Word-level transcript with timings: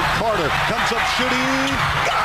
Carter 0.00 0.48
comes 0.48 0.92
up 0.92 1.06
shooting. 1.18 2.21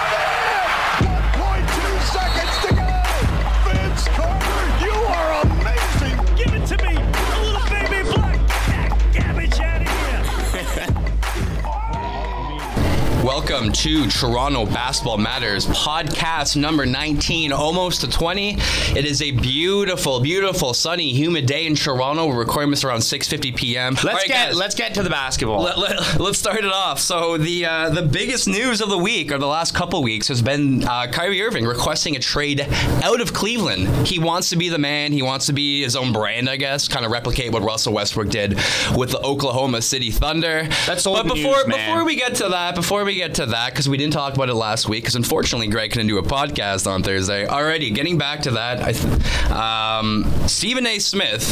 Welcome 13.58 13.74
to 13.74 14.08
Toronto 14.12 14.68
Basketball 14.68 15.18
Matters 15.18 15.66
podcast 15.66 16.55
number 16.55 16.86
19, 16.86 17.52
almost 17.52 18.02
to 18.02 18.08
20. 18.08 18.52
It 18.96 19.04
is 19.04 19.24
a 19.24 19.32
beautiful, 19.32 20.20
beautiful, 20.20 20.76
sunny, 20.76 21.12
humid 21.12 21.48
day 21.48 21.66
in 21.66 21.74
Toronto. 21.74 22.27
We're 22.27 22.38
recording 22.38 22.70
this 22.70 22.84
around 22.84 22.99
6:50 22.99 23.55
p.m. 23.55 23.94
Let's 23.96 24.05
All 24.05 24.14
right, 24.14 24.27
get 24.27 24.49
guys, 24.49 24.55
let's 24.55 24.76
get 24.76 24.94
to 24.94 25.02
the 25.02 25.10
basketball. 25.10 25.64
Let, 25.64 25.80
let, 25.80 26.22
us 26.22 26.38
start 26.38 26.60
it 26.60 26.72
off. 26.72 26.99
So 26.99 27.40
the 27.40 27.66
uh, 27.66 27.90
the 27.90 28.04
biggest 28.04 28.48
news 28.48 28.80
of 28.80 28.90
the 28.90 28.98
week 28.98 29.32
or 29.32 29.40
the 29.40 29.48
last 29.48 29.74
couple 29.74 30.04
weeks 30.04 30.27
has 30.27 30.44
been 30.44 30.84
uh, 30.84 31.08
Kyrie 31.08 31.42
Irving 31.42 31.66
requesting 31.66 32.16
a 32.16 32.20
trade 32.20 32.62
out 33.02 33.21
of 33.21 33.34
Cleveland. 33.34 34.05
He 34.05 34.20
wants 34.20 34.52
to 34.52 34.55
be 34.55 34.70
the 34.70 34.77
man. 34.77 35.14
He 35.14 35.24
wants 35.24 35.48
to 35.48 35.54
be 35.54 35.82
his 35.82 35.96
own 35.96 36.14
brand, 36.14 36.48
I 36.48 36.58
guess, 36.58 36.88
kind 36.88 37.05
of 37.05 37.12
replicate 37.12 37.52
what 37.52 37.64
Russell 37.64 37.94
Westbrook 37.94 38.30
did 38.30 38.60
with 38.96 39.10
the 39.10 39.21
Oklahoma 39.24 39.82
City 39.82 40.12
Thunder. 40.12 40.68
That's 40.86 41.08
old 41.08 41.18
but 41.18 41.34
news, 41.34 41.44
before 41.44 41.66
man. 41.66 41.90
before 41.90 42.05
we 42.05 42.18
get 42.18 42.36
to 42.36 42.49
that, 42.49 42.76
before 42.76 43.04
we 43.04 43.16
get 43.16 43.34
to 43.36 43.46
that, 43.48 43.71
because 43.71 43.87
we 43.90 43.98
didn't 43.98 44.13
talk 44.13 44.35
about 44.35 44.49
it 44.49 44.55
last 44.55 44.87
week, 44.87 45.03
because 45.03 45.15
unfortunately 45.15 45.67
Greg 45.67 45.91
couldn't 45.91 46.07
do 46.07 46.17
a 46.17 46.23
podcast 46.23 46.90
on 46.90 47.03
Thursday. 47.03 47.45
Alrighty, 47.45 47.93
getting 47.93 48.17
back 48.17 48.41
to 48.43 48.51
that, 48.51 48.81
I 48.81 48.91
th- 48.91 49.51
um, 49.51 50.31
Stephen 50.48 50.85
A. 50.87 50.99
Smith. 50.99 51.43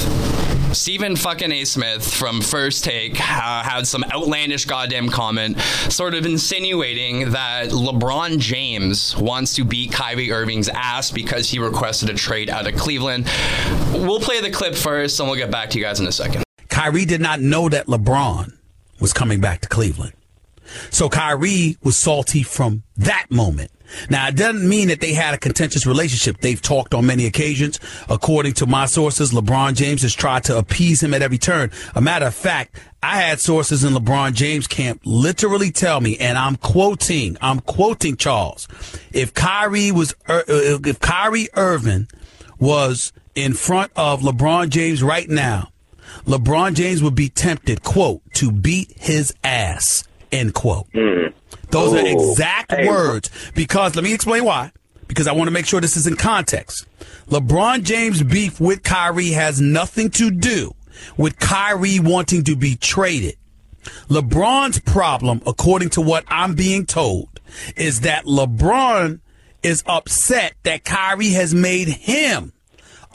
Stephen 0.74 1.16
fucking 1.16 1.54
A. 1.54 1.64
Smith 1.64 2.14
from 2.14 2.42
First 2.42 2.84
Take 2.84 3.14
uh, 3.14 3.64
had 3.64 3.88
some 3.88 4.04
outlandish 4.12 4.66
goddamn 4.66 5.08
comment, 5.08 5.58
sort 5.90 6.14
of 6.14 6.26
insinuating 6.26 7.32
that 7.32 7.70
LeBron 7.70 8.40
James 8.40 9.16
wants 9.16 9.54
to 9.56 9.64
beat 9.64 9.94
Kyrie 9.94 10.32
Irving's 10.34 10.68
ass 10.68 11.12
because 11.12 11.50
he 11.50 11.60
requested 11.60 12.10
a 12.10 12.14
trade 12.14 12.50
out 12.50 12.68
of 12.68 12.76
Cleveland. 12.76 13.26
We'll 13.94 14.20
play 14.20 14.42
the 14.42 14.52
clip 14.52 14.76
first, 14.76 15.18
and 15.20 15.30
we'll 15.30 15.38
get 15.38 15.50
back 15.50 15.70
to 15.70 15.78
you 15.78 15.84
guys 15.86 16.02
in 16.02 16.08
a 16.08 16.12
second. 16.12 16.44
Kyrie 16.68 17.06
did 17.06 17.22
not 17.22 17.40
know 17.40 17.70
that 17.70 17.86
LeBron 17.86 18.58
was 19.00 19.14
coming 19.14 19.40
back 19.40 19.62
to 19.62 19.70
Cleveland. 19.70 20.14
So 20.90 21.10
Kyrie 21.10 21.78
was 21.84 21.98
salty 21.98 22.44
from 22.44 22.84
that 22.98 23.28
moment. 23.30 23.72
Now, 24.10 24.28
it 24.28 24.36
doesn't 24.36 24.68
mean 24.68 24.88
that 24.88 25.00
they 25.00 25.14
had 25.14 25.34
a 25.34 25.38
contentious 25.38 25.86
relationship. 25.86 26.42
They've 26.42 26.62
talked 26.62 26.94
on 26.94 27.06
many 27.06 27.26
occasions. 27.28 27.80
According 28.10 28.54
to 28.54 28.66
my 28.66 28.88
sources, 28.88 29.32
LeBron 29.32 29.76
James 29.76 30.02
has 30.02 30.14
tried 30.14 30.44
to 30.46 30.58
appease 30.58 31.04
him 31.04 31.14
at 31.14 31.22
every 31.22 31.38
turn. 31.38 31.72
A 31.94 32.02
matter 32.02 32.26
of 32.26 32.36
fact, 32.36 32.80
I 33.04 33.18
had 33.18 33.40
sources 33.40 33.84
in 33.84 33.94
LeBron 33.94 34.34
James 34.34 34.68
camp 34.68 35.02
literally 35.06 35.72
tell 35.72 36.02
me, 36.02 36.18
and 36.18 36.38
I'm 36.38 36.56
quoting, 36.56 37.38
I'm 37.42 37.60
quoting 37.60 38.18
Charles, 38.18 38.68
if 39.14 39.34
Kyrie 39.34 39.92
was, 39.92 40.16
uh, 40.28 40.42
if 40.48 41.00
Kyrie 41.00 41.50
Irving 41.54 42.08
was 42.58 43.14
in 43.36 43.54
front 43.54 43.92
of 43.96 44.22
LeBron 44.22 44.70
James 44.70 45.04
right 45.04 45.30
now, 45.30 45.70
LeBron 46.26 46.74
James 46.74 47.04
would 47.04 47.16
be 47.16 47.30
tempted, 47.30 47.84
quote, 47.84 48.22
to 48.34 48.52
beat 48.52 48.94
his 48.98 49.34
ass, 49.44 50.04
end 50.32 50.54
quote. 50.54 50.88
Hmm. 50.94 51.28
Those 51.70 51.94
are 51.94 52.06
exact 52.06 52.72
words 52.72 53.30
because 53.54 53.96
let 53.96 54.04
me 54.04 54.14
explain 54.14 54.46
why. 54.46 54.72
Because 55.08 55.28
I 55.28 55.34
want 55.34 55.48
to 55.48 55.52
make 55.52 55.66
sure 55.68 55.80
this 55.82 55.98
is 55.98 56.08
in 56.08 56.16
context. 56.16 56.88
LeBron 57.28 57.84
James' 57.84 58.24
beef 58.24 58.60
with 58.60 58.84
Kyrie 58.84 59.32
has 59.32 59.62
nothing 59.62 60.10
to 60.12 60.32
do 60.32 60.74
with 61.18 61.38
Kyrie 61.38 62.00
wanting 62.00 62.44
to 62.46 62.56
be 62.56 62.76
traded. 62.76 63.36
LeBron's 64.10 64.80
problem, 64.80 65.42
according 65.46 65.90
to 65.90 66.02
what 66.02 66.24
I'm 66.28 66.56
being 66.56 66.86
told, 66.86 67.40
is 67.76 68.02
that 68.02 68.26
LeBron 68.26 69.20
is 69.64 69.84
upset 69.88 70.54
that 70.64 70.84
Kyrie 70.84 71.32
has 71.32 71.54
made 71.54 71.88
him 71.88 72.54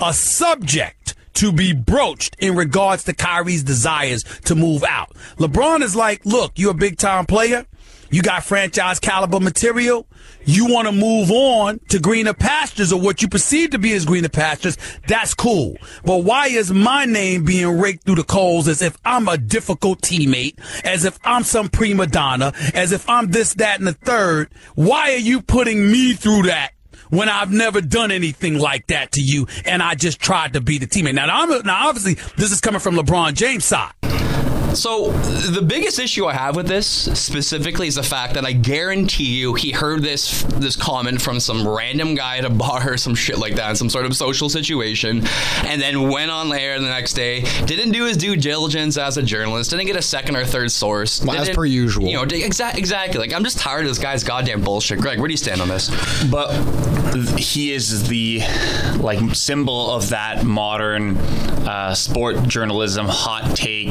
a 0.00 0.12
subject 0.12 1.14
to 1.34 1.52
be 1.52 1.72
broached 1.72 2.36
in 2.38 2.56
regards 2.56 3.04
to 3.04 3.14
Kyrie's 3.14 3.62
desires 3.62 4.24
to 4.44 4.54
move 4.54 4.84
out. 4.84 5.14
LeBron 5.36 5.82
is 5.82 5.96
like, 5.96 6.24
look, 6.24 6.52
you're 6.56 6.72
a 6.72 6.74
big 6.74 6.98
time 6.98 7.26
player. 7.26 7.66
You 8.10 8.22
got 8.22 8.42
franchise 8.42 8.98
caliber 8.98 9.38
material. 9.38 10.06
You 10.44 10.66
want 10.66 10.88
to 10.88 10.92
move 10.92 11.30
on 11.30 11.78
to 11.90 12.00
greener 12.00 12.34
pastures 12.34 12.92
or 12.92 13.00
what 13.00 13.22
you 13.22 13.28
perceive 13.28 13.70
to 13.70 13.78
be 13.78 13.92
as 13.92 14.04
greener 14.04 14.28
pastures. 14.28 14.76
That's 15.06 15.32
cool. 15.32 15.76
But 16.04 16.24
why 16.24 16.48
is 16.48 16.72
my 16.72 17.04
name 17.04 17.44
being 17.44 17.78
raked 17.78 18.04
through 18.04 18.16
the 18.16 18.24
coals 18.24 18.66
as 18.66 18.82
if 18.82 18.98
I'm 19.04 19.28
a 19.28 19.38
difficult 19.38 20.02
teammate, 20.02 20.58
as 20.84 21.04
if 21.04 21.20
I'm 21.24 21.44
some 21.44 21.68
prima 21.68 22.08
donna, 22.08 22.52
as 22.74 22.90
if 22.90 23.08
I'm 23.08 23.30
this, 23.30 23.54
that, 23.54 23.78
and 23.78 23.86
the 23.86 23.92
third? 23.92 24.50
Why 24.74 25.12
are 25.12 25.18
you 25.18 25.40
putting 25.40 25.90
me 25.90 26.14
through 26.14 26.42
that? 26.44 26.72
When 27.08 27.28
I've 27.28 27.50
never 27.50 27.80
done 27.80 28.10
anything 28.10 28.58
like 28.58 28.86
that 28.88 29.12
to 29.12 29.20
you, 29.20 29.46
and 29.64 29.82
I 29.82 29.94
just 29.94 30.20
tried 30.20 30.52
to 30.54 30.60
be 30.60 30.78
the 30.78 30.86
teammate. 30.86 31.14
Now, 31.14 31.26
now 31.26 31.88
obviously, 31.88 32.14
this 32.36 32.52
is 32.52 32.60
coming 32.60 32.80
from 32.80 32.96
LeBron 32.96 33.34
James' 33.34 33.64
side. 33.64 33.92
So 34.74 35.10
the 35.10 35.62
biggest 35.62 35.98
issue 35.98 36.26
I 36.26 36.34
have 36.34 36.56
with 36.56 36.66
this 36.68 36.86
specifically 36.86 37.86
is 37.88 37.96
the 37.96 38.02
fact 38.02 38.34
that 38.34 38.44
I 38.44 38.52
guarantee 38.52 39.24
you 39.38 39.54
he 39.54 39.72
heard 39.72 40.02
this 40.02 40.42
this 40.42 40.76
comment 40.76 41.20
from 41.20 41.40
some 41.40 41.66
random 41.66 42.14
guy 42.14 42.38
at 42.38 42.44
a 42.44 42.50
bar 42.50 42.92
or 42.92 42.96
some 42.96 43.14
shit 43.14 43.38
like 43.38 43.56
that 43.56 43.70
in 43.70 43.76
some 43.76 43.90
sort 43.90 44.06
of 44.06 44.14
social 44.16 44.48
situation, 44.48 45.24
and 45.64 45.80
then 45.80 46.08
went 46.08 46.30
on 46.30 46.52
air 46.52 46.78
the 46.80 46.86
next 46.88 47.14
day, 47.14 47.42
didn't 47.66 47.90
do 47.92 48.04
his 48.04 48.16
due 48.16 48.36
diligence 48.36 48.96
as 48.96 49.16
a 49.16 49.22
journalist, 49.22 49.70
didn't 49.70 49.86
get 49.86 49.96
a 49.96 50.02
second 50.02 50.36
or 50.36 50.44
third 50.44 50.70
source, 50.70 51.22
Well, 51.24 51.40
as 51.40 51.50
per 51.50 51.64
usual. 51.64 52.06
You 52.06 52.14
know, 52.16 52.24
exa- 52.24 52.76
exactly. 52.76 53.18
Like 53.20 53.32
I'm 53.34 53.44
just 53.44 53.58
tired 53.58 53.82
of 53.82 53.88
this 53.88 53.98
guy's 53.98 54.24
goddamn 54.24 54.62
bullshit. 54.62 55.00
Greg, 55.00 55.18
where 55.18 55.28
do 55.28 55.32
you 55.32 55.38
stand 55.38 55.60
on 55.60 55.68
this? 55.68 55.90
but 56.30 56.50
he 57.38 57.72
is 57.72 58.08
the 58.08 58.40
like 58.98 59.34
symbol 59.34 59.90
of 59.90 60.10
that 60.10 60.44
modern 60.44 61.16
uh, 61.16 61.94
sport 61.94 62.42
journalism 62.46 63.06
hot 63.08 63.56
take. 63.56 63.88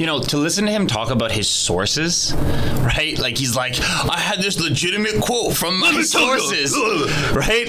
You 0.00 0.06
know, 0.06 0.18
to 0.18 0.38
listen 0.38 0.64
to 0.64 0.72
him 0.72 0.86
talk 0.86 1.10
about 1.10 1.30
his 1.30 1.46
sources, 1.46 2.32
right? 2.80 3.18
Like 3.18 3.36
he's 3.36 3.54
like, 3.54 3.78
I 3.80 4.18
had 4.18 4.40
this 4.40 4.58
legitimate 4.58 5.20
quote 5.20 5.54
from 5.54 5.78
my 5.78 6.00
sources, 6.00 6.74
right? 7.34 7.68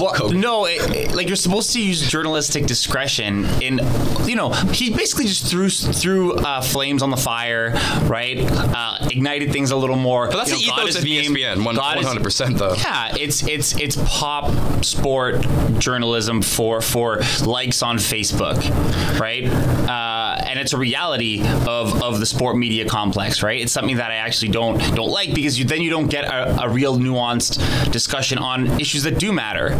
Well, 0.00 0.30
no, 0.30 0.66
it, 0.66 0.94
it- 0.94 1.12
like 1.16 1.26
you're 1.28 1.34
supposed 1.36 1.72
to 1.72 1.80
use 1.82 2.08
journalistic 2.08 2.66
discretion 2.66 3.46
in, 3.60 3.80
you 4.26 4.36
know, 4.36 4.50
he 4.50 4.90
basically 4.90 5.24
just 5.24 5.46
threw 5.46 5.68
threw 5.68 6.34
uh, 6.34 6.60
flames 6.60 7.02
on 7.02 7.10
the 7.10 7.16
fire, 7.16 7.70
right? 8.04 8.38
Uh, 8.40 8.98
ignited 9.10 9.50
things 9.50 9.70
a 9.72 9.76
little 9.76 9.96
more. 9.96 10.28
But 10.28 10.36
that's 10.36 10.50
You 10.52 10.58
the 10.58 10.66
know, 10.66 10.76
God 10.76 10.82
ethos 10.82 10.90
is 10.90 11.02
of 11.02 11.04
game- 11.04 11.34
ESPN, 11.34 11.64
one 11.64 11.74
God 11.74 11.98
is- 11.98 12.06
hundred 12.06 12.22
percent 12.22 12.58
though. 12.58 12.74
yeah, 12.74 13.12
it's 13.18 13.42
it's 13.48 13.76
it's 13.80 13.96
pop 14.06 14.84
sport 14.84 15.40
journalism 15.78 16.42
for 16.42 16.80
for 16.80 17.22
likes 17.44 17.82
on 17.82 17.96
Facebook, 17.96 18.58
right? 19.18 19.46
Uh, 19.46 20.25
uh, 20.36 20.42
and 20.46 20.58
it's 20.58 20.72
a 20.72 20.78
reality 20.78 21.40
of, 21.66 22.02
of 22.02 22.20
the 22.20 22.26
sport 22.26 22.56
media 22.56 22.88
complex, 22.88 23.42
right? 23.42 23.60
It's 23.60 23.72
something 23.72 23.96
that 23.96 24.10
I 24.10 24.16
actually 24.16 24.52
don't 24.52 24.78
don't 24.94 25.10
like 25.10 25.34
because 25.34 25.58
you, 25.58 25.64
then 25.64 25.82
you 25.82 25.90
don't 25.90 26.08
get 26.08 26.24
a, 26.24 26.62
a 26.62 26.68
real 26.68 26.98
nuanced 26.98 27.90
discussion 27.90 28.38
on 28.38 28.80
issues 28.80 29.02
that 29.04 29.18
do 29.18 29.32
matter, 29.32 29.74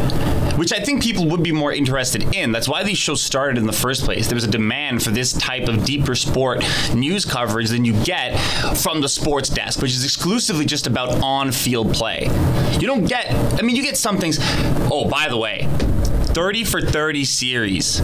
which 0.57 0.73
I 0.73 0.81
think 0.81 1.03
people 1.03 1.29
would 1.29 1.43
be 1.43 1.53
more 1.53 1.73
interested 1.73 2.35
in. 2.35 2.53
That's 2.53 2.69
why 2.69 2.83
these 2.83 2.99
shows 2.99 3.23
started 3.23 3.59
in 3.59 3.67
the 3.67 3.73
first 3.73 4.05
place. 4.05 4.29
There 4.29 4.35
was 4.35 4.45
a 4.45 4.51
demand 4.51 5.03
for 5.03 5.11
this 5.11 5.33
type 5.33 5.69
of 5.69 5.85
deeper 5.85 6.15
sport 6.15 6.65
news 6.95 7.25
coverage 7.25 7.69
than 7.71 7.85
you 7.85 7.93
get 8.05 8.37
from 8.79 9.01
the 9.01 9.09
sports 9.09 9.49
desk, 9.49 9.83
which 9.83 9.93
is 9.93 10.05
exclusively 10.05 10.65
just 10.65 10.87
about 10.87 11.23
on-field 11.23 11.93
play. 11.93 12.25
You 12.79 12.87
don't 12.87 13.05
get. 13.05 13.33
I 13.59 13.63
mean, 13.63 13.77
you 13.77 13.83
get 13.83 13.97
some 13.97 14.19
things. 14.19 14.39
Oh, 14.91 15.09
by 15.09 15.29
the 15.29 15.37
way, 15.37 15.69
30 16.37 16.65
for 16.65 16.81
30 16.81 17.25
series. 17.25 18.01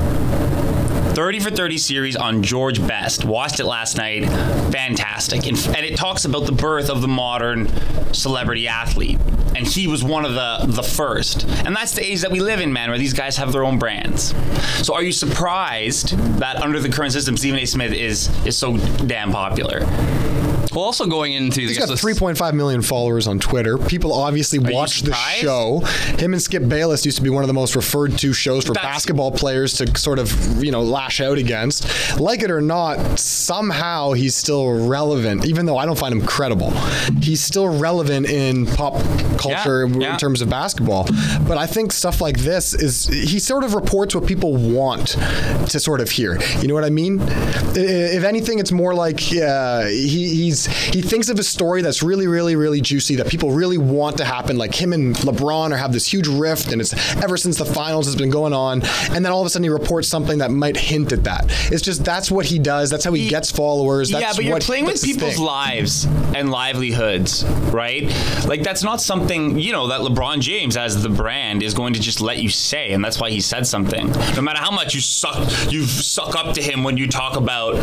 30 1.15 1.41
for 1.41 1.51
30 1.51 1.77
series 1.77 2.17
on 2.17 2.43
George 2.43 2.85
Best. 2.87 3.27
Watched 3.27 3.61
it 3.61 3.67
last 3.67 3.99
night. 3.99 4.25
Fantastic. 4.73 5.47
And, 5.47 5.59
and 5.67 5.85
it 5.85 5.97
talks 5.97 6.25
about 6.25 6.47
the 6.47 6.53
birth 6.53 6.89
of 6.89 7.03
the 7.03 7.09
modern 7.09 7.69
celebrity 8.15 8.67
athlete. 8.67 9.19
And 9.55 9.67
he 9.67 9.87
was 9.87 10.03
one 10.03 10.25
of 10.25 10.33
the 10.33 10.65
the 10.67 10.83
first. 10.83 11.45
And 11.67 11.77
that's 11.77 11.93
the 11.93 12.03
age 12.03 12.23
that 12.23 12.31
we 12.31 12.41
live 12.41 12.61
in, 12.61 12.73
man, 12.73 12.89
where 12.89 12.99
these 12.99 13.13
guys 13.13 13.37
have 13.37 13.53
their 13.53 13.63
own 13.63 13.79
brands. 13.79 14.35
So 14.87 14.95
are 14.95 15.03
you 15.03 15.13
surprised 15.13 16.17
that 16.39 16.57
under 16.57 16.81
the 16.81 16.89
current 16.89 17.13
system 17.13 17.37
Stephen 17.37 17.61
A. 17.61 17.67
Smith 17.67 17.93
is 17.93 18.31
is 18.47 18.57
so 18.57 18.79
damn 18.79 19.31
popular? 19.31 19.81
Well, 20.75 20.85
also 20.85 21.07
going 21.07 21.33
into 21.35 21.61
he's 21.61 21.79
got 21.79 21.89
3.5 21.89 22.55
million 22.55 22.83
followers 22.83 23.27
on 23.27 23.39
Twitter. 23.39 23.77
People 23.79 24.13
obviously 24.13 24.59
you 24.59 24.73
watch 24.75 25.03
the 25.03 25.13
show. 25.13 25.81
Him 26.19 26.33
and 26.33 26.41
Skip 26.43 26.69
Bayless 26.69 27.05
used 27.05 27.19
to 27.19 27.23
be 27.23 27.31
one 27.31 27.43
of 27.45 27.49
the 27.49 27.55
most 27.55 27.77
referred 27.77 28.19
to 28.19 28.33
shows 28.33 28.65
for 28.65 28.73
That's- 28.73 28.93
basketball 28.95 29.33
players 29.33 29.75
to 29.75 29.99
sort 29.99 30.19
of, 30.19 30.63
you 30.63 30.71
know, 30.73 30.83
lash 30.83 31.21
out 31.21 31.39
against. 31.39 32.19
Like 32.19 32.43
it 32.43 32.51
or 32.51 32.61
not, 32.61 33.19
somehow 33.19 34.13
he's 34.13 34.35
still 34.35 34.87
relevant, 34.89 35.45
even 35.45 35.67
though 35.67 35.77
I 35.77 35.85
don't 35.87 35.99
find 35.99 36.13
him 36.15 36.25
credible. 36.27 36.71
He's 37.21 37.43
still 37.43 37.69
relevant 37.79 38.27
in 38.27 38.67
pop 38.67 38.95
culture 39.39 39.87
Yeah, 39.87 40.13
in 40.13 40.19
terms 40.19 40.41
of 40.41 40.49
basketball. 40.49 41.07
But 41.47 41.59
I 41.59 41.67
think 41.67 41.93
stuff 41.93 42.21
like 42.21 42.39
this 42.39 42.75
is, 42.75 43.07
he 43.09 43.39
sort 43.39 43.65
of 43.65 43.75
reports 43.75 44.15
what 44.15 44.27
people 44.27 44.57
want 44.57 45.09
to 45.69 45.81
sort 45.81 46.01
of 46.01 46.11
hear. 46.11 46.39
You 46.61 46.69
know 46.69 46.75
what 46.75 46.85
I 46.85 46.91
mean? 46.91 47.19
If 47.75 48.25
anything, 48.25 48.59
it's 48.59 48.73
more 48.73 48.95
like 48.95 49.21
uh, 49.37 49.87
he, 49.87 50.29
he's 50.29 50.62
he 50.67 51.03
thinks 51.03 51.29
of 51.29 51.39
a 51.39 51.43
story 51.43 51.83
that's 51.83 52.03
really, 52.03 52.27
really, 52.27 52.57
really 52.57 52.81
juicy 52.81 53.17
that 53.17 53.29
people 53.29 53.51
really 53.53 53.79
want 53.79 54.19
to 54.19 54.25
happen. 54.25 54.57
Like 54.57 54.75
him 54.75 54.93
and 54.93 55.15
LeBron 55.17 55.73
are 55.73 55.77
have 55.77 55.93
this 55.93 56.13
huge 56.13 56.29
rift, 56.29 56.73
and 56.73 56.81
it's 56.81 56.93
ever 57.17 57.37
since 57.37 57.57
the 57.59 57.65
finals 57.65 58.07
has 58.07 58.17
been 58.17 58.31
going 58.31 58.53
on. 58.53 58.83
And 59.11 59.25
then 59.25 59.33
all 59.33 59.41
of 59.41 59.47
a 59.47 59.51
sudden 59.51 59.65
he 59.65 59.69
reports 59.71 60.09
something 60.09 60.39
that 60.39 60.51
might 60.51 60.77
hint 60.77 61.13
at 61.13 61.25
that. 61.25 61.47
It's 61.73 61.83
just 61.83 62.05
that's 62.05 62.31
what 62.31 62.47
he 62.47 62.59
does. 62.59 62.91
That's 62.91 63.05
how 63.05 63.13
he, 63.13 63.25
He- 63.25 63.29
gets 63.31 63.51
followers. 63.51 64.11
That's 64.11 64.23
yeah, 64.23 64.33
but 64.35 64.45
you're 64.45 64.61
playing 64.61 64.85
with 64.85 65.03
people's 65.03 65.37
thing. 65.37 65.45
lives 65.45 66.05
and 66.35 66.51
livelihoods, 66.51 67.45
right? 67.73 68.05
Like 68.47 68.63
that's 68.63 68.83
not 68.83 69.01
something 69.01 69.59
you 69.59 69.73
know 69.73 69.89
that 69.89 70.01
LeBron 70.01 70.41
James, 70.41 70.77
as 70.77 71.03
the 71.03 71.09
brand, 71.09 71.63
is 71.63 71.75
going 71.75 71.95
to 71.95 72.01
just 72.01 72.21
let 72.21 72.39
you 72.43 72.49
say, 72.49 72.93
and 72.93 73.05
that's 73.05 73.19
why 73.21 73.31
he 73.31 73.41
said 73.41 73.67
something. 73.67 74.11
No 74.35 74.43
matter 74.43 74.59
how 74.61 74.71
much 74.71 74.95
you 74.95 75.01
suck, 75.01 75.49
you 75.73 75.85
suck 75.85 76.35
up 76.37 76.55
to 76.55 76.63
him 76.63 76.83
when 76.85 76.97
you 76.97 77.07
talk 77.09 77.37
about. 77.37 77.75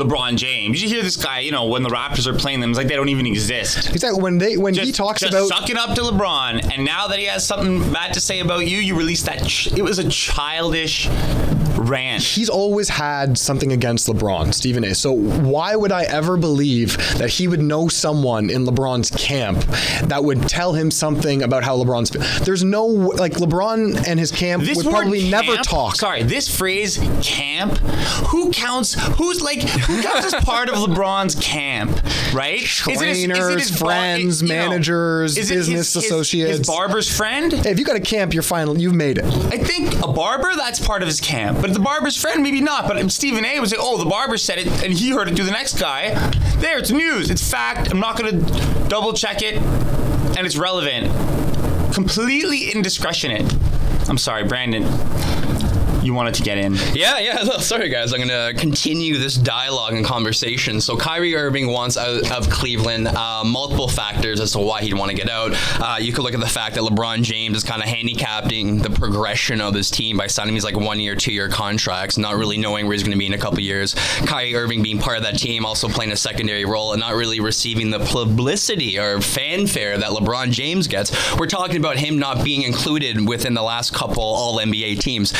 LeBron 0.00 0.36
James. 0.36 0.82
You 0.82 0.88
hear 0.88 1.02
this 1.02 1.16
guy, 1.16 1.40
you 1.40 1.52
know, 1.52 1.66
when 1.66 1.82
the 1.82 1.90
Raptors 1.90 2.26
are 2.26 2.36
playing 2.36 2.60
them, 2.60 2.70
it's 2.70 2.76
like 2.76 2.88
they 2.88 2.96
don't 2.96 3.08
even 3.08 3.26
exist. 3.26 3.90
Exactly. 3.90 4.22
When 4.22 4.38
they 4.38 4.56
when 4.56 4.74
he 4.74 4.92
talks 4.92 5.20
just 5.20 5.32
about 5.32 5.48
sucking 5.48 5.76
up 5.76 5.94
to 5.94 6.02
LeBron, 6.02 6.72
and 6.74 6.84
now 6.84 7.06
that 7.08 7.18
he 7.18 7.26
has 7.26 7.46
something 7.46 7.92
bad 7.92 8.14
to 8.14 8.20
say 8.20 8.40
about 8.40 8.66
you, 8.66 8.78
you 8.78 8.96
release 8.96 9.22
that. 9.22 9.46
Ch- 9.46 9.72
it 9.72 9.82
was 9.82 9.98
a 9.98 10.08
childish 10.08 11.08
rant. 11.80 12.22
he's 12.22 12.48
always 12.48 12.88
had 12.88 13.36
something 13.38 13.72
against 13.72 14.06
LeBron, 14.08 14.52
Stephen 14.54 14.84
A. 14.84 14.94
So 14.94 15.12
why 15.12 15.74
would 15.76 15.92
I 15.92 16.04
ever 16.04 16.36
believe 16.36 16.96
that 17.18 17.30
he 17.30 17.48
would 17.48 17.60
know 17.60 17.88
someone 17.88 18.50
in 18.50 18.64
LeBron's 18.66 19.10
camp 19.10 19.60
that 20.08 20.22
would 20.24 20.48
tell 20.48 20.72
him 20.74 20.90
something 20.90 21.42
about 21.42 21.64
how 21.64 21.76
LeBron's? 21.82 22.10
There's 22.44 22.64
no 22.64 22.84
like 22.86 23.32
LeBron 23.34 24.06
and 24.06 24.18
his 24.20 24.30
camp 24.30 24.62
would 24.66 24.76
word 24.86 24.90
probably 24.92 25.30
never 25.30 25.54
camp- 25.54 25.66
talk. 25.66 25.96
Sorry, 25.96 26.22
this 26.22 26.54
phrase 26.54 26.98
camp. 27.22 27.78
Who 28.28 28.50
counts? 28.52 28.94
Who's 29.16 29.40
like 29.42 29.62
who 29.62 30.02
counts 30.02 30.32
as 30.34 30.44
part 30.44 30.68
of 30.68 30.74
LeBron's 30.76 31.34
camp? 31.36 31.90
Right? 32.34 32.60
Is 32.62 32.86
it 32.86 33.08
his- 33.08 33.18
is 33.18 33.24
it 33.24 33.28
Trainers, 33.30 33.68
his 33.68 33.80
bar- 33.80 33.88
friends, 33.90 34.42
know, 34.42 34.48
managers, 34.48 35.36
is 35.36 35.50
it 35.50 35.54
his- 35.54 35.66
business 35.68 35.94
his- 35.94 36.04
associates. 36.04 36.58
his 36.58 36.66
barber's 36.66 37.08
friend. 37.14 37.52
Hey, 37.52 37.70
if 37.70 37.78
you 37.78 37.84
got 37.84 37.96
a 37.96 38.00
camp, 38.00 38.34
you're 38.34 38.42
fine. 38.42 38.78
You've 38.78 38.94
made 38.94 39.18
it. 39.18 39.24
I 39.24 39.58
think 39.58 39.94
a 40.02 40.08
barber 40.12 40.52
that's 40.56 40.78
part 40.84 41.02
of 41.02 41.08
his 41.08 41.20
camp, 41.20 41.60
but 41.60 41.69
the 41.72 41.80
barber's 41.80 42.16
friend 42.16 42.42
maybe 42.42 42.60
not. 42.60 42.86
But 42.86 43.10
Stephen 43.10 43.44
A. 43.44 43.60
was 43.60 43.72
like, 43.72 43.80
oh, 43.82 43.98
the 43.98 44.08
barber 44.08 44.36
said 44.36 44.58
it, 44.58 44.66
and 44.84 44.92
he 44.92 45.10
heard 45.10 45.28
it 45.28 45.36
through 45.36 45.46
the 45.46 45.50
next 45.50 45.78
guy. 45.78 46.14
There, 46.58 46.78
it's 46.78 46.90
news, 46.90 47.30
it's 47.30 47.48
fact. 47.48 47.90
I'm 47.90 48.00
not 48.00 48.16
gonna 48.16 48.40
double 48.88 49.12
check 49.12 49.42
it, 49.42 49.56
and 49.56 50.46
it's 50.46 50.56
relevant. 50.56 51.12
Completely 51.94 52.70
indiscretionate. 52.72 53.52
I'm 54.08 54.18
sorry, 54.18 54.44
Brandon. 54.44 54.82
You 56.02 56.14
wanted 56.14 56.34
to 56.34 56.42
get 56.42 56.58
in. 56.58 56.74
Yeah, 56.94 57.18
yeah. 57.18 57.42
no, 57.44 57.58
Sorry, 57.58 57.88
guys. 57.88 58.12
I'm 58.12 58.26
going 58.26 58.28
to 58.28 58.58
continue 58.58 59.18
this 59.18 59.34
dialogue 59.34 59.92
and 59.92 60.04
conversation. 60.04 60.80
So, 60.80 60.96
Kyrie 60.96 61.34
Irving 61.36 61.68
wants 61.68 61.96
out 61.96 62.30
of 62.30 62.48
Cleveland. 62.50 63.08
Uh, 63.08 63.44
multiple 63.44 63.88
factors 63.88 64.40
as 64.40 64.52
to 64.52 64.58
why 64.58 64.80
he'd 64.82 64.94
want 64.94 65.10
to 65.10 65.16
get 65.16 65.28
out. 65.28 65.52
Uh, 65.80 65.98
you 66.00 66.12
could 66.12 66.22
look 66.22 66.34
at 66.34 66.40
the 66.40 66.48
fact 66.48 66.74
that 66.76 66.82
LeBron 66.82 67.22
James 67.22 67.58
is 67.58 67.64
kind 67.64 67.82
of 67.82 67.88
handicapping 67.88 68.78
the 68.78 68.90
progression 68.90 69.60
of 69.60 69.74
his 69.74 69.90
team 69.90 70.16
by 70.16 70.26
signing 70.26 70.54
these 70.54 70.64
like 70.64 70.76
one 70.76 71.00
year, 71.00 71.14
two 71.14 71.32
year 71.32 71.48
contracts, 71.48 72.16
not 72.16 72.36
really 72.36 72.56
knowing 72.56 72.86
where 72.86 72.94
he's 72.94 73.02
going 73.02 73.12
to 73.12 73.18
be 73.18 73.26
in 73.26 73.34
a 73.34 73.38
couple 73.38 73.60
years. 73.60 73.94
Kyrie 74.26 74.54
Irving 74.54 74.82
being 74.82 74.98
part 74.98 75.16
of 75.16 75.22
that 75.24 75.38
team, 75.38 75.66
also 75.66 75.88
playing 75.88 76.12
a 76.12 76.16
secondary 76.16 76.64
role 76.64 76.92
and 76.92 77.00
not 77.00 77.14
really 77.14 77.40
receiving 77.40 77.90
the 77.90 77.98
publicity 78.00 78.98
or 78.98 79.20
fanfare 79.20 79.98
that 79.98 80.10
LeBron 80.10 80.50
James 80.50 80.88
gets. 80.88 81.36
We're 81.36 81.46
talking 81.46 81.76
about 81.76 81.96
him 81.98 82.18
not 82.18 82.44
being 82.44 82.62
included 82.62 83.26
within 83.26 83.54
the 83.54 83.62
last 83.62 83.92
couple 83.92 84.22
All 84.22 84.58
NBA 84.58 85.00
teams. 85.00 85.32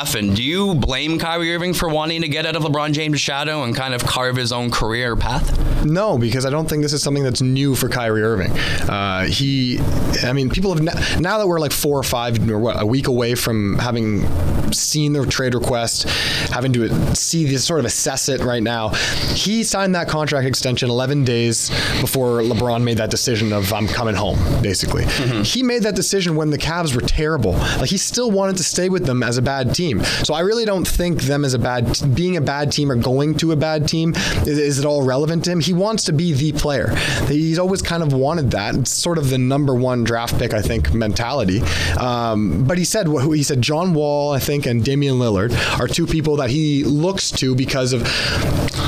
Graffin, 0.00 0.34
do 0.34 0.42
you 0.42 0.74
blame 0.74 1.18
Kyrie 1.18 1.54
Irving 1.54 1.74
for 1.74 1.86
wanting 1.88 2.22
to 2.22 2.28
get 2.28 2.46
out 2.46 2.56
of 2.56 2.62
LeBron 2.62 2.92
James' 2.92 3.20
shadow 3.20 3.64
and 3.64 3.76
kind 3.76 3.92
of 3.92 4.02
carve 4.02 4.34
his 4.36 4.50
own 4.50 4.70
career 4.70 5.14
path? 5.14 5.58
No, 5.84 6.16
because 6.16 6.46
I 6.46 6.50
don't 6.50 6.68
think 6.68 6.82
this 6.82 6.92
is 6.94 7.02
something 7.02 7.22
that's 7.22 7.42
new 7.42 7.74
for 7.74 7.88
Kyrie 7.88 8.22
Irving. 8.22 8.50
Uh, 8.88 9.24
he, 9.26 9.78
I 10.22 10.32
mean, 10.32 10.48
people 10.48 10.74
have 10.74 10.80
n- 10.86 11.20
now 11.22 11.36
that 11.38 11.46
we're 11.46 11.60
like 11.60 11.72
four 11.72 11.98
or 11.98 12.02
five 12.02 12.48
or 12.50 12.58
what 12.58 12.80
a 12.80 12.86
week 12.86 13.08
away 13.08 13.34
from 13.34 13.78
having 13.78 14.26
seen 14.72 15.12
the 15.12 15.26
trade 15.26 15.54
request, 15.54 16.04
having 16.50 16.72
to 16.74 17.14
see 17.14 17.44
this 17.44 17.64
sort 17.64 17.80
of 17.80 17.86
assess 17.86 18.28
it 18.30 18.40
right 18.40 18.62
now. 18.62 18.88
He 19.34 19.64
signed 19.64 19.94
that 19.96 20.08
contract 20.08 20.46
extension 20.46 20.88
11 20.90 21.24
days 21.24 21.68
before 22.00 22.40
LeBron 22.40 22.82
made 22.82 22.96
that 22.98 23.10
decision 23.10 23.52
of 23.52 23.70
I'm 23.72 23.86
coming 23.86 24.14
home. 24.14 24.38
Basically, 24.62 25.04
he 25.44 25.62
made 25.62 25.82
that 25.82 25.94
decision 25.96 26.36
when 26.36 26.50
the 26.50 26.58
Cavs 26.58 26.94
were 26.94 27.00
terrible. 27.02 27.52
Like 27.52 27.88
he 27.90 27.96
still 27.98 28.30
wanted 28.30 28.56
to 28.58 28.64
stay 28.64 28.88
with 28.88 29.04
them 29.06 29.22
as 29.22 29.36
a 29.38 29.42
bad 29.42 29.74
team. 29.74 29.89
So 29.98 30.34
I 30.34 30.40
really 30.40 30.64
don't 30.64 30.86
think 30.86 31.22
them 31.22 31.44
as 31.44 31.54
a 31.54 31.58
bad 31.58 31.98
being 32.14 32.36
a 32.36 32.40
bad 32.40 32.70
team 32.70 32.90
or 32.90 32.96
going 32.96 33.34
to 33.36 33.50
a 33.50 33.56
bad 33.56 33.88
team 33.88 34.14
is, 34.46 34.58
is 34.58 34.78
it 34.78 34.84
all 34.84 35.02
relevant 35.02 35.44
to 35.46 35.50
him. 35.52 35.60
He 35.60 35.72
wants 35.72 36.04
to 36.04 36.12
be 36.12 36.32
the 36.32 36.52
player. 36.52 36.94
He's 37.26 37.58
always 37.58 37.82
kind 37.82 38.02
of 38.02 38.12
wanted 38.12 38.52
that. 38.52 38.74
It's 38.74 38.92
sort 38.92 39.18
of 39.18 39.30
the 39.30 39.38
number 39.38 39.74
one 39.74 40.04
draft 40.04 40.38
pick, 40.38 40.54
I 40.54 40.62
think, 40.62 40.92
mentality. 40.94 41.60
Um, 41.98 42.64
but 42.64 42.78
he 42.78 42.84
said 42.84 43.08
he 43.08 43.42
said 43.42 43.62
John 43.62 43.94
Wall, 43.94 44.32
I 44.32 44.38
think, 44.38 44.66
and 44.66 44.84
Damian 44.84 45.16
Lillard 45.16 45.52
are 45.80 45.88
two 45.88 46.06
people 46.06 46.36
that 46.36 46.50
he 46.50 46.84
looks 46.84 47.30
to 47.32 47.54
because 47.54 47.92
of. 47.92 48.02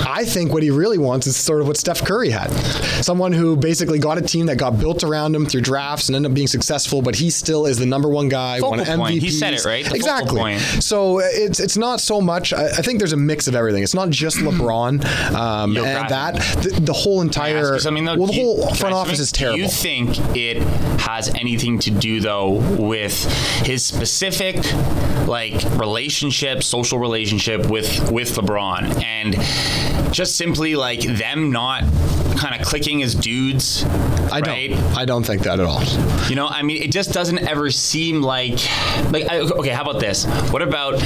I 0.05 0.25
think 0.25 0.53
what 0.53 0.62
he 0.62 0.71
really 0.71 0.99
wants 0.99 1.27
is 1.27 1.37
sort 1.37 1.61
of 1.61 1.67
what 1.67 1.77
Steph 1.77 2.05
Curry 2.05 2.31
had, 2.31 2.50
someone 3.03 3.33
who 3.33 3.57
basically 3.57 3.99
got 3.99 4.19
a 4.19 4.21
team 4.21 4.47
that 4.47 4.57
got 4.57 4.79
built 4.79 5.05
around 5.05 5.35
him 5.35 5.47
through 5.47 5.62
drafts 5.62 6.09
and 6.09 6.17
ended 6.17 6.31
up 6.31 6.35
being 6.35 6.47
successful, 6.47 7.03
but 7.03 7.17
he 7.17 7.31
still 7.31 7.67
is 7.67 7.79
the 7.79 7.87
number 7.87 8.09
one 8.09 8.29
guy. 8.29 8.61
Focal 8.61 8.85
point. 8.85 8.88
MVPs. 8.88 9.21
He 9.21 9.31
said 9.31 9.55
it, 9.55 9.65
right? 9.65 9.85
The 9.85 9.95
exactly. 9.95 10.38
point. 10.38 10.61
So 10.93 11.21
it's 11.21 11.59
it's 11.59 11.79
not 11.79 12.03
so 12.03 12.21
much. 12.21 12.53
I, 12.53 12.67
I 12.67 12.83
think 12.83 12.99
there's 12.99 13.15
a 13.15 13.17
mix 13.17 13.49
of 13.49 13.55
everything. 13.55 13.83
It's 13.83 13.95
not 13.95 14.11
just 14.11 14.37
LeBron 14.47 15.03
um, 15.33 15.73
Yo, 15.73 15.83
and 15.87 16.07
that. 16.11 16.35
The, 16.63 16.81
the 16.83 16.93
whole 16.93 17.21
I 17.21 17.23
entire. 17.23 17.79
something, 17.79 18.05
though? 18.05 18.17
well, 18.19 18.27
the 18.27 18.35
Do 18.35 18.39
you- 18.39 18.45
whole 18.45 18.75
front 18.75 18.95
office 18.95 19.19
is 19.19 19.33
terrible. 19.33 19.57
Do 19.57 19.63
you 19.63 19.69
think 19.71 20.19
it 20.37 20.59
has 21.01 21.31
anything 21.35 21.79
to 21.79 21.91
do 21.91 22.21
though 22.21 22.57
with 22.79 23.25
his 23.65 23.83
specific 23.83 24.57
like 25.27 25.55
relationship, 25.81 26.63
social 26.63 26.99
relationship 26.99 27.71
with 27.71 28.11
with 28.13 28.33
LeBron, 28.37 29.03
and 29.03 30.13
just 30.13 30.37
simply 30.37 30.75
like 30.77 31.01
them 31.01 31.51
not 31.53 31.85
kind 32.37 32.59
of 32.61 32.67
clicking 32.67 33.03
as 33.03 33.15
dudes? 33.15 33.85
I 33.85 34.41
don't. 34.41 34.49
right? 34.49 34.73
I 34.97 35.05
don't 35.05 35.25
think 35.25 35.43
that 35.43 35.61
at 35.61 35.67
all. 35.67 35.83
You 36.29 36.37
know, 36.37 36.47
I 36.47 36.62
mean, 36.62 36.83
it 36.83 36.91
just 36.93 37.12
doesn't 37.12 37.39
ever 37.39 37.71
seem 37.71 38.23
like 38.23 38.59
like 39.11 39.31
I, 39.31 39.41
okay. 39.41 39.71
How 39.71 39.83
about 39.83 40.01
this? 40.01 40.25
What 40.51 40.62
about 40.62 41.01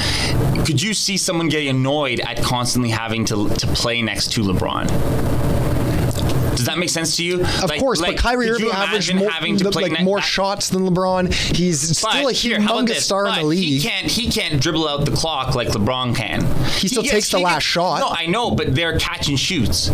could 0.65 0.81
you 0.81 0.93
see 0.93 1.17
someone 1.17 1.49
getting 1.49 1.69
annoyed 1.69 2.19
at 2.21 2.41
constantly 2.43 2.89
having 2.89 3.25
to 3.25 3.49
to 3.49 3.67
play 3.67 4.01
next 4.01 4.31
to 4.33 4.41
LeBron? 4.41 5.46
Does 6.57 6.65
that 6.65 6.77
make 6.77 6.89
sense 6.89 7.15
to 7.17 7.23
you? 7.23 7.43
Of 7.63 7.71
course, 7.79 8.01
but 8.01 8.17
Kyrie 8.17 8.49
Irving 8.49 8.69
averaged 8.71 9.13
more, 9.15 9.29
having 9.29 9.57
to 9.57 9.69
play 9.71 9.89
like 9.89 10.01
more 10.03 10.21
shots 10.21 10.69
than 10.69 10.87
LeBron. 10.87 11.31
He's 11.55 12.01
but 12.01 12.11
still 12.11 12.27
a 12.27 12.31
here, 12.33 12.57
humongous 12.59 12.95
star 12.95 13.27
in 13.27 13.35
the 13.35 13.43
league. 13.43 13.63
He 13.63 13.79
can't. 13.87 14.07
He 14.07 14.29
can't 14.29 14.61
dribble 14.61 14.87
out 14.87 15.05
the 15.05 15.11
clock 15.11 15.55
like 15.55 15.69
LeBron 15.69 16.15
can. 16.15 16.41
He 16.71 16.87
still 16.87 17.03
yes, 17.03 17.13
takes 17.13 17.31
the 17.31 17.39
last 17.39 17.55
can- 17.55 17.61
shot. 17.61 17.99
No, 17.99 18.09
I 18.09 18.25
know, 18.25 18.51
but 18.51 18.75
they're 18.75 18.97
catch 18.99 19.29
and 19.29 19.39
shoots. 19.39 19.87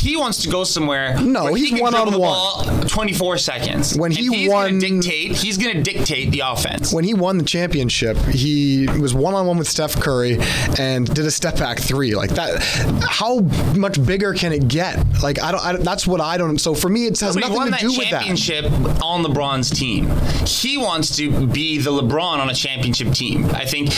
He 0.00 0.16
wants 0.16 0.42
to 0.42 0.48
go 0.50 0.64
somewhere. 0.64 1.18
No, 1.20 1.54
he's 1.54 1.68
he 1.68 1.74
can 1.76 1.82
one-on-one. 1.82 2.18
ball 2.18 2.64
24 2.88 3.38
seconds. 3.38 3.96
When 3.96 4.10
he 4.12 4.26
he's 4.28 4.50
won- 4.50 4.78
gonna 4.80 5.00
dictate. 5.00 5.36
He's 5.36 5.56
going 5.58 5.74
to 5.76 5.82
dictate 5.82 6.30
the 6.30 6.40
offense. 6.40 6.92
when 6.92 7.04
he 7.04 7.14
won 7.14 7.38
the 7.38 7.44
championship, 7.44 8.16
he 8.26 8.86
was 9.00 9.14
one 9.14 9.34
on 9.34 9.46
one 9.46 9.56
with 9.58 9.68
Steph 9.68 9.96
Curry 10.00 10.38
and 10.78 11.06
did 11.14 11.26
a 11.26 11.30
step 11.30 11.56
back 11.58 11.78
three. 11.78 12.14
Like 12.14 12.30
that, 12.30 12.60
how 13.08 13.40
much 13.76 14.04
bigger 14.04 14.32
can 14.34 14.52
it 14.52 14.66
get? 14.68 14.98
Like 15.22 15.40
I 15.40 15.52
don't. 15.52 15.64
I, 15.64 15.72
don't- 15.72 15.84
that's 15.84 16.06
what 16.08 16.20
I 16.20 16.36
don't. 16.36 16.58
So 16.58 16.74
for 16.74 16.88
me, 16.88 17.06
it 17.06 17.18
has 17.20 17.36
nothing 17.36 17.72
to 17.72 17.78
do 17.78 17.88
with 17.88 18.10
that. 18.10 18.22
championship 18.22 18.64
on 19.02 19.22
LeBron's 19.22 19.70
team. 19.70 20.10
He 20.46 20.76
wants 20.78 21.16
to 21.16 21.46
be 21.46 21.78
the 21.78 21.90
LeBron 21.90 22.38
on 22.38 22.50
a 22.50 22.54
championship 22.54 23.12
team. 23.12 23.46
I 23.46 23.64
think, 23.64 23.90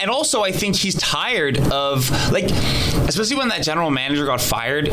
and 0.00 0.10
also 0.10 0.42
I 0.42 0.52
think 0.52 0.76
he's 0.76 0.94
tired 0.94 1.58
of 1.72 2.10
like, 2.30 2.50
especially 3.08 3.36
when 3.36 3.48
that 3.48 3.62
general 3.62 3.90
manager 3.90 4.26
got 4.26 4.40
fired. 4.40 4.90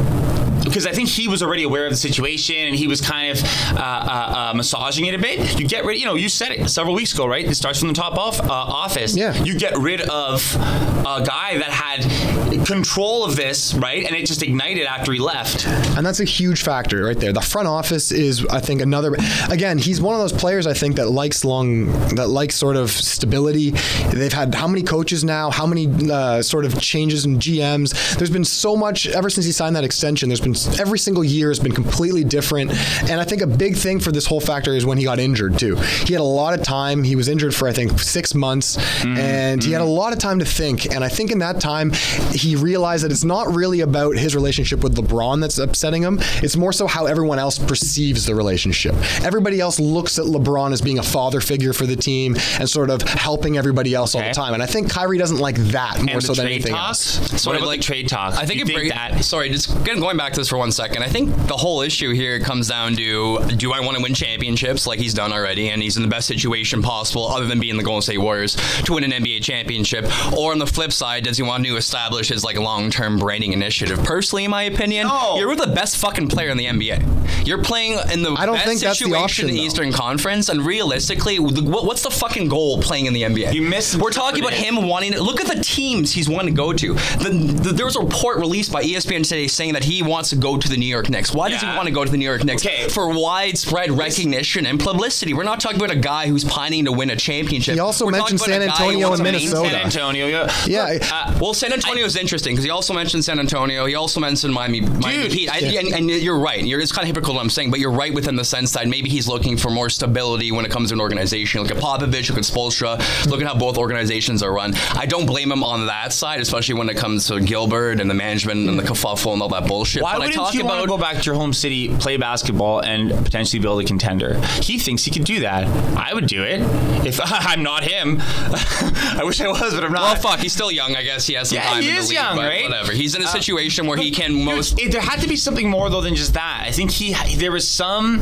Because 0.73 0.87
I 0.87 0.91
think 0.91 1.07
he 1.07 1.27
was 1.27 1.43
already 1.43 1.61
aware 1.61 1.85
of 1.85 1.91
the 1.91 1.97
situation 1.97 2.55
and 2.55 2.75
he 2.75 2.87
was 2.87 2.99
kind 2.99 3.37
of 3.37 3.43
uh, 3.77 3.77
uh, 3.77 4.49
uh, 4.49 4.53
massaging 4.55 5.05
it 5.05 5.13
a 5.13 5.19
bit. 5.19 5.59
You 5.59 5.67
get 5.67 5.85
rid, 5.85 5.99
you 5.99 6.07
know, 6.07 6.15
you 6.15 6.29
said 6.29 6.51
it 6.51 6.67
several 6.67 6.95
weeks 6.95 7.13
ago, 7.13 7.27
right? 7.27 7.45
It 7.45 7.53
starts 7.53 7.77
from 7.77 7.89
the 7.89 7.93
top 7.93 8.17
off 8.17 8.39
uh, 8.39 8.51
office. 8.51 9.15
Yeah. 9.15 9.35
You 9.43 9.55
get 9.55 9.77
rid 9.77 10.01
of 10.01 10.55
a 10.55 11.23
guy 11.23 11.59
that 11.59 11.69
had 11.69 12.65
control 12.65 13.23
of 13.23 13.35
this, 13.35 13.75
right? 13.75 14.03
And 14.03 14.15
it 14.15 14.25
just 14.25 14.41
ignited 14.41 14.87
after 14.87 15.11
he 15.11 15.19
left. 15.19 15.67
And 15.67 16.03
that's 16.03 16.19
a 16.19 16.25
huge 16.25 16.63
factor 16.63 17.03
right 17.03 17.19
there. 17.19 17.33
The 17.33 17.41
front 17.41 17.67
office 17.67 18.11
is, 18.11 18.43
I 18.47 18.59
think, 18.59 18.81
another. 18.81 19.15
Again, 19.49 19.77
he's 19.77 20.01
one 20.01 20.15
of 20.15 20.21
those 20.21 20.33
players 20.33 20.65
I 20.65 20.73
think 20.73 20.95
that 20.95 21.09
likes 21.09 21.45
long, 21.45 21.85
that 22.15 22.29
likes 22.29 22.55
sort 22.55 22.77
of 22.77 22.89
stability. 22.89 23.71
They've 24.11 24.33
had 24.33 24.55
how 24.55 24.67
many 24.67 24.81
coaches 24.81 25.23
now? 25.23 25.51
How 25.51 25.67
many 25.67 25.87
uh, 26.09 26.41
sort 26.41 26.65
of 26.65 26.81
changes 26.81 27.25
in 27.25 27.37
GMs? 27.37 28.17
There's 28.17 28.31
been 28.31 28.45
so 28.45 28.75
much 28.75 29.07
ever 29.07 29.29
since 29.29 29.45
he 29.45 29.51
signed 29.51 29.75
that 29.75 29.83
extension. 29.83 30.29
There's 30.29 30.41
been 30.41 30.55
every 30.79 31.00
single 31.00 31.24
year 31.24 31.50
has 31.50 31.60
been 31.60 31.72
completely 31.72 32.24
different. 32.24 32.72
And 33.10 33.20
I 33.20 33.24
think 33.24 33.41
a 33.41 33.48
big 33.48 33.75
thing 33.75 34.00
for 34.00 34.12
this 34.12 34.25
whole 34.25 34.41
factor 34.41 34.74
is 34.74 34.86
when 34.86 34.98
he 34.98 35.03
got 35.03 35.20
injured 35.20 35.58
too. 35.58 35.75
He 35.75 36.13
had 36.13 36.22
a 36.22 36.24
lot 36.24 36.58
of 36.58 36.63
time. 36.63 37.03
He 37.03 37.15
was 37.15 37.27
injured 37.27 37.53
for 37.55 37.67
I 37.67 37.74
think 37.74 38.00
six 38.00 38.34
months, 38.34 38.77
mm-hmm. 38.77 39.17
and 39.17 39.63
he 39.63 39.72
had 39.72 39.82
a 39.82 39.86
lot 39.86 40.13
of 40.13 40.20
time 40.20 40.39
to 40.39 40.46
think. 40.46 40.93
And 40.93 41.03
I 41.03 41.10
think 41.10 41.32
in 41.32 41.39
that 41.39 41.60
time, 41.60 41.91
he 42.32 42.55
realized 42.55 43.03
that 43.03 43.12
it's 43.12 43.24
not 43.24 43.53
really 43.53 43.82
about 43.82 44.15
his 44.17 44.36
relationship 44.36 44.84
with 44.84 44.96
LeBron 44.96 45.41
that's 45.41 45.58
upsetting 45.58 46.01
him. 46.01 46.20
It's 46.41 46.58
more 46.58 46.74
so 46.74 46.88
how 46.88 47.05
everyone 47.05 47.39
else 47.39 47.58
perceives 47.60 48.25
the 48.25 48.36
relationship. 48.36 48.96
Everybody 49.24 49.60
else 49.60 49.79
looks 49.79 50.20
at 50.20 50.25
LeBron 50.25 50.72
as 50.74 50.82
being 50.82 51.00
a 51.00 51.03
father 51.03 51.41
figure 51.41 51.74
for 51.74 51.86
the 51.86 51.96
team 51.96 52.36
and 52.60 52.70
sort 52.70 52.89
of 52.89 53.01
helping 53.01 53.58
everybody 53.58 53.93
else 53.93 54.15
all 54.15 54.22
the 54.22 54.32
time. 54.32 54.53
And 54.53 54.63
I 54.63 54.65
think 54.65 54.89
Kyrie 54.89 55.17
doesn't 55.17 55.38
like 55.39 55.55
that 55.55 56.01
more 56.01 56.15
and 56.15 56.24
so 56.24 56.34
the 56.34 56.38
than 56.38 56.46
trade 56.46 56.53
anything 56.55 56.74
talks. 56.74 57.20
else. 57.20 57.41
So 57.41 57.51
what 57.51 57.58
about 57.58 57.72
the 57.72 57.77
trade 57.77 58.08
talks? 58.08 58.38
I 58.38 58.46
think 58.46 58.60
You 58.60 58.65
it 58.65 58.74
break, 58.74 58.89
that. 58.89 59.24
Sorry, 59.24 59.50
just 59.50 59.70
getting, 59.84 60.00
going 60.00 60.17
back 60.17 60.34
to 60.34 60.39
this 60.39 60.51
for 60.53 60.60
one 60.60 60.72
second. 60.72 61.01
I 61.01 61.07
think 61.07 61.36
the 61.48 61.57
whole 61.57 61.81
issue 61.81 62.12
here 62.13 62.39
comes 62.39 62.67
down 62.67 62.95
to: 62.98 63.39
Do 63.57 63.74
I 63.74 63.79
want 63.79 63.98
to 63.98 64.03
win 64.03 64.13
championships 64.13 64.86
like 64.86 65.00
he's 65.00 65.15
done 65.15 65.33
already, 65.33 65.69
and 65.69 65.81
he's 65.81 65.98
in 65.98 66.03
the 66.03 66.07
best 66.10 66.27
situation 66.27 66.83
possible, 66.83 67.25
other 67.27 67.48
than 67.48 67.60
being 67.60 67.75
the 67.75 67.81
Golden 67.83 68.03
State 68.03 68.19
Warriors, 68.19 68.55
to 68.83 68.93
win 68.93 69.03
an 69.03 69.10
NBA 69.12 69.41
championship? 69.41 70.05
Or 70.38 70.51
on 70.51 70.60
the 70.60 70.67
flip 70.67 70.91
side, 70.91 71.24
does 71.24 71.38
he 71.38 71.43
want 71.43 71.65
to 71.65 71.75
establish 71.75 72.29
his 72.29 72.43
like 72.43 72.60
long-term 72.60 73.17
branding 73.17 73.51
initiative? 73.53 74.03
Personally, 74.03 74.45
in 74.45 74.51
my 74.51 74.62
opinion, 74.63 75.07
No. 75.07 75.38
you're 75.38 75.50
with 75.50 75.57
the 75.57 75.74
best 75.74 75.98
fucking 75.98 76.27
player 76.27 76.50
in 76.50 76.57
the 76.57 76.65
NBA. 76.67 77.48
You're 77.48 77.63
playing 77.63 77.98
in 78.13 78.22
the 78.22 78.31
I 78.33 78.45
don't 78.45 78.53
best 78.55 78.67
think 78.67 78.79
that's 78.81 79.00
the 79.00 79.05
situation 79.05 79.24
option, 79.24 79.50
in 79.50 79.55
the 79.55 79.62
though. 79.62 79.65
Eastern 79.65 79.91
Conference, 79.91 80.50
and 80.50 80.63
realistically, 80.63 81.39
what's 81.39 82.03
the 82.03 82.12
fucking 82.12 82.48
goal 82.48 82.79
playing 82.79 83.07
in 83.07 83.13
the 83.13 83.24
NBA? 83.24 83.53
You 83.53 83.63
miss- 83.63 83.95
We're 83.95 84.12
talking 84.12 84.39
about 84.41 84.53
him 84.53 84.88
wanting 84.88 85.13
to 85.13 85.24
look 85.24 85.41
at 85.41 85.48
the 85.48 85.63
teams 85.63 86.12
he's 86.13 86.29
wanting 86.29 86.53
to 86.53 86.57
go 86.57 86.74
to. 86.74 86.93
The, 86.93 87.29
the, 87.63 87.69
there 87.74 87.86
was 87.88 87.95
a 87.95 88.01
report 88.01 88.38
released 88.38 88.72
by 88.72 88.83
ESPN 88.83 89.24
today 89.27 89.48
saying 89.48 89.74
that 89.74 89.83
he 89.83 90.03
wants 90.03 90.29
to 90.29 90.36
go 90.43 90.57
to 90.57 90.69
the 90.69 90.77
New 90.77 90.85
York 90.85 91.09
Knicks. 91.09 91.33
Why 91.33 91.50
does 91.50 91.62
he 91.62 91.65
Yeah. 91.67 91.75
want 91.77 91.88
to 91.88 91.93
go 91.93 92.03
to 92.05 92.12
the 92.12 92.17
New 92.17 92.25
York 92.25 92.43
Knicks? 92.43 92.65
Okay. 92.65 92.88
For 92.89 93.09
widespread 93.09 93.89
recognition 93.91 94.65
and 94.65 94.79
publicity. 94.79 95.33
We're 95.33 95.43
not 95.43 95.59
talking 95.59 95.77
about 95.77 95.91
a 95.91 95.95
guy 96.00 96.27
who's 96.27 96.43
pining 96.43 96.85
to 96.85 96.91
win 96.91 97.09
a 97.09 97.15
championship. 97.15 97.73
He 97.75 97.79
also 97.79 98.05
We're 98.05 98.12
mentioned 98.12 98.39
talking 98.39 98.55
about 98.55 98.67
a 98.67 98.75
San 98.75 98.77
guy 98.77 98.83
who 98.83 98.89
Antonio 98.91 99.07
wants 99.09 99.19
and 99.21 99.27
to 99.27 99.31
Minnesota. 99.31 99.69
San 99.69 99.81
Antonio. 99.85 100.27
Yeah. 100.27 100.51
Yeah, 100.67 100.83
I- 100.83 101.29
uh, 101.29 101.38
well, 101.39 101.53
San 101.53 101.73
Antonio 101.73 102.05
is 102.05 102.15
interesting 102.15 102.53
because 102.53 102.65
he 102.65 102.69
also 102.69 102.93
mentioned 102.93 103.23
San 103.25 103.39
Antonio. 103.39 103.85
He 103.85 103.95
also 103.95 104.19
mentioned 104.19 104.53
Miami, 104.53 104.81
Miami 104.81 105.23
Dude. 105.23 105.31
Heat. 105.33 105.50
I, 105.50 105.57
and, 105.59 105.88
and 105.93 106.09
you're 106.09 106.38
right. 106.39 106.63
You're, 106.63 106.79
it's 106.81 106.91
kind 106.91 107.03
of 107.03 107.07
hypocritical 107.07 107.35
what 107.35 107.41
I'm 107.41 107.50
saying, 107.50 107.71
but 107.71 107.79
you're 107.79 107.91
right 107.91 108.13
within 108.13 108.35
the 108.35 108.43
sense 108.45 108.71
that 108.73 108.88
maybe 108.88 109.09
he's 109.09 109.27
looking 109.27 109.55
for 109.57 109.69
more 109.71 109.89
stability 109.89 110.51
when 110.51 110.65
it 110.65 110.71
comes 110.71 110.89
to 110.89 110.95
an 110.95 111.01
organization. 111.01 111.62
Look 111.62 111.71
at 111.71 111.77
Popovich, 111.77 112.29
look 112.29 112.38
at 112.38 112.43
Spoelstra, 112.43 113.25
look 113.27 113.41
at 113.41 113.47
how 113.47 113.55
both 113.55 113.77
organizations 113.77 114.43
are 114.43 114.51
run. 114.53 114.73
I 114.91 115.05
don't 115.05 115.25
blame 115.25 115.51
him 115.51 115.63
on 115.63 115.88
that 115.88 116.12
side, 116.13 116.39
especially 116.41 116.75
when 116.75 116.89
it 116.89 116.97
comes 116.97 117.27
to 117.27 117.39
Gilbert 117.39 118.00
and 118.01 118.09
the 118.09 118.13
management 118.13 118.67
and 118.69 118.77
the 118.77 118.83
kerfuffle 118.83 119.33
and 119.33 119.41
all 119.41 119.50
that 119.50 119.67
bullshit. 119.67 120.01
Why 120.03 120.13
but 120.13 120.19
wouldn't 120.21 120.32
talk 120.35 120.53
you 120.53 120.61
about 120.61 120.87
go 120.87 120.97
back 120.97 121.17
to 121.17 121.23
your 121.23 121.35
home 121.35 121.53
city, 121.53 121.95
play 121.97 122.17
basketball, 122.17 122.81
and 122.81 123.11
potentially 123.25 123.59
build 123.59 123.81
a 123.81 123.85
contender? 123.85 124.39
He 124.61 124.77
thinks 124.79 125.03
he 125.03 125.11
could 125.11 125.23
do 125.25 125.41
that. 125.41 125.65
I 125.97 126.13
would 126.13 126.27
do 126.27 126.43
it 126.43 126.61
if 127.05 127.19
I'm 127.23 127.63
not 127.63 127.83
him. 127.83 128.17
I 128.21 129.21
wish 129.23 129.39
I 129.41 129.47
was, 129.47 129.73
but 129.73 129.83
I'm 129.83 129.91
not. 129.91 130.13
Well, 130.23 130.31
fuck, 130.33 130.39
he's 130.39 130.53
still 130.53 130.71
young. 130.71 130.95
I 130.95 131.03
guess 131.03 131.25
he 131.27 131.33
has 131.35 131.49
some 131.49 131.57
Yeah, 131.57 131.69
time 131.69 131.81
he 131.81 131.89
in 131.89 131.95
the 131.95 132.01
is 132.01 132.09
league, 132.09 132.15
young, 132.17 132.37
right? 132.37 132.63
Whatever. 132.63 132.91
He's 132.91 133.15
in 133.15 133.21
a 133.21 133.25
Uh, 133.25 133.29
situation 133.29 133.87
where 133.87 133.97
he 133.97 134.11
can 134.11 134.33
most. 134.43 134.79
it- 134.79 134.91
there 134.91 135.01
had 135.01 135.19
to 135.21 135.27
be 135.27 135.35
something 135.35 135.69
more 135.69 135.89
though 135.89 136.01
than 136.01 136.15
just 136.15 136.33
that. 136.33 136.63
I 136.65 136.71
think 136.71 136.91
he 136.91 137.13
there 137.35 137.51
was 137.51 137.67
some. 137.67 138.19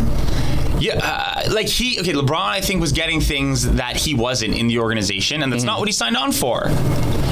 Yeah, 0.80 1.00
uh, 1.01 1.51
like 1.51 1.68
he 1.68 2.00
okay. 2.00 2.13
LeBron, 2.13 2.40
I 2.40 2.62
think, 2.62 2.82
was 2.82 2.92
getting 2.92 3.22
things 3.22 3.72
that 3.74 3.96
he 3.98 4.13
wasn't 4.13 4.56
in 4.56 4.68
the 4.68 4.80
organization, 4.80 5.44
and 5.44 5.51
that's 5.51 5.63
not 5.63 5.80
what 5.80 5.88
he 5.88 5.92
signed 5.92 6.18
on 6.18 6.32
for. 6.32 6.63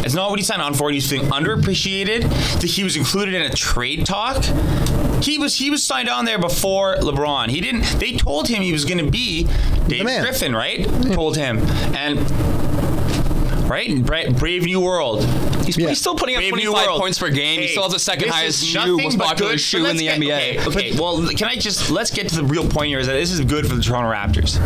It's 0.05 0.15
not 0.15 0.29
what 0.29 0.39
he 0.39 0.45
signed 0.45 0.61
on 0.61 0.73
for. 0.73 0.89
He's 0.91 1.09
feeling 1.09 1.29
underappreciated. 1.29 2.21
That 2.61 2.69
he 2.69 2.83
was 2.83 2.95
included 2.95 3.33
in 3.35 3.41
a 3.41 3.49
trade 3.49 4.05
talk. 4.05 4.43
He 5.21 5.37
was 5.37 5.55
he 5.55 5.69
was 5.69 5.83
signed 5.83 6.09
on 6.09 6.25
there 6.25 6.39
before 6.39 6.95
LeBron. 6.97 7.49
He 7.49 7.59
didn't. 7.61 7.83
They 7.99 8.13
told 8.13 8.47
him 8.47 8.61
he 8.61 8.71
was 8.71 8.85
going 8.85 9.03
to 9.03 9.11
be 9.11 9.47
Dave. 9.87 10.05
Griffin, 10.05 10.55
right? 10.55 10.85
Told 11.13 11.35
him, 11.35 11.59
and 11.95 12.19
right, 13.69 14.35
Brave 14.35 14.63
New 14.65 14.79
World. 14.79 15.21
He's, 15.69 15.77
Yeah. 15.77 15.89
he's 15.89 15.99
still 15.99 16.15
putting 16.15 16.35
up 16.35 16.39
Brave 16.41 16.49
25 16.51 16.87
points 16.99 17.19
per 17.19 17.29
game. 17.29 17.61
he 17.61 17.67
still 17.67 17.83
has 17.83 17.91
the 17.93 17.99
second 17.99 18.29
highest 18.29 18.63
is 18.63 18.67
shoe, 18.69 18.97
most 18.97 19.19
popular 19.19 19.51
good- 19.51 19.59
shoe 19.61 19.85
in 19.85 19.97
the 19.97 20.05
get- 20.05 20.19
NBA. 20.19 20.65
Okay, 20.65 20.89
okay, 20.89 20.91
well, 20.99 21.27
can 21.27 21.47
I 21.47 21.55
just 21.55 21.91
let's 21.91 22.09
get 22.09 22.27
to 22.29 22.35
the 22.35 22.43
real 22.43 22.67
point 22.67 22.87
here? 22.87 22.97
Is 22.99 23.05
that 23.07 23.13
this 23.13 23.31
is 23.31 23.39
good 23.41 23.67
for 23.67 23.75
the 23.75 23.81
Toronto 23.83 24.11
Raptors. 24.11 24.57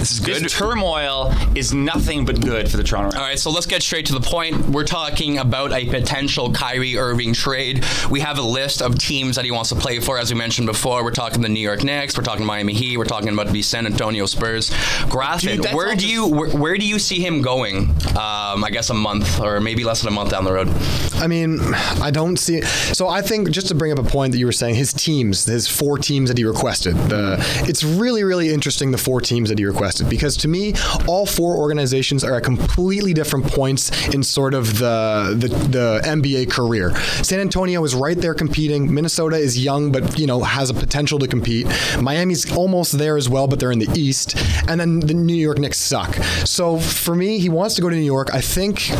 This 0.00 0.12
is 0.12 0.20
good. 0.20 0.42
This 0.42 0.56
turmoil 0.56 1.34
is 1.54 1.74
nothing 1.74 2.24
but 2.24 2.40
good 2.40 2.70
for 2.70 2.78
the 2.78 2.82
Toronto 2.82 3.10
Raptors. 3.10 3.20
All 3.20 3.26
right, 3.26 3.38
so 3.38 3.50
let's 3.50 3.66
get 3.66 3.82
straight 3.82 4.06
to 4.06 4.14
the 4.14 4.20
point. 4.20 4.70
We're 4.70 4.86
talking 4.86 5.36
about 5.36 5.72
a 5.74 5.84
potential 5.84 6.50
Kyrie 6.54 6.96
Irving 6.96 7.34
trade. 7.34 7.84
We 8.10 8.20
have 8.20 8.38
a 8.38 8.42
list 8.42 8.80
of 8.80 8.98
teams 8.98 9.36
that 9.36 9.44
he 9.44 9.50
wants 9.50 9.68
to 9.68 9.74
play 9.74 10.00
for, 10.00 10.18
as 10.18 10.32
we 10.32 10.38
mentioned 10.38 10.68
before. 10.68 11.04
We're 11.04 11.10
talking 11.10 11.42
the 11.42 11.50
New 11.50 11.60
York 11.60 11.84
Knicks. 11.84 12.16
We're 12.16 12.24
talking 12.24 12.46
Miami 12.46 12.72
Heat. 12.72 12.96
We're 12.96 13.04
talking 13.04 13.28
about 13.28 13.48
the 13.48 13.60
San 13.60 13.84
Antonio 13.84 14.24
Spurs. 14.24 14.70
Graphic. 15.10 15.60
Dude, 15.60 15.74
where 15.74 15.94
do 15.94 16.08
you 16.08 16.26
where, 16.26 16.48
where 16.48 16.78
do 16.78 16.86
you 16.86 16.98
see 16.98 17.20
him 17.20 17.42
going? 17.42 17.90
Um, 18.16 18.64
I 18.64 18.70
guess 18.72 18.88
a 18.88 18.94
month 18.94 19.38
or 19.38 19.60
maybe 19.60 19.84
less 19.84 20.00
than 20.00 20.08
a 20.08 20.14
month 20.14 20.30
down 20.30 20.44
the 20.44 20.52
road. 20.54 20.68
I 21.16 21.26
mean, 21.26 21.60
I 22.00 22.10
don't 22.10 22.38
see. 22.38 22.62
So 22.62 23.06
I 23.06 23.20
think 23.20 23.50
just 23.50 23.68
to 23.68 23.74
bring 23.74 23.92
up 23.92 23.98
a 23.98 24.02
point 24.02 24.32
that 24.32 24.38
you 24.38 24.46
were 24.46 24.52
saying, 24.52 24.76
his 24.76 24.94
teams, 24.94 25.44
his 25.44 25.68
four 25.68 25.98
teams 25.98 26.30
that 26.30 26.38
he 26.38 26.44
requested. 26.44 26.94
The 26.96 27.36
it's 27.68 27.84
really 27.84 28.24
really 28.24 28.48
interesting 28.48 28.92
the 28.92 28.98
four 28.98 29.20
teams 29.20 29.50
that 29.50 29.58
he 29.58 29.66
requested 29.66 29.89
because 29.98 30.36
to 30.38 30.48
me, 30.48 30.74
all 31.06 31.26
four 31.26 31.56
organizations 31.56 32.24
are 32.24 32.34
at 32.34 32.44
completely 32.44 33.12
different 33.12 33.46
points 33.46 33.90
in 34.14 34.22
sort 34.22 34.54
of 34.54 34.78
the 34.78 35.36
the, 35.36 35.48
the 35.48 36.00
NBA 36.04 36.50
career. 36.50 36.94
San 37.22 37.40
Antonio 37.40 37.82
is 37.84 37.94
right 37.94 38.16
there 38.16 38.34
competing. 38.34 38.92
Minnesota 38.92 39.36
is 39.36 39.62
young 39.62 39.90
but 39.92 40.18
you 40.18 40.26
know 40.26 40.40
has 40.42 40.70
a 40.70 40.74
potential 40.74 41.18
to 41.18 41.26
compete. 41.26 41.66
Miami's 42.00 42.50
almost 42.56 42.98
there 42.98 43.16
as 43.16 43.28
well, 43.28 43.46
but 43.46 43.58
they're 43.60 43.72
in 43.72 43.78
the 43.78 43.90
East, 43.98 44.36
and 44.68 44.80
then 44.80 45.00
the 45.00 45.14
New 45.14 45.34
York 45.34 45.58
Knicks 45.58 45.78
suck. 45.78 46.14
So 46.44 46.78
for 46.78 47.14
me, 47.14 47.38
he 47.38 47.48
wants 47.48 47.74
to 47.76 47.82
go 47.82 47.90
to 47.90 47.96
New 47.96 48.02
York. 48.02 48.32
I 48.32 48.40
think. 48.40 48.90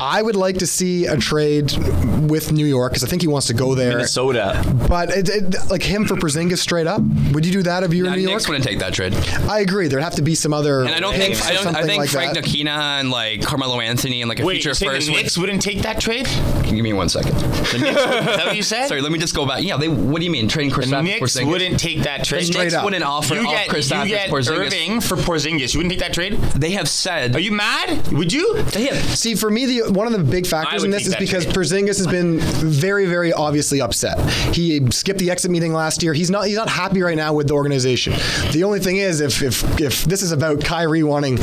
I 0.00 0.22
would 0.22 0.36
like 0.36 0.58
to 0.58 0.66
see 0.66 1.06
a 1.06 1.16
trade 1.16 1.72
with 2.30 2.52
New 2.52 2.64
York 2.66 2.92
because 2.92 3.04
I 3.04 3.06
think 3.08 3.22
he 3.22 3.28
wants 3.28 3.48
to 3.48 3.54
go 3.54 3.74
there. 3.74 3.90
Minnesota. 3.90 4.62
But 4.88 5.10
it, 5.10 5.28
it, 5.28 5.70
like 5.70 5.82
him 5.82 6.06
for 6.06 6.14
Porzingis 6.16 6.58
straight 6.58 6.86
up, 6.86 7.00
would 7.32 7.44
you 7.44 7.52
do 7.52 7.62
that 7.64 7.82
if 7.82 7.92
you 7.92 8.04
were 8.04 8.08
Nah, 8.10 8.14
in 8.14 8.20
New 8.20 8.28
York? 8.28 8.38
Knicks 8.40 8.48
wouldn't 8.48 8.64
take 8.64 8.78
that 8.78 8.94
trade. 8.94 9.14
I 9.48 9.60
agree. 9.60 9.88
There'd 9.88 10.02
have 10.02 10.14
to 10.16 10.22
be 10.22 10.34
some 10.34 10.52
other. 10.54 10.80
And 10.80 10.90
I 10.90 11.00
don't 11.00 11.14
think 11.14 11.40
I 11.44 11.52
don't 11.52 11.74
I 11.76 11.82
think 11.82 11.98
like 11.98 12.10
Frank 12.10 12.34
that. 12.34 12.44
Nakina 12.44 13.00
and 13.00 13.10
like 13.10 13.42
Carmelo 13.42 13.80
Anthony 13.80 14.22
and 14.22 14.28
like 14.28 14.40
a 14.40 14.44
Wait, 14.44 14.62
future 14.62 14.70
you 14.84 14.90
first. 14.90 15.06
the 15.06 15.12
Knicks 15.12 15.36
wouldn't 15.36 15.60
take 15.62 15.82
that 15.82 16.00
trade? 16.00 16.26
Give 16.64 16.72
me 16.82 16.92
one 16.92 17.08
second. 17.08 17.34
The 17.34 17.78
Knicks, 17.78 18.00
is 18.00 18.26
that 18.36 18.46
what 18.46 18.56
you 18.56 18.62
said? 18.62 18.86
Sorry, 18.86 19.00
let 19.02 19.12
me 19.12 19.18
just 19.18 19.34
go 19.34 19.46
back. 19.46 19.62
Yeah, 19.62 19.76
they. 19.76 19.88
What 19.88 20.18
do 20.20 20.24
you 20.24 20.30
mean 20.30 20.48
trading 20.48 20.70
Chris 20.72 20.88
the 20.88 20.96
Porzingis? 20.96 21.04
Knicks 21.04 21.42
wouldn't 21.44 21.80
take 21.80 22.02
that 22.04 22.24
trade. 22.24 22.44
The 22.46 22.58
Knicks 22.58 22.74
up. 22.74 22.84
wouldn't 22.84 23.04
offer 23.04 23.34
You 23.34 23.46
off 23.46 23.52
get, 23.52 23.68
Chris 23.68 23.90
you 23.90 24.06
get 24.06 24.30
Porzingis. 24.30 24.56
Irving 24.66 25.00
for 25.00 25.16
Porzingis. 25.16 25.74
You 25.74 25.78
wouldn't 25.80 25.92
take 25.92 26.00
that 26.00 26.14
trade? 26.14 26.34
They 26.56 26.70
have 26.72 26.88
said. 26.88 27.34
Are 27.36 27.40
you 27.40 27.52
mad? 27.52 28.08
Would 28.12 28.32
you? 28.32 28.62
They 28.62 28.86
have, 28.86 28.96
See, 29.16 29.34
for 29.34 29.50
me, 29.50 29.66
the 29.66 29.89
one 29.90 30.06
of 30.06 30.12
the 30.12 30.22
big 30.22 30.46
factors 30.46 30.84
in 30.84 30.90
this 30.90 31.06
is 31.06 31.16
because 31.16 31.44
trade. 31.44 31.54
Porzingis 31.56 31.98
has 31.98 32.06
been 32.06 32.38
very, 32.40 33.06
very 33.06 33.32
obviously 33.32 33.80
upset. 33.80 34.18
He 34.54 34.80
skipped 34.90 35.18
the 35.18 35.30
exit 35.30 35.50
meeting 35.50 35.72
last 35.72 36.02
year. 36.02 36.12
He's 36.14 36.30
not 36.30 36.46
he's 36.46 36.56
not 36.56 36.68
happy 36.68 37.02
right 37.02 37.16
now 37.16 37.32
with 37.32 37.48
the 37.48 37.54
organization. 37.54 38.12
The 38.52 38.64
only 38.64 38.80
thing 38.80 38.96
is, 38.98 39.20
if 39.20 39.42
if 39.42 39.80
if 39.80 40.04
this 40.04 40.22
is 40.22 40.32
about 40.32 40.64
Kyrie 40.64 41.02
wanting 41.02 41.38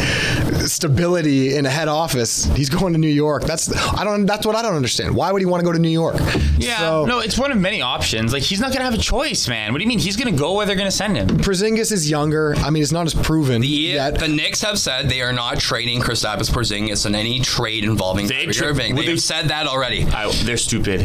stability 0.66 1.56
in 1.56 1.66
a 1.66 1.70
head 1.70 1.88
office, 1.88 2.46
he's 2.56 2.70
going 2.70 2.94
to 2.94 3.00
New 3.00 3.08
York. 3.08 3.44
That's 3.44 3.72
I 3.94 4.04
don't. 4.04 4.26
That's 4.26 4.46
what 4.46 4.56
I 4.56 4.62
don't 4.62 4.76
understand. 4.76 5.16
Why 5.16 5.32
would 5.32 5.42
he 5.42 5.46
want 5.46 5.62
to 5.62 5.66
go 5.66 5.72
to 5.72 5.80
New 5.80 5.90
York? 5.90 6.16
Yeah, 6.58 6.78
So, 6.80 7.06
no, 7.06 7.20
it's 7.20 7.38
one 7.38 7.52
of 7.52 7.58
many 7.60 7.82
options. 7.82 8.34
Like 8.34 8.44
he's 8.44 8.60
not 8.60 8.72
gonna 8.72 8.86
have 8.86 8.94
a 8.94 8.98
choice, 8.98 9.48
man. 9.48 9.72
What 9.72 9.80
do 9.80 9.84
you 9.84 9.88
mean? 9.88 10.00
He's 10.00 10.16
gonna 10.16 10.32
go 10.32 10.54
where 10.54 10.66
they're 10.66 10.76
gonna 10.76 10.92
send 10.92 11.18
him. 11.18 11.28
Porzingis 11.28 11.92
is 11.92 12.10
younger. 12.10 12.56
I 12.58 12.70
mean, 12.70 12.84
it's 12.84 12.92
not 12.92 13.06
as 13.06 13.14
proven 13.14 13.62
The, 13.62 13.68
yet. 13.68 14.20
the 14.20 14.28
Knicks 14.28 14.62
have 14.62 14.80
said 14.80 15.10
they 15.10 15.22
are 15.22 15.34
not 15.34 15.60
trading 15.60 16.02
Kristaps 16.02 16.50
Porzingis 16.50 17.06
in 17.06 17.16
any 17.16 17.40
trade 17.40 17.84
involving 17.84 18.28
They 18.28 18.37
Kyrie 18.46 18.54
tra- 18.54 18.68
Irving. 18.68 18.96
would 18.96 19.06
They've 19.08 19.20
said 19.20 19.50
that 19.50 19.68
already. 19.68 20.04
I, 20.06 20.32
they're 20.44 20.58
stupid. 20.58 21.02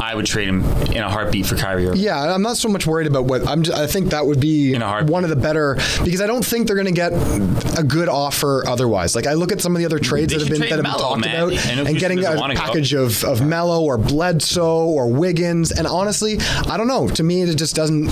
I 0.00 0.14
would 0.14 0.26
trade 0.26 0.48
him 0.48 0.64
in 0.92 0.98
a 1.02 1.10
heartbeat 1.10 1.46
for 1.46 1.56
Kyrie 1.56 1.86
Irving. 1.88 2.00
Yeah, 2.00 2.34
I'm 2.34 2.42
not 2.42 2.56
so 2.56 2.68
much 2.68 2.86
worried 2.86 3.06
about 3.06 3.24
what 3.26 3.46
I'm. 3.46 3.62
Just, 3.62 3.78
I 3.78 3.86
think 3.86 4.10
that 4.10 4.26
would 4.26 4.40
be 4.40 4.72
In 4.74 4.82
a 4.82 5.04
one 5.04 5.24
of 5.24 5.30
the 5.30 5.36
better 5.36 5.74
because 6.04 6.20
I 6.20 6.26
don't 6.26 6.44
think 6.44 6.66
they're 6.66 6.76
going 6.76 6.86
to 6.86 6.92
get 6.92 7.12
a 7.78 7.82
good 7.82 8.08
offer 8.08 8.64
otherwise. 8.66 9.14
Like 9.14 9.26
I 9.26 9.34
look 9.34 9.52
at 9.52 9.60
some 9.60 9.74
of 9.74 9.78
the 9.80 9.86
other 9.86 9.98
trades 9.98 10.32
They 10.32 10.38
that 10.38 10.48
have 10.48 10.50
been 10.50 10.60
that 10.68 10.76
have 10.76 10.82
been 10.82 10.90
Melo, 10.92 11.02
talked 11.02 11.20
man. 11.20 11.34
about 11.34 11.66
I 11.66 11.74
know 11.74 11.84
and 11.84 11.98
getting 11.98 12.18
a 12.18 12.22
doesn't 12.22 12.48
go. 12.48 12.54
package 12.54 12.94
of 12.94 13.22
of 13.24 13.44
Melo 13.46 13.82
or 13.82 13.98
Bledsoe 13.98 14.86
or 14.86 15.08
Wiggins. 15.10 15.70
And 15.72 15.86
honestly, 15.86 16.38
I 16.66 16.76
don't 16.76 16.88
know. 16.88 17.08
To 17.08 17.22
me, 17.22 17.42
it 17.42 17.54
just 17.56 17.76
doesn't. 17.76 18.08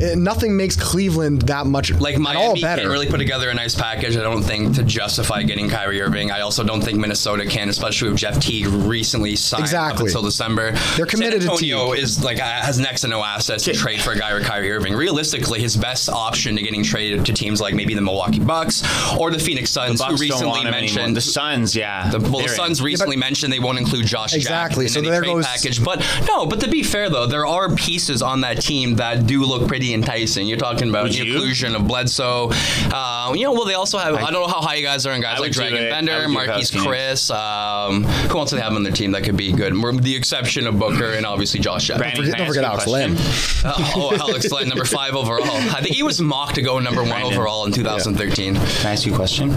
It, 0.00 0.18
nothing 0.18 0.56
makes 0.56 0.74
Cleveland 0.76 1.42
that 1.42 1.66
much 1.66 1.92
Like 1.92 2.16
at 2.16 2.36
all 2.36 2.60
better. 2.60 2.82
can't 2.82 2.90
really 2.90 3.06
put 3.08 3.18
together 3.18 3.50
a 3.50 3.54
nice 3.54 3.74
package. 3.74 4.16
I 4.16 4.20
don't 4.22 4.42
think 4.42 4.74
to 4.76 4.82
justify 4.82 5.42
getting 5.42 5.68
Kyrie 5.68 6.00
Irving. 6.02 6.30
I 6.30 6.40
also 6.40 6.64
don't 6.64 6.80
think 6.80 6.98
Minnesota 6.98 7.46
can, 7.46 7.68
especially 7.68 8.08
with 8.10 8.18
Jeff 8.18 8.40
Teague 8.40 8.66
recently 8.66 9.36
signed 9.36 9.62
Exactly. 9.62 10.02
up 10.02 10.06
until 10.06 10.22
December. 10.22 10.72
They're 10.96 11.06
committed 11.06 11.19
to 11.20 11.30
San 11.40 11.40
Antonio 11.42 11.92
is 11.92 12.22
like 12.24 12.38
has 12.38 12.78
next 12.78 13.02
to 13.02 13.08
no 13.08 13.22
assets 13.22 13.64
to 13.64 13.72
trade 13.72 14.00
for 14.00 14.12
a 14.12 14.18
guy 14.18 14.32
like 14.32 14.44
Kyrie 14.44 14.70
Irving. 14.72 14.94
Realistically, 14.94 15.60
his 15.60 15.76
best 15.76 16.08
option 16.08 16.56
to 16.56 16.62
getting 16.62 16.82
traded 16.82 17.24
to 17.26 17.32
teams 17.32 17.60
like 17.60 17.74
maybe 17.74 17.94
the 17.94 18.00
Milwaukee 18.00 18.40
Bucks 18.40 18.82
or 19.18 19.30
the 19.30 19.38
Phoenix 19.38 19.72
The 19.74 19.86
Suns, 19.96 20.02
who 20.04 20.16
recently 20.16 20.64
mentioned 20.64 21.16
The 21.16 21.20
Suns, 21.20 21.74
yeah. 21.76 22.10
The, 22.10 22.18
well, 22.20 22.42
the 22.42 22.48
Suns 22.48 22.82
recently 22.82 23.16
mentioned 23.16 23.52
they 23.52 23.58
won't 23.60 23.78
include 23.78 24.06
Josh 24.06 24.34
Exactly, 24.34 24.86
Jackson 24.86 24.88
so 24.88 24.98
in 25.00 25.04
any 25.06 25.10
there 25.12 25.22
trade 25.22 25.34
goes- 25.34 25.46
package. 25.46 25.84
But 25.84 26.04
no, 26.26 26.46
but 26.46 26.60
to 26.60 26.68
be 26.68 26.82
fair 26.82 27.10
though, 27.10 27.26
there 27.26 27.46
are 27.46 27.74
pieces 27.74 28.22
on 28.22 28.40
that 28.42 28.60
team 28.60 28.96
that 28.96 29.26
do 29.26 29.44
look 29.44 29.68
pretty 29.68 29.94
enticing. 29.94 30.46
You're 30.46 30.58
talking 30.58 30.88
about 30.88 31.10
the 31.10 31.20
inclusion 31.20 31.74
of 31.74 31.86
Bledsoe. 31.86 32.50
Uh, 32.92 33.32
you 33.34 33.44
know, 33.44 33.52
well 33.52 33.64
they 33.64 33.74
also 33.74 33.98
have. 33.98 34.14
I, 34.14 34.30
don't 34.30 34.40
know 34.40 34.46
how 34.48 34.60
high 34.60 34.76
you 34.76 34.82
guys 34.84 35.06
are 35.06 35.12
on 35.12 35.20
guys 35.20 35.38
I 35.38 35.40
like 35.40 35.52
Dragan 35.52 35.90
Bender, 35.90 36.26
would 36.28 36.32
do 36.32 36.38
it 36.38 36.42
if 36.42 36.48
I 36.50 36.58
Marquese. 36.60 36.86
Chris. 36.86 37.30
Um, 37.30 38.04
who 38.04 38.38
else 38.38 38.50
do 38.50 38.56
they 38.56 38.62
have 38.62 38.72
on 38.74 38.82
their 38.82 38.92
team 38.92 39.12
that 39.12 39.24
could 39.24 39.36
be 39.36 39.52
good? 39.52 39.74
The 40.02 40.14
exception 40.16 40.66
of 40.66 40.78
Booker 40.78 41.09
and 41.14 41.26
obviously 41.26 41.60
Josh 41.60 41.86
Jackson. 41.86 42.00
Brandon, 42.00 42.24
forget- 42.24 42.34
can 42.34 42.40
I 42.42 42.44
don't 42.44 42.54
forget 42.54 42.64
Alex 42.64 42.84
question? 42.84 43.16
Uh, 43.64 43.92
oh, 43.96 44.16
Alex 44.16 44.50
Len, 44.50 44.68
number 44.68 44.84
five 44.84 45.14
overall. 45.14 45.46
I 45.46 45.80
think 45.82 45.94
he 45.94 46.02
was 46.02 46.20
mocked 46.20 46.54
to 46.56 46.62
go 46.62 46.78
number 46.78 47.02
one 47.02 47.10
Brandon. 47.10 47.32
overall 47.34 47.66
in 47.66 47.72
2013. 47.72 48.54
Can 48.54 48.62
I 48.86 48.92
ask 48.92 49.04
you 49.06 49.12
a 49.12 49.16
question? 49.16 49.54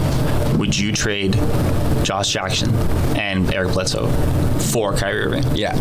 Would 0.58 0.76
you 0.78 0.92
trade 0.92 1.32
Josh 2.02 2.32
Jackson 2.32 2.74
and 3.16 3.52
Eric 3.54 3.72
Bledsoe 3.72 4.06
for 4.60 4.94
Kyrie 4.96 5.20
Irving? 5.26 5.44
Yeah. 5.56 5.74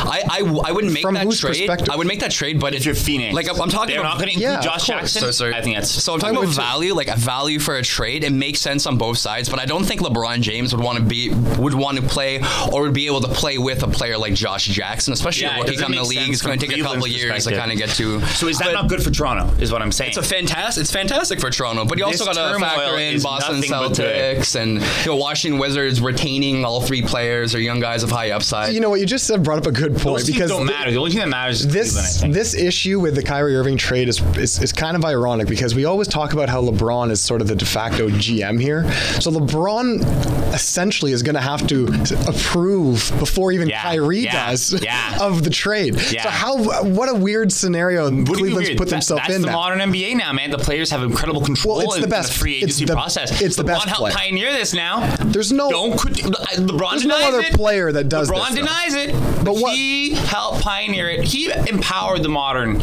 I, 0.00 0.22
I, 0.30 0.60
I 0.68 0.72
wouldn't 0.72 0.92
make 0.92 1.02
From 1.02 1.14
that 1.14 1.24
whose 1.24 1.40
trade. 1.40 1.50
perspective? 1.68 1.90
I 1.90 1.96
would 1.96 2.06
make 2.06 2.20
that 2.20 2.30
trade, 2.30 2.58
but 2.60 2.72
If 2.74 2.86
you're 2.86 2.94
Phoenix, 2.94 3.34
like 3.34 3.48
I'm 3.48 3.68
talking 3.68 3.88
they're 3.88 4.00
about 4.00 4.14
not 4.14 4.18
going 4.18 4.28
to 4.28 4.34
include 4.34 4.42
Yeah, 4.52 4.58
of 4.58 4.64
Josh 4.64 4.86
course. 4.86 5.12
Jackson. 5.12 5.20
So, 5.22 5.30
sorry. 5.32 5.54
I 5.54 5.60
think 5.60 5.76
that's 5.76 5.90
So 5.90 6.12
I'm 6.14 6.18
I 6.18 6.20
talking 6.20 6.36
would 6.38 6.44
about 6.44 6.54
too. 6.54 6.60
value, 6.62 6.94
like 6.94 7.08
a 7.08 7.16
value 7.16 7.58
for 7.58 7.76
a 7.76 7.82
trade. 7.82 8.24
It 8.24 8.32
makes 8.32 8.60
sense 8.60 8.86
on 8.86 8.96
both 8.96 9.18
sides, 9.18 9.48
but 9.48 9.58
I 9.60 9.66
don't 9.66 9.84
think 9.84 10.00
LeBron 10.00 10.40
James 10.40 10.74
would 10.74 10.82
want 10.82 10.98
to 10.98 11.04
be 11.04 11.28
would 11.58 11.74
want 11.74 11.98
to 11.98 12.02
play 12.02 12.40
or 12.72 12.82
would 12.82 12.94
be 12.94 13.06
able 13.06 13.20
to 13.20 13.28
play 13.28 13.58
with 13.58 13.82
a 13.82 13.88
player 13.88 14.16
like 14.16 14.34
Josh 14.34 14.66
Jackson, 14.66 15.12
especially 15.12 15.42
Yeah, 15.46 15.56
a 15.56 15.60
it 15.60 15.62
rookie 15.64 15.70
doesn't 15.72 15.84
coming 15.84 15.98
to 15.98 16.04
the 16.04 16.08
make 16.08 16.18
league. 16.20 16.32
It's 16.32 16.40
sense 16.40 16.46
going 16.46 16.58
to 16.58 16.66
take 16.66 16.76
a 16.76 16.82
couple 16.82 17.00
Cleveland's 17.00 17.16
years 17.22 17.44
to 17.44 17.50
perspective. 17.50 17.58
kind 17.60 17.72
of 17.72 17.78
get 17.78 17.90
to. 17.96 18.20
So 18.38 18.48
is 18.48 18.58
that 18.58 18.64
but 18.66 18.72
not 18.72 18.88
good 18.88 19.02
for 19.02 19.10
Toronto? 19.10 19.52
Is 19.60 19.72
what 19.72 19.82
I'm 19.82 19.92
saying. 19.92 20.08
It's 20.10 20.18
a 20.18 20.22
fantastic. 20.22 20.80
It's 20.82 20.92
fantastic 20.92 21.38
for 21.40 21.50
Toronto, 21.50 21.84
but 21.84 21.98
you 21.98 22.04
also 22.04 22.24
This 22.24 22.36
got 22.36 22.46
to 22.46 22.52
turmoil 22.52 22.68
factor 22.70 22.96
in 22.98 23.14
is 23.16 23.24
Boston 23.24 23.56
nothing 23.56 23.70
but 23.70 23.96
good. 23.96 24.38
Celtics 24.38 24.56
and 24.58 24.80
you 25.04 25.06
know, 25.12 25.16
Washington 25.16 25.58
Wizards 25.60 26.00
retaining 26.00 26.64
all 26.64 26.80
three 26.80 27.02
players 27.02 27.54
or 27.54 27.60
young 27.60 27.77
guys 27.80 28.02
of 28.02 28.10
high 28.10 28.30
upside. 28.30 28.72
you 28.74 28.80
know 28.80 28.90
what 28.90 29.00
you 29.00 29.06
just 29.06 29.26
said 29.26 29.42
brought 29.42 29.58
up 29.58 29.66
a 29.66 29.72
good 29.72 29.92
point 29.92 30.18
Those 30.18 30.26
because 30.26 30.50
don't 30.50 30.66
the- 30.66 30.72
matter. 30.72 30.90
The 30.90 30.96
only 30.98 31.10
thing 31.10 31.20
that 31.20 31.28
matters 31.28 31.60
is 31.60 31.66
Cleveland. 31.66 31.88
I 31.98 32.00
this 32.02 32.20
think. 32.20 32.34
this 32.34 32.54
issue 32.54 33.00
with 33.00 33.14
the 33.14 33.22
Kyrie 33.22 33.56
Irving 33.56 33.76
trade 33.76 34.08
is, 34.08 34.20
is 34.36 34.60
is 34.62 34.72
kind 34.72 34.96
of 34.96 35.04
ironic 35.04 35.48
because 35.48 35.74
we 35.74 35.84
always 35.84 36.08
talk 36.08 36.32
about 36.32 36.48
how 36.48 36.62
LeBron 36.62 37.10
is 37.10 37.20
sort 37.20 37.40
of 37.40 37.48
the 37.48 37.54
de 37.56 37.64
facto 37.66 38.08
GM 38.08 38.60
here. 38.60 38.90
So 39.20 39.30
LeBron 39.30 40.54
essentially 40.54 41.12
is 41.12 41.22
going 41.22 41.34
to 41.34 41.40
have 41.40 41.66
to 41.68 41.86
approve 42.26 43.12
before 43.18 43.52
even 43.52 43.68
Yeah, 43.68 43.82
Kyrie 43.82 44.20
yeah, 44.20 44.50
does 44.50 44.80
yeah. 44.82 45.18
of 45.20 45.44
the 45.44 45.50
trade. 45.50 45.94
Yeah. 46.10 46.22
So 46.24 46.28
how 46.30 46.82
what 46.84 47.08
a 47.08 47.14
weird 47.14 47.52
scenario 47.52 48.04
What 48.04 48.10
do 48.10 48.16
you 48.16 48.24
mean 48.24 48.26
Cleveland's 48.36 48.68
weird? 48.70 48.78
put 48.78 48.84
That- 48.88 48.90
themselves 48.96 49.22
that's 49.24 49.34
in 49.34 49.42
the 49.42 49.48
now. 49.48 49.52
modern 49.54 49.80
NBA 49.80 50.16
now, 50.16 50.32
man. 50.32 50.50
The 50.50 50.58
players 50.58 50.90
have 50.90 51.02
incredible 51.02 51.40
control 51.42 51.76
Well, 51.78 51.86
it's 51.86 51.96
the 51.96 52.04
in 52.04 52.10
best- 52.10 52.32
the 52.32 52.38
free 52.38 52.54
it's 52.54 52.64
agency 52.64 52.84
the- 52.86 52.92
process. 52.94 53.40
it's 53.42 53.56
the 53.56 53.64
best. 53.64 53.82
LeBron 53.82 53.86
best 53.86 53.88
helped 53.96 54.12
play. 54.14 54.28
pioneer 54.30 54.52
this 54.52 54.72
now. 54.74 55.14
There's 55.24 55.52
no- 55.52 55.70
Don't 55.70 55.92
LeBron 55.98 56.90
There's 56.90 57.04
no 57.04 57.16
denies 57.18 57.24
other 57.28 57.40
it. 57.40 57.54
Player 57.68 57.92
that 57.92 58.08
does 58.08 58.30
LeBron 58.30 58.46
this, 58.46 58.54
though. 58.54 58.60
denies 58.62 58.94
it. 58.94 59.12
But 59.12 59.44
But 59.44 59.56
what- 59.56 59.74
he 59.74 60.14
helped 60.14 60.62
pioneer 60.62 61.08
it. 61.10 61.24
He 61.24 61.50
empowered 61.68 62.22
the 62.22 62.28
modern. 62.30 62.80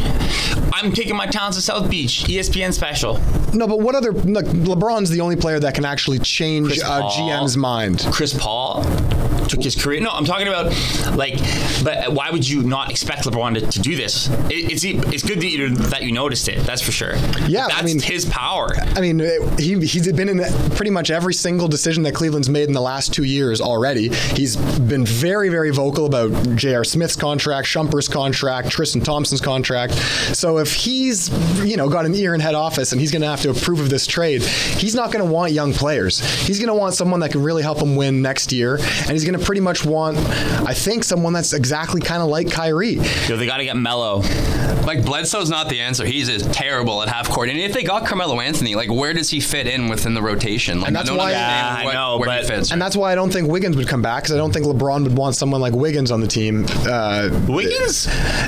I'm 0.72 0.92
taking 0.92 1.16
my 1.16 1.26
talents 1.26 1.56
to 1.56 1.62
South 1.62 1.90
Beach. 1.90 2.24
ESPN 2.28 2.72
special. 2.72 3.20
No, 3.52 3.66
but 3.66 3.80
what 3.80 3.94
other 3.94 4.12
look, 4.12 4.44
LeBron's 4.46 5.10
the 5.10 5.20
only 5.22 5.34
player 5.36 5.58
that 5.58 5.74
can 5.74 5.84
actually 5.84 6.18
change 6.20 6.68
Chris 6.68 6.82
a 6.82 6.86
Paul. 6.86 7.10
GM's 7.10 7.56
mind. 7.56 8.06
Chris 8.12 8.32
Paul 8.34 8.84
took 9.48 9.62
his 9.62 9.74
career. 9.74 10.00
No, 10.00 10.10
I'm 10.10 10.24
talking 10.24 10.48
about 10.48 10.66
like, 11.16 11.38
but 11.84 12.12
why 12.12 12.30
would 12.30 12.48
you 12.48 12.62
not 12.62 12.90
expect 12.90 13.24
LeBron 13.24 13.54
to, 13.60 13.66
to 13.66 13.78
do 13.80 13.96
this? 13.96 14.28
It, 14.50 14.72
it's 14.72 14.84
it's 14.84 15.22
good 15.24 15.40
that 15.40 15.50
you 15.50 15.70
that 15.70 16.02
you 16.02 16.12
noticed 16.12 16.48
it. 16.48 16.60
That's 16.66 16.82
for 16.82 16.92
sure. 16.92 17.14
Yeah, 17.46 17.68
I 17.70 17.82
mean- 17.82 18.00
his 18.00 18.24
power. 18.26 18.68
I 18.94 19.00
mean, 19.00 19.20
it- 19.20 19.58
he, 19.60 19.74
he's 19.86 20.10
been 20.12 20.28
in 20.28 20.38
pretty 20.74 20.90
much 20.90 21.10
every 21.10 21.34
single 21.34 21.68
decision 21.68 22.02
that 22.04 22.14
Cleveland's 22.14 22.48
made 22.48 22.68
in 22.68 22.72
the 22.74 22.80
last 22.80 23.12
two 23.14 23.24
years 23.24 23.60
already. 23.60 24.08
He's 24.34 24.56
been 24.56 25.04
very, 25.04 25.48
very 25.48 25.70
vocal 25.70 26.06
about 26.06 26.56
J.R. 26.56 26.84
Smith's 26.84 27.16
contract, 27.16 27.66
Shumpert's 27.66 28.08
contract, 28.08 28.70
Tristan 28.70 29.00
Thompson's 29.00 29.40
contract. 29.40 29.94
So 30.34 30.58
if 30.58 30.74
he's, 30.74 31.28
you 31.64 31.76
know, 31.76 31.88
got 31.88 32.06
an 32.06 32.14
ear 32.14 32.34
in 32.34 32.40
head 32.40 32.54
office 32.54 32.92
and 32.92 33.00
he's 33.00 33.10
going 33.12 33.22
to 33.22 33.28
have 33.28 33.40
to 33.42 33.50
approve 33.50 33.80
of 33.80 33.90
this 33.90 34.06
trade, 34.06 34.42
he's 34.42 34.94
not 34.94 35.12
going 35.12 35.24
to 35.24 35.30
want 35.30 35.52
young 35.52 35.72
players. 35.72 36.20
He's 36.46 36.58
going 36.58 36.68
to 36.68 36.74
want 36.74 36.94
someone 36.94 37.20
that 37.20 37.30
can 37.32 37.42
really 37.42 37.62
help 37.62 37.78
him 37.80 37.96
win 37.96 38.22
next 38.22 38.52
year, 38.52 38.76
and 38.76 39.10
he's 39.10 39.24
going 39.24 39.35
to 39.38 39.44
pretty 39.44 39.60
much 39.60 39.84
want, 39.84 40.18
I 40.18 40.74
think, 40.74 41.04
someone 41.04 41.32
that's 41.32 41.52
exactly 41.52 42.00
kind 42.00 42.22
of 42.22 42.28
like 42.28 42.50
Kyrie. 42.50 42.94
Yo, 43.28 43.36
they 43.36 43.46
got 43.46 43.58
to 43.58 43.64
get 43.64 43.76
Melo. 43.76 44.22
Like 44.86 45.04
Bledsoe's 45.04 45.50
not 45.50 45.68
the 45.68 45.80
answer. 45.80 46.04
He's 46.04 46.28
just 46.28 46.52
terrible 46.52 47.02
at 47.02 47.08
half 47.08 47.28
court. 47.28 47.48
And 47.48 47.58
if 47.58 47.72
they 47.72 47.82
got 47.82 48.06
Carmelo 48.06 48.40
Anthony, 48.40 48.74
like 48.76 48.90
where 48.90 49.12
does 49.12 49.30
he 49.30 49.40
fit 49.40 49.66
in 49.66 49.88
within 49.88 50.14
the 50.14 50.22
rotation? 50.22 50.78
Like 50.80 50.88
And 50.88 50.96
that's 50.96 51.08
I 51.08 51.12
don't 51.12 51.18
why- 51.18 51.24
understand 51.34 51.82
Yeah, 51.84 51.90
I 51.90 51.92
know, 51.94 52.18
where 52.18 52.30
he 52.30 52.38
but- 52.38 52.46
fits. 52.46 52.70
And 52.70 52.80
that's 52.80 52.96
why 52.96 53.10
I 53.10 53.14
don't 53.16 53.32
think 53.32 53.48
Wiggins 53.48 53.76
would 53.76 53.88
come 53.88 54.00
back 54.02 54.22
because 54.22 54.34
I 54.34 54.38
don't 54.38 54.52
think 54.52 54.64
LeBron 54.66 55.02
would 55.02 55.16
want 55.16 55.34
someone 55.34 55.60
like 55.60 55.72
Wiggins 55.74 56.10
on 56.12 56.20
the 56.20 56.26
team. 56.28 56.66
Uh, 56.86 57.30
Wiggins, 57.48 58.06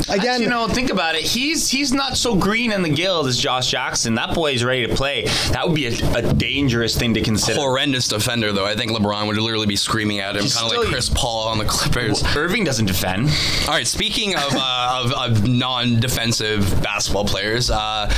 Again- 0.09 0.41
you 0.41 0.49
know, 0.49 0.69
think 0.69 0.91
about 0.91 1.15
it. 1.17 1.23
He's 1.23 1.69
he's 1.69 1.93
not 1.93 2.17
so 2.17 2.37
green 2.37 2.71
in 2.73 2.83
the 2.83 2.89
guild 2.89 3.27
as 3.27 3.37
Josh 3.39 3.71
Jackson. 3.71 4.15
That 4.15 4.35
boy 4.35 4.53
is 4.53 4.63
ready 4.65 4.87
to 4.87 4.95
play. 4.95 5.25
That 5.51 5.67
would 5.67 5.75
be 5.75 5.87
a, 5.87 5.93
a 6.17 6.33
dangerous 6.35 6.97
thing 6.97 7.15
to 7.15 7.21
consider. 7.21 7.59
horrendous 7.59 8.07
defender 8.09 8.53
though. 8.53 8.65
I 8.67 8.77
think 8.77 8.93
LeBron 8.93 9.27
would 9.27 9.37
literally 9.39 9.67
be 9.67 9.77
screaming 9.77 10.21
at 10.21 10.37
him, 10.37 10.43
kind 10.49 10.73
of 10.73 10.78
still- 10.79 10.85
like 10.85 10.93
Chris 10.93 11.09
Paul 11.09 11.49
on 11.49 11.59
the 11.59 11.65
Clippers. 11.65 12.23
Irving 12.37 12.65
doesn't 12.65 12.87
defend. 12.87 13.29
All 13.67 13.75
right, 13.75 13.87
speaking 13.87 14.35
of, 14.35 14.55
uh, 14.55 15.03
of, 15.05 15.13
of 15.13 15.49
non-defensive 15.49 16.83
basketball 16.83 17.25
players, 17.25 17.71
uh, 17.71 18.13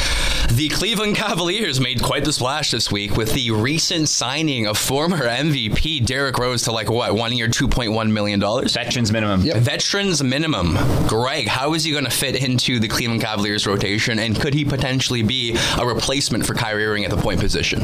the 0.51 0.69
Cleveland 0.69 1.17
Cavaliers 1.17 1.81
made 1.81 2.03
quite 2.03 2.25
the 2.25 2.33
splash 2.33 2.71
this 2.71 2.91
week 2.91 3.17
with 3.17 3.33
the 3.33 3.51
recent 3.53 4.09
signing 4.09 4.67
of 4.67 4.77
former 4.77 5.27
MVP 5.29 6.05
Derrick 6.05 6.39
Rose 6.39 6.63
to 6.63 6.73
like 6.73 6.91
what 6.91 7.15
one 7.15 7.33
year, 7.33 7.49
two 7.49 7.69
point 7.69 7.93
one 7.93 8.13
million 8.13 8.41
dollars. 8.41 8.75
Veterans 8.75 9.13
minimum. 9.13 9.43
Veterans 9.43 10.23
minimum. 10.23 10.77
Greg, 11.07 11.47
how 11.49 11.75
is 11.75 11.85
he 11.85 11.93
going 11.93 12.05
to 12.05 12.11
fit 12.11 12.37
into 12.43 12.79
the 12.81 12.89
Cleveland 12.89 13.23
Cavaliers 13.23 13.67
rotation, 13.67 14.19
and 14.19 14.39
could 14.41 14.55
he 14.55 14.65
potentially 14.65 15.23
be 15.23 15.57
a 15.79 15.87
replacement 15.87 16.45
for 16.47 16.55
Kyrie 16.55 16.85
Irving 16.87 17.05
at 17.05 17.11
the 17.11 17.17
point 17.17 17.41
position? 17.41 17.81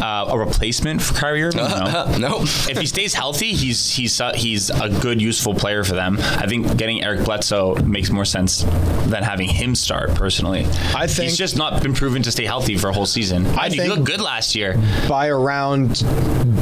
Uh, 0.00 0.26
a 0.30 0.38
replacement 0.38 1.02
for 1.02 1.14
Kyrie 1.14 1.42
Irving? 1.42 1.60
No. 1.60 2.16
no. 2.18 2.38
if 2.42 2.78
he 2.78 2.86
stays 2.86 3.12
healthy, 3.14 3.52
he's 3.52 3.90
he's 3.94 4.20
uh, 4.20 4.32
he's 4.34 4.70
a 4.70 4.88
good, 5.00 5.20
useful 5.20 5.54
player 5.54 5.84
for 5.84 5.94
them. 5.94 6.16
I 6.20 6.46
think 6.46 6.76
getting 6.76 7.02
Eric 7.04 7.24
Bledsoe 7.24 7.74
makes 7.84 8.10
more 8.10 8.24
sense 8.24 8.62
than 9.06 9.22
having 9.22 9.48
him 9.48 9.74
start. 9.74 10.14
Personally, 10.14 10.64
I 10.94 11.06
think- 11.06 11.28
he's 11.28 11.36
just 11.36 11.56
not 11.56 11.82
been 11.82 11.92
proven 11.94 12.22
to 12.22 12.30
stay 12.32 12.44
healthy 12.46 12.76
for 12.76 12.88
a 12.88 12.92
whole 12.92 13.06
season. 13.06 13.46
I 13.46 13.68
he 13.68 13.76
think- 13.76 13.82
he 13.82 13.88
looked 13.88 14.04
good 14.04 14.20
last 14.20 14.54
year. 14.54 14.80
by 15.08 15.28
around 15.28 16.02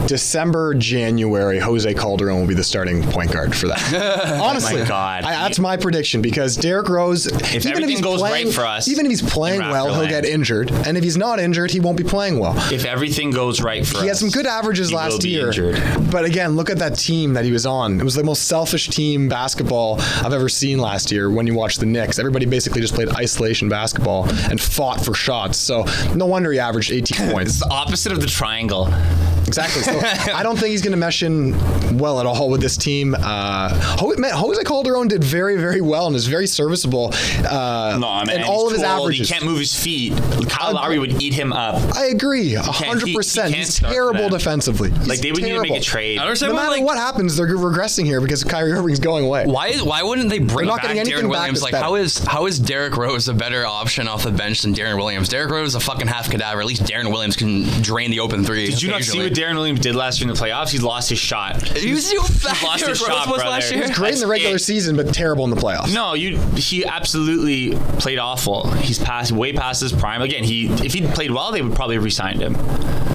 December, 0.06 0.74
January, 0.74 1.58
Jose 1.58 1.92
Calderon 1.94 2.40
will 2.40 2.46
be 2.46 2.54
the 2.54 2.64
starting 2.64 3.02
point 3.02 3.32
guard 3.32 3.54
for 3.54 3.68
that. 3.68 4.40
Honestly, 4.40 4.76
Oh 4.80 4.82
my 4.82 4.88
God. 4.88 5.24
I, 5.24 5.32
that's 5.32 5.58
my 5.58 5.76
prediction 5.76 6.22
because 6.22 6.56
Derrick 6.56 6.88
Rose, 6.88 7.26
if 7.26 7.66
everything 7.66 8.00
goes 8.00 8.22
right 8.22 8.48
for 8.48 8.64
us 8.64 8.88
even 8.88 9.06
if 9.06 9.10
he's 9.10 9.22
playing 9.22 9.60
well, 9.60 9.86
he'll 9.86 10.04
Raptorland. 10.04 10.08
get 10.08 10.24
injured, 10.24 10.70
and 10.70 10.96
if 10.96 11.04
he's 11.04 11.16
not 11.16 11.38
injured, 11.40 11.70
he 11.70 11.80
won't 11.80 11.96
be 11.98 12.04
playing 12.04 12.38
well. 12.38 12.54
If 12.72 12.84
everything 12.84 13.27
everything 13.28 13.46
goes 13.46 13.60
right 13.62 13.86
for 13.86 13.96
us, 13.98 14.02
He 14.02 14.08
had 14.08 14.16
some 14.16 14.30
good 14.30 14.46
averages 14.46 14.88
he 14.88 14.94
will 14.94 15.02
last 15.02 15.22
be 15.22 15.30
year, 15.30 15.48
injured. 15.48 15.76
but 16.10 16.24
again, 16.24 16.56
look 16.56 16.70
at 16.70 16.78
that 16.78 16.96
team 16.98 17.34
that 17.34 17.44
he 17.44 17.52
was 17.52 17.66
on. 17.66 18.00
It 18.00 18.04
was 18.04 18.14
the 18.14 18.24
most 18.24 18.44
selfish 18.48 18.88
team 18.88 19.28
basketball 19.28 19.96
I've 20.00 20.32
ever 20.32 20.48
seen 20.48 20.78
last 20.78 21.10
year. 21.10 21.30
When 21.30 21.46
you 21.46 21.54
watch 21.54 21.76
the 21.76 21.86
Knicks, 21.86 22.18
everybody 22.18 22.46
basically 22.46 22.80
just 22.80 22.94
played 22.94 23.08
isolation 23.10 23.68
basketball 23.68 24.28
and 24.50 24.60
fought 24.60 25.04
for 25.04 25.14
shots. 25.14 25.58
So 25.58 25.84
no 26.14 26.26
wonder 26.26 26.50
he 26.52 26.58
averaged 26.58 26.92
18 26.92 27.30
points. 27.32 27.50
It's 27.52 27.60
the 27.60 27.70
opposite 27.70 28.12
of 28.12 28.20
the 28.20 28.26
triangle. 28.26 28.88
Exactly. 29.48 29.82
So 29.82 29.98
I 30.34 30.42
don't 30.42 30.56
think 30.56 30.70
he's 30.70 30.82
going 30.82 30.92
to 30.92 30.96
mesh 30.98 31.22
in 31.22 31.52
well 31.98 32.20
at 32.20 32.26
all 32.26 32.48
with 32.50 32.60
this 32.60 32.76
team. 32.76 33.14
Uh, 33.18 33.70
Ho- 33.98 34.14
man, 34.16 34.32
Jose 34.34 34.62
Calderon 34.62 35.08
did 35.08 35.24
very, 35.24 35.56
very 35.56 35.80
well 35.80 36.06
and 36.06 36.14
is 36.14 36.26
very 36.26 36.46
serviceable. 36.46 37.10
Uh, 37.44 37.96
No, 38.00 38.24
man, 38.24 38.30
and 38.30 38.44
all 38.44 38.66
of 38.66 38.72
he's 38.72 38.80
his 38.80 38.86
too 38.88 38.92
old. 38.92 39.00
averages. 39.02 39.28
He 39.28 39.32
can't 39.34 39.44
move 39.44 39.58
his 39.58 39.74
feet. 39.78 40.12
Kyle 40.48 40.74
Lowry 40.74 40.98
would 40.98 41.20
eat 41.22 41.34
him 41.34 41.52
up. 41.52 41.74
I 41.96 42.06
agree, 42.06 42.52
can't- 42.52 42.66
hundred 42.66 43.08
he- 43.08 43.14
percent. 43.14 43.48
he 43.48 43.54
can't 43.54 43.66
He's 43.66 43.78
terrible 43.80 44.28
defensively. 44.28 44.90
He's 44.90 45.08
Like 45.08 45.20
they 45.20 45.32
would 45.32 45.42
need 45.42 45.52
to 45.54 45.60
make 45.62 45.72
a 45.72 45.80
trade. 45.80 46.18
I 46.18 46.22
understand 46.24 46.52
No 46.52 46.56
matter 46.56 46.70
like, 46.70 46.84
what 46.84 46.96
happens, 46.98 47.36
they're 47.36 47.46
regressing 47.48 48.04
here 48.04 48.20
because 48.20 48.44
Kyrie 48.44 48.72
Irving's 48.72 49.00
going 49.00 49.24
away. 49.24 49.46
Why 49.46 49.68
is 49.68 49.82
why 49.82 50.02
wouldn't 50.02 50.28
they 50.28 50.38
bring 50.38 50.66
not 50.68 50.82
back 50.82 50.94
getting 50.94 51.12
Deron 51.12 51.28
Williams? 51.30 51.60
that's 51.60 51.72
Like 51.72 51.82
how 51.82 51.92
better. 51.94 52.04
is 52.04 52.18
how 52.18 52.46
is 52.46 52.58
Derrick 52.58 52.96
Rose 52.96 53.28
a 53.28 53.34
better 53.34 53.64
option 53.66 54.06
off 54.08 54.24
the 54.24 54.30
bench 54.30 54.62
than 54.62 54.74
Deron 54.74 54.96
Williams? 54.98 55.28
Derrick 55.28 55.50
Rose 55.50 55.68
is 55.68 55.74
a 55.74 55.80
fucking 55.80 56.06
half 56.06 56.30
cadaver. 56.30 56.60
At 56.60 56.66
least 56.66 56.82
Deron 56.84 57.10
Williams 57.10 57.36
can 57.36 57.62
drain 57.82 58.10
the 58.10 58.20
open 58.20 58.44
three. 58.44 58.66
Did 58.66 58.82
you 58.82 58.90
not 58.90 59.02
see 59.02 59.18
what 59.22 59.34
Deron 59.38 59.54
Williams 59.54 59.80
did 59.80 59.94
last 59.94 60.20
year 60.20 60.28
in 60.28 60.34
the 60.34 60.40
playoffs? 60.40 60.70
He 60.70 60.78
lost 60.78 61.10
his 61.10 61.18
shot. 61.18 61.62
He 61.62 61.92
was 61.92 62.12
how 62.12 62.26
bad 62.52 62.62
lost 62.64 62.86
his 62.86 62.98
shot, 62.98 63.28
was 63.28 63.36
brother. 63.36 63.50
last 63.50 63.70
He 63.70 63.80
was 63.80 63.90
Great 63.92 64.14
in 64.14 64.20
the 64.20 64.26
regular 64.26 64.56
it. 64.56 64.60
season, 64.60 64.96
but 64.96 65.14
terrible 65.14 65.44
in 65.44 65.50
the 65.50 65.56
playoffs. 65.56 65.94
No, 65.94 66.14
you. 66.14 66.38
He 66.56 66.84
absolutely 66.84 67.78
played 67.98 68.18
awful. 68.18 68.68
He's 68.72 68.98
past 68.98 69.30
way 69.30 69.52
past 69.52 69.80
his 69.80 69.92
prime. 69.92 70.22
Again, 70.22 70.42
he 70.42 70.66
if 70.84 70.92
he'd 70.92 71.08
played 71.10 71.30
well, 71.30 71.52
they 71.52 71.62
would 71.62 71.74
probably 71.74 71.94
have 71.96 72.04
re-signed 72.04 72.40
him 72.40 72.54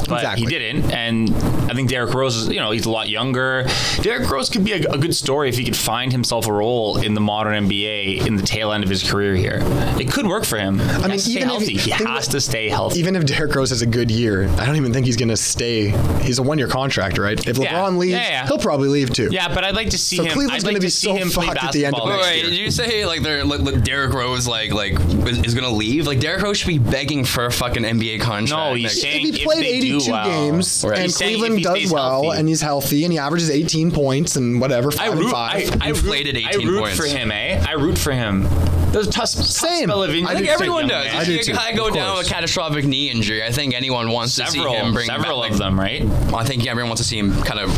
but 0.07 0.15
exactly. 0.15 0.43
he 0.43 0.47
didn't. 0.47 0.91
And 0.91 1.33
I 1.69 1.73
think 1.73 1.89
Derrick 1.89 2.13
Rose 2.13 2.35
is, 2.35 2.49
you 2.49 2.59
know, 2.59 2.71
he's 2.71 2.85
a 2.85 2.91
lot 2.91 3.09
younger. 3.09 3.65
Derrick 4.01 4.29
Rose 4.29 4.49
could 4.49 4.63
be 4.63 4.73
a, 4.73 4.91
a, 4.91 4.97
good 4.97 5.15
story 5.15 5.49
if 5.49 5.57
he 5.57 5.63
could 5.63 5.75
find 5.75 6.11
himself 6.11 6.47
a 6.47 6.53
role 6.53 6.97
in 6.97 7.13
the 7.13 7.21
modern 7.21 7.67
NBA 7.67 8.25
in 8.25 8.35
the 8.35 8.43
tail 8.43 8.71
end 8.71 8.83
of 8.83 8.89
his 8.89 9.09
career 9.09 9.35
here. 9.35 9.59
It 9.99 10.11
could 10.11 10.27
work 10.27 10.45
for 10.45 10.57
him. 10.57 10.79
He 10.79 10.85
I 10.85 11.07
mean, 11.07 11.19
even 11.27 11.49
if 11.49 11.67
he, 11.67 11.77
he 11.77 11.91
has 11.91 12.27
to 12.29 12.41
stay 12.41 12.69
healthy. 12.69 12.99
Even 12.99 13.15
if 13.15 13.25
Derrick 13.25 13.55
Rose 13.55 13.69
has 13.69 13.81
a 13.81 13.85
good 13.85 14.11
year, 14.11 14.47
I 14.49 14.65
don't 14.65 14.75
even 14.75 14.93
think 14.93 15.05
he's 15.05 15.17
going 15.17 15.29
to 15.29 15.37
stay. 15.37 15.89
He's 16.21 16.39
a 16.39 16.43
one-year 16.43 16.67
contract, 16.67 17.17
right? 17.17 17.39
If 17.47 17.57
LeBron 17.57 17.63
yeah. 17.63 17.87
leaves, 17.89 18.11
yeah, 18.13 18.29
yeah. 18.29 18.47
he'll 18.47 18.57
probably 18.59 18.89
leave 18.89 19.11
too. 19.11 19.29
Yeah, 19.31 19.53
but 19.53 19.63
I'd 19.63 19.75
like 19.75 19.89
to 19.91 19.97
see 19.97 20.17
so 20.17 20.23
him. 20.23 20.31
Cleveland's 20.31 20.63
going 20.63 20.75
like 20.75 20.81
to 20.81 20.85
be 20.85 20.89
so 20.89 21.17
fucked 21.29 21.63
at 21.63 21.71
the 21.71 21.85
end 21.85 21.95
of 21.95 22.07
next 22.07 22.23
Wait, 22.23 22.35
year. 22.41 22.49
Did 22.49 22.57
you 22.57 22.71
say 22.71 23.05
like 23.05 23.21
they're 23.21 23.43
like, 23.43 23.61
like 23.61 23.83
Derrick 23.83 24.13
Rose 24.13 24.47
like 24.47 24.73
like 24.73 24.93
is, 25.27 25.53
going 25.53 25.65
to 25.65 25.75
leave? 25.75 26.07
Like 26.07 26.19
Derrick 26.19 26.43
Rose 26.43 26.57
should 26.57 26.67
be 26.67 26.79
begging 26.79 27.25
for 27.25 27.45
a 27.45 27.51
fucking 27.51 27.83
NBA 27.83 28.21
contract. 28.21 28.51
No, 28.51 28.73
he's 28.73 29.01
saying 29.01 29.27
if 29.27 29.35
he 29.35 29.43
played 29.43 29.63
80 29.63 29.92
two 29.99 30.11
wow. 30.11 30.23
games, 30.25 30.83
right. 30.87 30.97
and 30.97 31.03
he's 31.03 31.17
Cleveland 31.17 31.63
does 31.63 31.91
well, 31.91 32.23
healthy. 32.23 32.39
and 32.39 32.47
he's 32.47 32.61
healthy, 32.61 33.03
and 33.03 33.13
he 33.13 33.19
averages 33.19 33.49
18 33.49 33.91
points 33.91 34.35
and 34.35 34.59
whatever. 34.61 34.91
Five 34.91 35.11
I 35.11 35.15
root, 35.15 35.23
and 35.23 35.31
five. 35.31 35.81
I, 35.81 35.87
I 35.87 35.91
18 35.91 36.45
I 36.45 36.51
root 36.63 36.81
points. 36.81 36.97
for 36.97 37.05
him, 37.05 37.31
eh? 37.31 37.63
I 37.67 37.73
root 37.73 37.97
for 37.97 38.11
him. 38.11 38.43
There's 38.91 39.07
a 39.07 39.11
tough, 39.11 39.27
Same. 39.27 39.89
I 39.89 40.07
think 40.07 40.47
everyone 40.47 40.87
does. 40.87 41.07
I 41.13 41.23
do 41.23 41.39
too. 41.39 41.53
I 41.53 41.73
go 41.73 41.89
down 41.89 42.17
with 42.17 42.27
a 42.27 42.29
catastrophic 42.29 42.85
knee 42.85 43.09
injury. 43.09 43.43
I 43.43 43.51
think 43.51 43.73
anyone 43.73 44.11
wants 44.11 44.33
several, 44.33 44.65
to 44.65 44.69
see 44.69 44.85
him 44.85 44.93
bring 44.93 45.07
several 45.07 45.41
back, 45.41 45.51
of 45.51 45.59
like, 45.59 45.65
them, 45.65 45.79
right? 45.79 46.03
I 46.33 46.45
think 46.45 46.67
everyone 46.67 46.89
wants 46.89 47.01
to 47.01 47.07
see 47.07 47.17
him 47.17 47.33
kind 47.41 47.59
of 47.59 47.71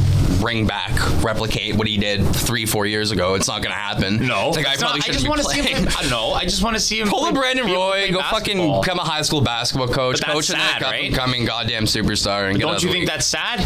bring 0.45 0.67
back, 0.67 0.91
replicate 1.23 1.73
what 1.75 1.87
he 1.87 1.97
did 1.97 2.23
three, 2.35 2.67
four 2.67 2.85
years 2.85 3.09
ago. 3.09 3.33
It's 3.33 3.47
not 3.47 3.63
going 3.63 3.73
to 3.73 3.79
happen. 3.79 4.27
No, 4.27 4.53
guy 4.53 4.73
It's 4.73 4.81
not- 4.81 4.93
I 4.93 5.11
just 5.11 5.27
want 5.27 5.41
to 5.41 5.47
see 5.49 5.61
him. 5.63 5.87
I 5.97 6.07
know. 6.07 6.33
I 6.33 6.43
just 6.43 6.61
want 6.61 6.75
to 6.75 6.79
see 6.79 6.99
him. 6.99 7.07
Pull 7.07 7.25
a 7.25 7.33
Brandon 7.33 7.65
be 7.65 7.71
able 7.71 7.81
to 7.81 7.87
Roy, 7.87 8.11
go 8.11 8.19
basketball. 8.19 8.39
fucking 8.39 8.81
become 8.81 8.99
a 8.99 9.03
high 9.03 9.23
school 9.23 9.41
basketball 9.41 9.87
coach, 9.87 10.21
But 10.21 10.29
coach 10.33 10.45
sad, 10.45 10.83
up 10.83 10.91
right? 10.91 11.11
coming 11.11 11.45
goddamn 11.45 11.85
superstar. 11.85 12.47
And 12.47 12.59
get 12.59 12.65
Don't 12.67 12.83
you 12.83 12.89
think 12.91 12.99
league. 13.01 13.07
that's 13.07 13.25
sad? 13.25 13.59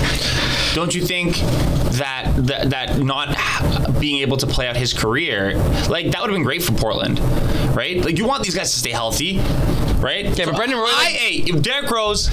Don't 0.74 0.96
you 0.96 1.04
think 1.06 1.36
that 2.00 2.32
that, 2.48 2.70
that 2.70 3.00
not 3.00 3.36
being 4.00 4.22
able 4.22 4.38
to 4.38 4.48
play 4.48 4.66
out 4.70 4.78
his 4.78 4.94
career, 4.94 5.58
like 5.90 6.12
that 6.12 6.22
would 6.22 6.30
have 6.30 6.36
been 6.38 6.44
great 6.44 6.64
for 6.64 6.72
Portland, 6.72 7.20
right? 7.76 8.02
Like 8.02 8.18
you 8.18 8.24
want 8.26 8.42
these 8.44 8.56
guys 8.56 8.72
to 8.72 8.80
stay 8.80 8.92
healthy, 8.92 9.40
right? 10.00 10.26
Yeah, 10.38 10.46
but 10.46 10.56
Brandon 10.56 10.78
Roy, 10.78 10.86
I, 10.88 11.04
like- 11.04 11.16
hey, 11.16 11.42
Derrick 11.42 11.92
Rose, 11.92 12.30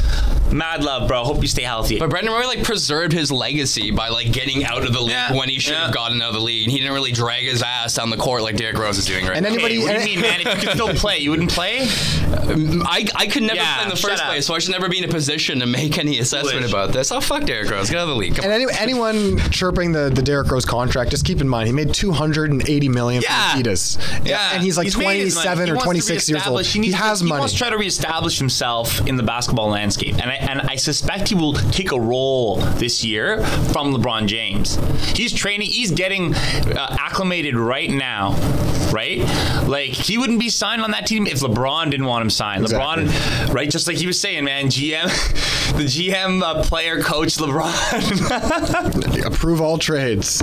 mad 0.52 0.82
love, 0.84 1.08
bro. 1.08 1.24
Hope 1.24 1.42
you 1.42 1.48
stay 1.48 1.62
healthy. 1.62 1.98
But 1.98 2.10
Brandon 2.10 2.32
Roy 2.32 2.46
like 2.46 2.62
preserved 2.64 3.12
his 3.12 3.30
legacy 3.30 3.90
by 3.90 4.08
like 4.08 4.32
getting 4.32 4.64
out 4.64 4.84
of 4.86 4.92
the 4.92 5.00
league 5.00 5.10
Yeah, 5.10 5.34
when 5.34 5.48
he 5.48 5.58
should 5.58 5.74
have 5.74 5.88
yeah. 5.88 5.94
gotten 5.94 6.20
out 6.22 6.28
of 6.28 6.34
the 6.34 6.40
league. 6.40 6.64
And 6.64 6.72
he 6.72 6.78
didn't 6.78 6.94
really 6.94 7.12
drag 7.12 7.44
his 7.44 7.62
ass 7.62 7.94
down 7.94 8.10
the 8.10 8.16
court 8.16 8.42
like 8.42 8.56
Derrick 8.56 8.78
Rose 8.78 8.98
is 8.98 9.06
doing 9.06 9.26
right 9.26 9.36
And 9.36 9.44
now. 9.44 9.52
anybody, 9.52 9.76
Hey, 9.80 9.82
what 9.84 10.02
do 10.02 10.08
you 10.10 10.16
mean, 10.16 10.20
man? 10.22 10.40
If 10.40 10.46
you 10.46 10.60
could 10.68 10.70
still 10.70 10.94
play, 10.94 11.18
you 11.18 11.30
wouldn't 11.30 11.50
play. 11.50 11.80
Uh, 11.82 12.82
I, 12.86 13.06
I 13.14 13.26
could 13.26 13.42
never 13.42 13.56
Yeah, 13.56 13.74
play 13.76 13.84
in 13.84 13.88
the 13.90 13.96
shut 13.96 14.10
first 14.10 14.22
up. 14.22 14.28
place, 14.30 14.46
so 14.46 14.54
I 14.54 14.58
should 14.58 14.72
never 14.72 14.88
be 14.88 14.98
in 14.98 15.04
a 15.04 15.08
position 15.08 15.60
to 15.60 15.66
make 15.66 15.98
any 15.98 16.18
assessment 16.18 16.56
Foolish. 16.56 16.70
about 16.72 16.92
this. 16.92 17.10
Oh, 17.12 17.20
fuck 17.20 17.44
Derrick 17.44 17.70
Rose. 17.70 17.88
Get 17.90 17.98
out 17.98 18.02
of 18.04 18.08
the 18.10 18.16
league. 18.16 18.36
Come 18.36 18.44
and 18.44 18.52
any, 18.52 18.66
anyone 18.78 19.38
chirping 19.50 19.92
the, 19.92 20.10
the 20.10 20.22
Derrick 20.22 20.50
Rose 20.50 20.64
contract, 20.64 21.10
just 21.10 21.24
keep 21.24 21.40
in 21.40 21.48
mind 21.48 21.66
he 21.66 21.72
made 21.72 21.92
280 21.94 22.88
million 22.88 23.22
Yeah. 23.22 23.52
from 23.52 23.62
Adidas. 23.62 24.26
Yeah. 24.26 24.50
and 24.52 24.62
he's 24.62 24.76
like 24.76 24.84
He's 24.84 24.96
made 24.96 25.20
his 25.24 25.34
money. 25.34 25.46
27 25.46 25.66
He 25.66 25.70
or 25.70 25.74
wants 25.74 25.82
to 25.82 25.86
26 25.86 26.28
years 26.28 26.46
old. 26.46 26.58
reestablish- 26.58 26.72
He, 26.72 26.78
needs 26.80 26.94
has 26.94 27.18
to, 27.20 27.24
money. 27.24 27.38
He 27.38 27.40
wants 27.40 27.52
to 27.54 27.58
try 27.58 27.70
to 27.70 27.76
reestablish 27.78 28.38
himself 28.38 29.06
in 29.06 29.16
the 29.16 29.22
basketball 29.22 29.68
landscape, 29.70 30.14
and 30.14 30.30
I, 30.30 30.35
and 30.40 30.60
I 30.62 30.76
suspect 30.76 31.28
he 31.28 31.34
will 31.34 31.54
take 31.54 31.92
a 31.92 32.00
role 32.00 32.56
this 32.56 33.04
year 33.04 33.42
from 33.72 33.92
LeBron 33.94 34.26
James. 34.26 34.76
He's 35.16 35.32
training. 35.32 35.70
He's 35.70 35.90
getting 35.90 36.34
uh, 36.34 36.96
acclimated 37.00 37.56
right 37.56 37.90
now, 37.90 38.32
right? 38.92 39.18
Like 39.66 39.90
he 39.90 40.18
wouldn't 40.18 40.40
be 40.40 40.48
signed 40.48 40.82
on 40.82 40.90
that 40.92 41.06
team 41.06 41.26
if 41.26 41.40
LeBron 41.40 41.90
didn't 41.90 42.06
want 42.06 42.22
him 42.22 42.30
signed. 42.30 42.62
Exactly. 42.62 43.04
LeBron, 43.06 43.54
right? 43.54 43.70
Just 43.70 43.86
like 43.86 43.96
he 43.96 44.06
was 44.06 44.20
saying, 44.20 44.44
man. 44.44 44.66
GM, 44.66 45.04
the 45.76 45.84
GM 45.84 46.42
uh, 46.42 46.62
player 46.62 47.02
coach 47.02 47.36
LeBron. 47.36 49.26
Approve 49.26 49.60
all 49.60 49.78
trades. 49.78 50.42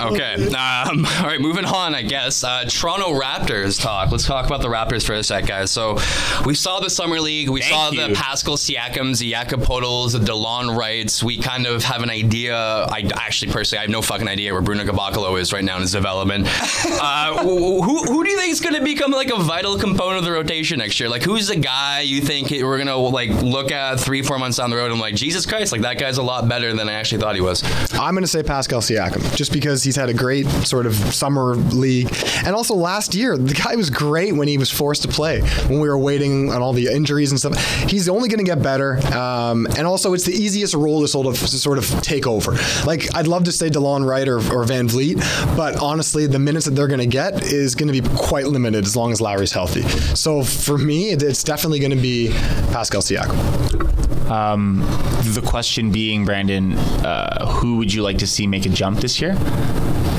Okay. 0.00 0.48
Um, 0.60 1.04
all 1.04 1.26
right, 1.26 1.40
moving 1.40 1.64
on, 1.64 1.94
I 1.94 2.02
guess. 2.02 2.44
Uh, 2.44 2.64
Toronto 2.64 3.18
Raptors 3.18 3.80
talk. 3.80 4.10
Let's 4.10 4.26
talk 4.26 4.46
about 4.46 4.62
the 4.62 4.68
Raptors 4.68 5.04
for 5.04 5.14
a 5.14 5.22
sec, 5.22 5.46
guys. 5.46 5.70
So 5.70 5.98
we 6.44 6.54
saw 6.54 6.80
the 6.80 6.90
Summer 6.90 7.20
League. 7.20 7.48
We 7.48 7.60
Thank 7.60 7.72
saw 7.72 7.90
you. 7.90 8.08
the 8.08 8.14
Pascal 8.14 8.56
Siakams, 8.56 9.18
the 9.18 9.30
Jakob 9.30 9.62
Poeltls, 9.62 10.12
the 10.12 10.18
Delon 10.18 10.76
Wrights. 10.76 11.22
We 11.22 11.38
kind 11.38 11.66
of 11.66 11.82
have 11.84 12.02
an 12.02 12.10
idea. 12.10 12.56
I 12.56 13.08
actually, 13.14 13.52
personally, 13.52 13.78
I 13.78 13.82
have 13.82 13.90
no 13.90 14.02
fucking 14.02 14.28
idea 14.28 14.52
where 14.52 14.62
Bruno 14.62 14.84
Caboclo 14.84 15.38
is 15.40 15.52
right 15.52 15.64
now 15.64 15.76
in 15.76 15.82
his 15.82 15.92
development. 15.92 16.46
uh, 17.00 17.42
who, 17.42 17.82
who 17.82 18.24
do 18.24 18.30
you 18.30 18.36
think 18.38 18.52
is 18.52 18.60
going 18.60 18.74
to 18.74 18.82
become 18.82 19.12
like 19.12 19.30
a 19.30 19.38
vital 19.38 19.78
component 19.78 20.18
of 20.18 20.24
the 20.24 20.32
rotation 20.32 20.78
next 20.78 20.98
year? 21.00 21.08
Like, 21.08 21.22
who's 21.22 21.48
the 21.48 21.56
guy 21.56 22.00
you 22.00 22.20
think 22.20 22.50
we're 22.50 22.78
going 22.78 22.86
to 22.86 22.96
like 22.96 23.30
look 23.42 23.70
at 23.72 24.00
three, 24.00 24.22
four 24.22 24.38
months 24.38 24.58
down 24.58 24.70
the 24.70 24.76
road 24.76 24.86
and 24.86 24.94
I'm 24.94 25.00
like, 25.00 25.14
Jesus 25.14 25.46
Christ, 25.46 25.72
like 25.72 25.82
that 25.82 25.98
guy's 25.98 26.18
a 26.18 26.22
lot 26.22 26.48
better 26.48 26.72
than 26.74 26.88
I 26.88 26.92
actually 26.94 27.20
thought 27.20 27.34
he 27.34 27.40
was. 27.40 27.62
I'm 27.94 28.14
going 28.14 28.22
to 28.22 28.28
say 28.28 28.42
Pascal 28.42 28.80
Siakam, 28.80 29.34
just 29.36 29.52
because 29.52 29.82
he's 29.90 29.96
had 29.96 30.08
a 30.08 30.14
great 30.14 30.46
sort 30.64 30.86
of 30.86 30.94
summer 30.94 31.56
league, 31.56 32.08
and 32.44 32.54
also 32.54 32.76
last 32.76 33.12
year 33.12 33.36
the 33.36 33.54
guy 33.54 33.74
was 33.74 33.90
great 33.90 34.36
when 34.36 34.46
he 34.46 34.56
was 34.56 34.70
forced 34.70 35.02
to 35.02 35.08
play 35.08 35.40
when 35.66 35.80
we 35.80 35.88
were 35.88 35.98
waiting 35.98 36.52
on 36.52 36.62
all 36.62 36.72
the 36.72 36.86
injuries 36.86 37.32
and 37.32 37.40
stuff. 37.40 37.58
He's 37.90 38.08
only 38.08 38.28
going 38.28 38.38
to 38.38 38.44
get 38.44 38.62
better, 38.62 38.98
um, 39.12 39.66
and 39.76 39.88
also 39.88 40.14
it's 40.14 40.24
the 40.24 40.32
easiest 40.32 40.74
role 40.74 41.00
to 41.00 41.08
sort 41.08 41.26
of 41.26 41.34
to 41.40 41.58
sort 41.58 41.76
of 41.76 41.88
take 42.02 42.28
over. 42.28 42.56
Like 42.86 43.12
I'd 43.16 43.26
love 43.26 43.42
to 43.44 43.52
say 43.52 43.68
Delon 43.68 44.06
Wright 44.06 44.28
or, 44.28 44.36
or 44.36 44.64
VanVleet, 44.64 45.56
but 45.56 45.76
honestly, 45.82 46.28
the 46.28 46.38
minutes 46.38 46.66
that 46.66 46.76
they're 46.76 46.86
going 46.86 47.00
to 47.00 47.06
get 47.06 47.42
is 47.42 47.74
going 47.74 47.92
to 47.92 48.00
be 48.00 48.08
quite 48.16 48.46
limited 48.46 48.84
as 48.84 48.94
long 48.94 49.10
as 49.10 49.20
Lowry's 49.20 49.52
healthy. 49.52 49.82
So 50.14 50.44
for 50.44 50.78
me, 50.78 51.10
it's 51.10 51.42
definitely 51.42 51.80
going 51.80 51.90
to 51.90 51.96
be 51.96 52.28
Pascal 52.70 53.02
Siakam. 53.02 53.99
Um, 54.30 54.78
the 55.24 55.42
question 55.44 55.90
being, 55.90 56.24
Brandon, 56.24 56.74
uh, 56.74 57.46
who 57.46 57.76
would 57.76 57.92
you 57.92 58.02
like 58.02 58.18
to 58.18 58.26
see 58.26 58.46
make 58.46 58.64
a 58.64 58.68
jump 58.68 59.00
this 59.00 59.20
year? 59.20 59.32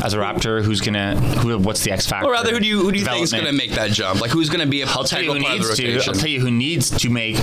As 0.04 0.14
a 0.14 0.18
Raptor, 0.18 0.64
who's 0.64 0.82
gonna? 0.82 1.16
Who? 1.40 1.58
What's 1.60 1.84
the 1.84 1.92
X 1.92 2.08
factor? 2.08 2.28
Or 2.28 2.32
rather, 2.32 2.52
who 2.52 2.60
do 2.60 2.68
you 2.68 2.82
who 2.82 2.92
do 2.92 3.00
you 3.00 3.06
think 3.06 3.24
is 3.24 3.32
going 3.32 3.46
to 3.46 3.54
make 3.54 3.72
that 3.72 3.92
jump? 3.92 4.20
Like, 4.20 4.32
who's 4.32 4.50
going 4.50 4.62
to 4.62 4.66
be 4.66 4.82
a 4.82 4.88
I'll 4.88 5.04
tell 5.04 5.22
you 5.22 5.34
who 5.34 5.40
part 5.40 5.60
of 5.60 5.78
the 5.78 5.84
needs 5.84 6.04
to. 6.06 6.12
I'll 6.12 6.16
tell 6.16 6.30
you 6.30 6.42
who 6.42 6.52
needs 6.52 6.90
to 6.90 7.10
make 7.10 7.36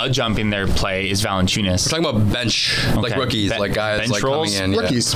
a 0.00 0.08
jump 0.10 0.38
in 0.38 0.50
their 0.50 0.66
play 0.66 1.10
is 1.10 1.22
Valanciunas. 1.22 1.86
We're 1.92 1.98
talking 1.98 2.18
about 2.18 2.32
bench, 2.32 2.78
like 2.94 3.16
rookies, 3.16 3.50
Ben- 3.50 3.60
like 3.60 3.74
guys 3.74 4.00
bench 4.00 4.10
like 4.10 4.22
roles? 4.22 4.54
coming 4.54 4.72
in. 4.72 4.74
yeah. 4.74 4.80
Rookies. 4.80 5.14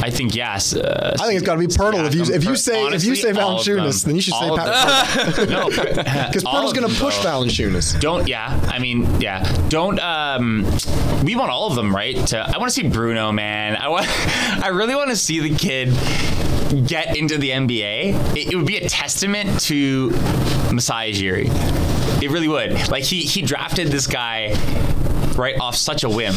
I 0.00 0.10
think 0.10 0.34
yes. 0.34 0.74
Uh, 0.74 1.16
I 1.20 1.26
think 1.26 1.38
it's 1.38 1.46
got 1.46 1.54
to 1.54 1.60
be 1.60 1.66
Poeltl. 1.66 2.06
If 2.06 2.14
you 2.14 2.22
if 2.22 2.44
you 2.44 2.50
Siakam, 2.50 2.58
say 2.58 2.86
if 2.88 3.04
you 3.04 3.14
say 3.16 3.32
all 3.32 3.58
of 3.58 3.64
them. 3.64 3.76
Valanciunas, 3.78 4.04
then 4.04 4.14
you 4.14 4.20
should 4.20 4.34
say 4.34 4.46
All 4.48 4.58
of 4.58 4.64
Pat 4.64 5.36
them. 5.36 5.50
no, 5.50 5.68
because 5.70 6.44
all 6.44 6.62
Poeltl's 6.62 6.72
going 6.72 6.88
to 6.88 6.94
push 7.00 7.18
though. 7.18 7.28
Valanciunas. 7.42 8.00
Don't 8.00 8.28
yeah. 8.28 8.58
I 8.68 8.78
mean 8.78 9.20
yeah. 9.20 9.42
Don't 9.68 9.98
um. 10.00 10.64
We 11.24 11.34
want 11.36 11.50
all 11.50 11.66
of 11.66 11.74
them, 11.74 11.94
right? 11.94 12.16
To, 12.28 12.38
I 12.38 12.58
want 12.58 12.70
to 12.72 12.74
see 12.74 12.88
Bruno, 12.88 13.32
man. 13.32 13.76
I 13.76 13.88
want. 13.88 14.06
I 14.64 14.68
really 14.68 14.94
want 14.94 15.10
to 15.10 15.16
see 15.16 15.40
the 15.40 15.54
kid 15.54 15.88
get 16.86 17.16
into 17.16 17.38
the 17.38 17.50
NBA. 17.50 18.36
It, 18.36 18.52
it 18.52 18.56
would 18.56 18.66
be 18.66 18.76
a 18.76 18.88
testament 18.88 19.60
to 19.62 20.10
Masai 20.72 21.12
Ujiri. 21.12 21.48
It 22.20 22.30
really 22.30 22.48
would. 22.48 22.88
Like 22.88 23.04
he 23.04 23.20
he 23.20 23.42
drafted 23.42 23.88
this 23.88 24.06
guy 24.06 24.54
right 25.36 25.58
off 25.60 25.76
such 25.76 26.04
a 26.04 26.08
whim. 26.08 26.34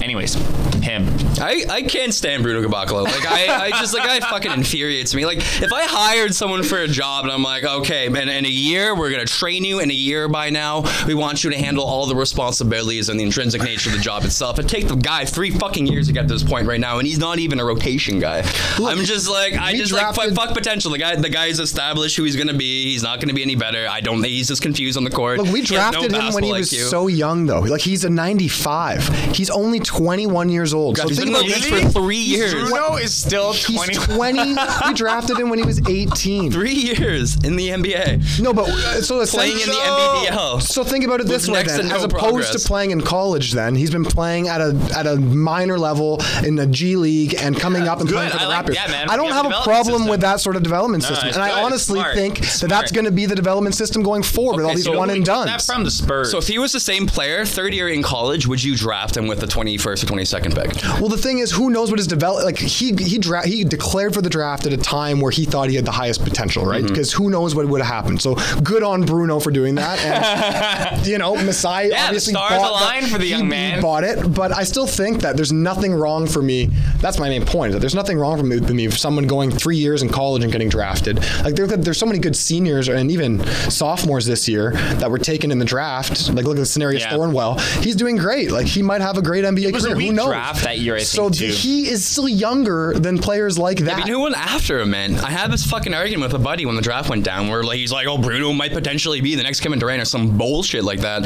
Anyways, 0.00 0.36
him. 0.82 1.06
I, 1.40 1.64
I 1.68 1.82
can't 1.82 2.12
stand 2.12 2.42
Bruno 2.42 2.66
Caboclo. 2.66 3.04
Like 3.04 3.26
I, 3.26 3.66
I 3.66 3.70
just 3.70 3.94
like 3.94 4.08
I 4.08 4.20
fucking 4.30 4.52
infuriates 4.52 5.14
me. 5.14 5.26
Like 5.26 5.38
if 5.38 5.72
I 5.72 5.84
hired 5.84 6.34
someone 6.34 6.62
for 6.62 6.78
a 6.78 6.88
job 6.88 7.24
and 7.24 7.32
I'm 7.32 7.42
like, 7.42 7.64
okay, 7.64 8.08
man, 8.08 8.28
in 8.28 8.44
a 8.44 8.48
year 8.48 8.94
we're 8.94 9.10
gonna 9.10 9.24
train 9.24 9.64
you. 9.64 9.80
In 9.80 9.90
a 9.90 9.94
year 9.94 10.28
by 10.28 10.50
now, 10.50 10.84
we 11.06 11.14
want 11.14 11.44
you 11.44 11.50
to 11.50 11.58
handle 11.58 11.84
all 11.84 12.06
the 12.06 12.16
responsibilities 12.16 13.08
and 13.08 13.18
the 13.18 13.24
intrinsic 13.24 13.62
nature 13.62 13.90
of 13.90 13.96
the 13.96 14.02
job 14.02 14.24
itself. 14.24 14.58
It 14.58 14.68
take 14.68 14.88
the 14.88 14.96
guy 14.96 15.24
three 15.24 15.50
fucking 15.50 15.86
years 15.86 16.06
to 16.08 16.12
get 16.12 16.28
to 16.28 16.34
this 16.34 16.42
point 16.42 16.66
right 16.66 16.80
now, 16.80 16.98
and 16.98 17.06
he's 17.06 17.18
not 17.18 17.38
even 17.38 17.60
a 17.60 17.64
rotation 17.64 18.18
guy. 18.18 18.42
I'm 18.78 19.04
just 19.04 19.28
like 19.28 19.54
I 19.54 19.74
just 19.74 19.92
like 19.92 20.14
fuck, 20.14 20.30
fuck 20.32 20.54
potential. 20.54 20.90
The 20.90 20.98
guy 20.98 21.16
the 21.16 21.28
guy's 21.28 21.58
established 21.58 22.16
who 22.16 22.24
he's 22.24 22.36
gonna 22.36 22.54
be. 22.54 22.84
He's 22.90 23.02
not 23.02 23.20
gonna 23.20 23.34
be 23.34 23.42
any 23.42 23.56
better. 23.56 23.86
I 23.88 24.00
don't. 24.00 24.22
He's 24.24 24.48
just 24.48 24.62
confused 24.62 24.96
on 24.96 25.04
the 25.04 25.10
court. 25.10 25.38
Look, 25.38 25.52
we 25.52 25.60
has 25.60 25.70
no 25.70 25.76
drafted 25.76 26.12
him 26.12 26.34
when 26.34 26.44
he 26.44 26.52
was 26.52 26.70
IQ. 26.70 26.90
so 26.90 27.06
young, 27.06 27.46
though. 27.46 27.60
Like 27.60 27.80
he's 27.80 28.04
a 28.04 28.10
95. 28.10 29.08
He's 29.34 29.50
only 29.50 29.80
21 29.80 30.48
years 30.48 30.69
old. 30.74 30.96
So 30.98 31.08
He's 31.08 31.18
think 31.18 31.32
been 31.32 31.42
in 31.44 31.48
the 31.48 31.54
about 31.56 31.70
league 31.72 31.84
for 31.92 32.00
three 32.00 32.16
years. 32.16 32.52
Bruno 32.52 32.96
is 32.96 33.14
still 33.14 33.52
He's 33.52 33.76
20. 33.76 33.94
20. 34.14 34.54
we 34.86 34.94
drafted 34.94 35.38
him 35.38 35.48
when 35.50 35.58
he 35.58 35.64
was 35.64 35.80
18. 35.88 36.50
Three 36.50 36.72
years 36.72 37.36
in 37.44 37.56
the 37.56 37.68
NBA. 37.68 38.40
No, 38.40 38.52
but 38.52 38.68
uh, 38.68 39.00
so 39.02 39.24
Playing 39.26 39.52
in 39.52 39.56
the 39.58 39.62
essentially- 39.62 40.26
NBDL. 40.30 40.62
So 40.62 40.84
think 40.84 41.04
about 41.04 41.20
it 41.20 41.26
this 41.26 41.48
way 41.48 41.62
then. 41.62 41.88
to 41.88 41.94
As 41.94 42.04
opposed 42.04 42.22
progress. 42.24 42.50
to 42.62 42.68
playing 42.68 42.90
in 42.90 43.00
college, 43.00 43.52
then 43.52 43.74
he's 43.74 43.90
been 43.90 44.04
playing 44.04 44.48
at 44.48 44.60
a 44.60 44.76
at 44.96 45.06
a 45.06 45.16
minor 45.16 45.78
level 45.78 46.20
in 46.44 46.56
the 46.56 46.66
G 46.66 46.96
League 46.96 47.34
and 47.38 47.58
coming 47.58 47.88
up 47.88 48.00
and 48.00 48.08
good. 48.08 48.14
playing 48.16 48.30
for 48.30 48.38
the 48.38 48.44
I 48.44 48.46
like- 48.46 48.66
Raptors. 48.66 48.74
yeah, 48.74 48.86
man. 48.90 49.10
I 49.10 49.16
don't 49.16 49.32
have 49.32 49.40
have 49.46 49.52
a 49.52 49.56
a 49.56 49.62
problem 49.62 49.84
development 50.04 50.10
with 50.10 50.20
that 50.20 50.40
sort 50.40 50.56
of 50.56 50.62
development 50.62 51.02
No, 51.02 51.08
system, 51.10 51.28
it's 51.28 51.36
and 51.36 51.44
I 51.44 51.62
honestly 51.62 51.98
Smart. 51.98 52.14
think 52.14 52.40
that 52.40 52.68
that's 52.68 52.92
going 52.92 53.04
to 53.06 53.10
be 53.10 53.26
the 53.26 53.34
development 53.34 53.74
system 53.74 54.02
going 54.02 54.22
forward 54.22 54.56
with 54.56 54.66
all 54.66 54.74
these 54.74 54.84
so 54.84 54.96
one 54.98 55.08
we 55.08 55.16
and 55.16 55.26
That 55.26 55.46
done. 55.46 55.58
from 55.60 55.84
the 55.84 55.90
Spurs. 55.90 56.30
So 56.30 56.38
if 56.38 56.46
he 56.46 56.58
was 56.58 56.72
the 56.72 56.80
same 56.80 57.06
player, 57.06 57.44
third 57.46 57.72
year 57.74 57.88
in 57.88 58.02
college, 58.02 58.46
would 58.46 58.62
you 58.62 58.76
draft 58.76 59.16
him 59.16 59.26
with 59.26 59.40
the 59.40 59.46
21st 59.46 60.02
or 60.04 60.06
22nd 60.06 60.54
pick? 60.62 60.82
Well, 61.00 61.08
the 61.08 61.16
thing 61.18 61.38
is, 61.38 61.50
who 61.50 61.70
knows 61.70 61.90
what 61.90 61.98
his 61.98 62.06
develop? 62.06 62.44
Like 62.44 62.58
he 62.58 62.92
he 62.94 63.18
dra- 63.18 63.46
he 63.46 63.64
declared 63.64 64.14
for 64.14 64.22
the 64.22 64.30
draft 64.30 64.66
at 64.66 64.72
a 64.72 64.76
time 64.76 65.20
where 65.20 65.30
he 65.30 65.44
thought 65.44 65.68
he 65.68 65.76
had 65.76 65.84
the 65.84 65.90
highest 65.92 66.22
potential, 66.24 66.64
right? 66.64 66.78
Mm-hmm. 66.82 66.88
Because 66.88 67.12
who 67.12 67.30
knows 67.30 67.54
what 67.54 67.66
would 67.66 67.80
have 67.80 67.92
happened. 67.92 68.20
So 68.22 68.36
good 68.62 68.82
on 68.82 69.04
Bruno 69.04 69.40
for 69.40 69.50
doing 69.50 69.74
that. 69.76 69.98
And 70.04 71.06
you 71.06 71.18
know, 71.18 71.34
Masai 71.36 71.88
Yeah, 71.88 71.96
the 72.02 72.04
obviously 72.06 72.32
stars 72.34 72.52
bought 72.60 72.70
aligned 72.82 73.08
for 73.08 73.18
the 73.18 73.24
he- 73.24 73.30
young 73.30 73.42
he 73.44 73.48
man. 73.48 73.80
bought 73.80 74.04
it, 74.04 74.32
but 74.34 74.52
I 74.52 74.64
still 74.64 74.86
think 74.86 75.20
that 75.22 75.36
there's 75.36 75.52
nothing 75.52 75.92
wrong 75.94 76.26
for 76.26 76.42
me. 76.42 76.66
That's 77.00 77.18
my 77.18 77.28
main 77.28 77.44
point. 77.44 77.72
That 77.72 77.80
there's 77.80 77.94
nothing 77.94 78.18
wrong 78.18 78.38
for 78.38 78.44
me, 78.44 78.58
with 78.60 78.70
me 78.70 78.88
for 78.88 78.96
someone 78.96 79.26
going 79.26 79.50
three 79.50 79.76
years 79.76 80.02
in 80.02 80.08
college 80.08 80.42
and 80.42 80.52
getting 80.52 80.68
drafted. 80.68 81.16
Like 81.44 81.54
there, 81.54 81.66
there's 81.66 81.98
so 81.98 82.06
many 82.06 82.18
good 82.18 82.36
seniors 82.36 82.88
and 82.88 83.10
even 83.10 83.44
sophomores 83.70 84.26
this 84.26 84.48
year 84.48 84.72
that 84.72 85.10
were 85.10 85.18
taken 85.18 85.50
in 85.50 85.58
the 85.58 85.64
draft. 85.64 86.32
Like 86.32 86.44
look 86.44 86.56
at 86.56 86.60
the 86.60 86.66
scenario 86.66 86.98
Yeah. 86.98 87.10
Thornwell. 87.12 87.60
He's 87.82 87.96
doing 87.96 88.16
great. 88.16 88.50
Like 88.50 88.66
he 88.66 88.82
might 88.82 89.00
have 89.00 89.16
a 89.16 89.22
great 89.22 89.44
NBA 89.44 89.78
career. 89.80 89.94
Who 89.94 90.12
knows? 90.12 90.26
draft 90.30 90.49
that 90.58 90.78
year, 90.78 90.96
I 90.96 91.00
so 91.00 91.24
think, 91.24 91.36
th- 91.36 91.62
too. 91.62 91.68
he 91.68 91.88
is 91.88 92.04
still 92.04 92.28
younger 92.28 92.94
than 92.94 93.18
players 93.18 93.58
like 93.58 93.78
that. 93.80 93.94
I 93.94 93.98
mean, 93.98 94.06
who 94.08 94.20
went 94.20 94.36
after 94.36 94.80
him, 94.80 94.90
man? 94.90 95.16
I 95.16 95.30
had 95.30 95.50
this 95.52 95.64
fucking 95.64 95.94
argument 95.94 96.32
with 96.32 96.40
a 96.40 96.44
buddy 96.44 96.66
when 96.66 96.76
the 96.76 96.82
draft 96.82 97.08
went 97.10 97.24
down, 97.24 97.48
where 97.48 97.62
like 97.62 97.78
he's 97.78 97.92
like, 97.92 98.06
"Oh, 98.06 98.18
Bruno 98.18 98.52
might 98.52 98.72
potentially 98.72 99.20
be 99.20 99.34
the 99.36 99.42
next 99.42 99.60
Kevin 99.60 99.78
Durant 99.78 100.02
or 100.02 100.04
some 100.04 100.36
bullshit 100.36 100.84
like 100.84 101.00
that." 101.00 101.22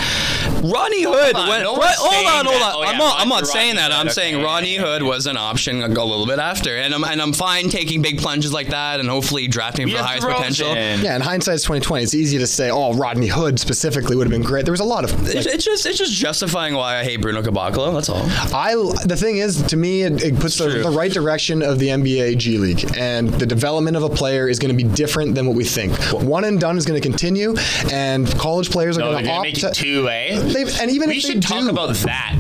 Rodney 0.63 1.03
Hood 1.03 1.35
on, 1.35 1.49
went. 1.49 1.63
no 1.63 1.73
what- 1.73 1.81
one's 1.81 1.97
hold 1.99 2.27
on, 2.27 2.45
hold 2.47 2.63
on. 2.63 2.73
Oh, 2.77 2.83
yeah, 2.83 2.89
I'm 2.91 2.99
not. 2.99 3.21
I'm 3.21 3.29
not 3.29 3.47
saying 3.47 3.77
that. 3.77 3.91
Hood, 3.91 4.01
I'm 4.01 4.07
okay, 4.07 4.13
saying 4.15 4.39
yeah, 4.39 4.45
Rodney 4.45 4.77
Hood 4.77 5.03
was 5.03 5.27
an 5.27 5.37
option 5.37 5.83
a, 5.83 5.87
a 5.87 5.89
little 5.89 6.27
bit 6.27 6.39
after, 6.39 6.77
and 6.77 6.95
I'm 6.95 7.05
and 7.05 7.21
I'm 7.21 7.33
fine 7.33 7.69
taking 7.69 8.03
big 8.03 8.19
plunges 8.19 8.53
like 8.53 8.69
that, 8.69 9.01
and 9.01 9.09
hopefully 9.09 9.47
drafting 9.49 9.89
for 9.89 9.97
the 9.97 10.03
highest 10.03 10.23
throws 10.25 10.37
potential. 10.37 10.69
in. 10.75 11.01
yeah, 11.01 11.17
in 11.17 11.21
hindsight, 11.23 11.55
it's 11.57 11.65
2020. 11.65 12.03
It's 12.05 12.15
easy 12.15 12.39
to 12.39 12.47
say, 12.47 12.71
"Oh, 12.71 12.95
Rodney 12.95 13.27
Hood 13.29 13.59
specifically 13.61 14.17
would 14.17 14.27
have 14.27 14.33
been 14.33 14.43
great." 14.43 14.65
There 14.65 14.73
was 14.73 14.81
a 14.81 14.85
lot 14.85 15.05
of. 15.05 15.13
It's, 15.29 15.47
it's 15.47 15.65
just 15.65 15.87
it's 15.87 15.99
just 15.99 16.13
justifying 16.13 16.75
why 16.75 16.99
I 16.99 17.05
hate 17.05 17.21
Bruno 17.21 17.43
Caboclo. 17.43 17.93
That's 17.95 18.09
all. 18.09 18.23
I 18.55 18.75
the 19.05 19.14
thing 19.17 19.39
is, 19.39 19.63
to 19.63 19.77
me, 19.77 20.03
it, 20.03 20.23
it 20.23 20.39
puts 20.39 20.59
the, 20.59 20.69
the 20.69 20.91
right 20.91 21.13
direction 21.13 21.63
of 21.63 21.79
the 21.79 21.89
NBA 21.89 22.39
G 22.39 22.59
League, 22.59 22.85
and 22.97 23.29
the 23.31 23.47
development 23.47 23.97
of 23.97 24.03
a 24.03 24.09
player 24.09 24.49
is 24.49 24.59
going 24.59 24.77
to 24.77 24.85
be 24.85 24.89
different 24.95 25.35
than 25.35 25.47
what 25.47 25.57
we 25.57 25.65
think. 25.65 25.93
One 26.13 26.45
and 26.45 26.61
done 26.61 26.77
is 26.77 26.85
going 26.85 27.01
to 27.01 27.07
continue, 27.07 27.55
and 27.91 28.29
college 28.39 28.71
players 28.71 28.97
are 28.99 29.01
no, 29.01 29.13
going 29.13 29.25
to 29.25 29.31
opt 29.31 29.61
to. 29.61 29.71
two, 29.73 30.09
eh? 30.09 30.37
And 30.81 30.91
even 30.91 31.09
we 31.09 31.17
if 31.17 31.23
they 31.23 31.33
should 31.33 31.43
talk 31.43 31.63
do- 31.63 31.71
about 31.71 31.95
that 31.97 32.39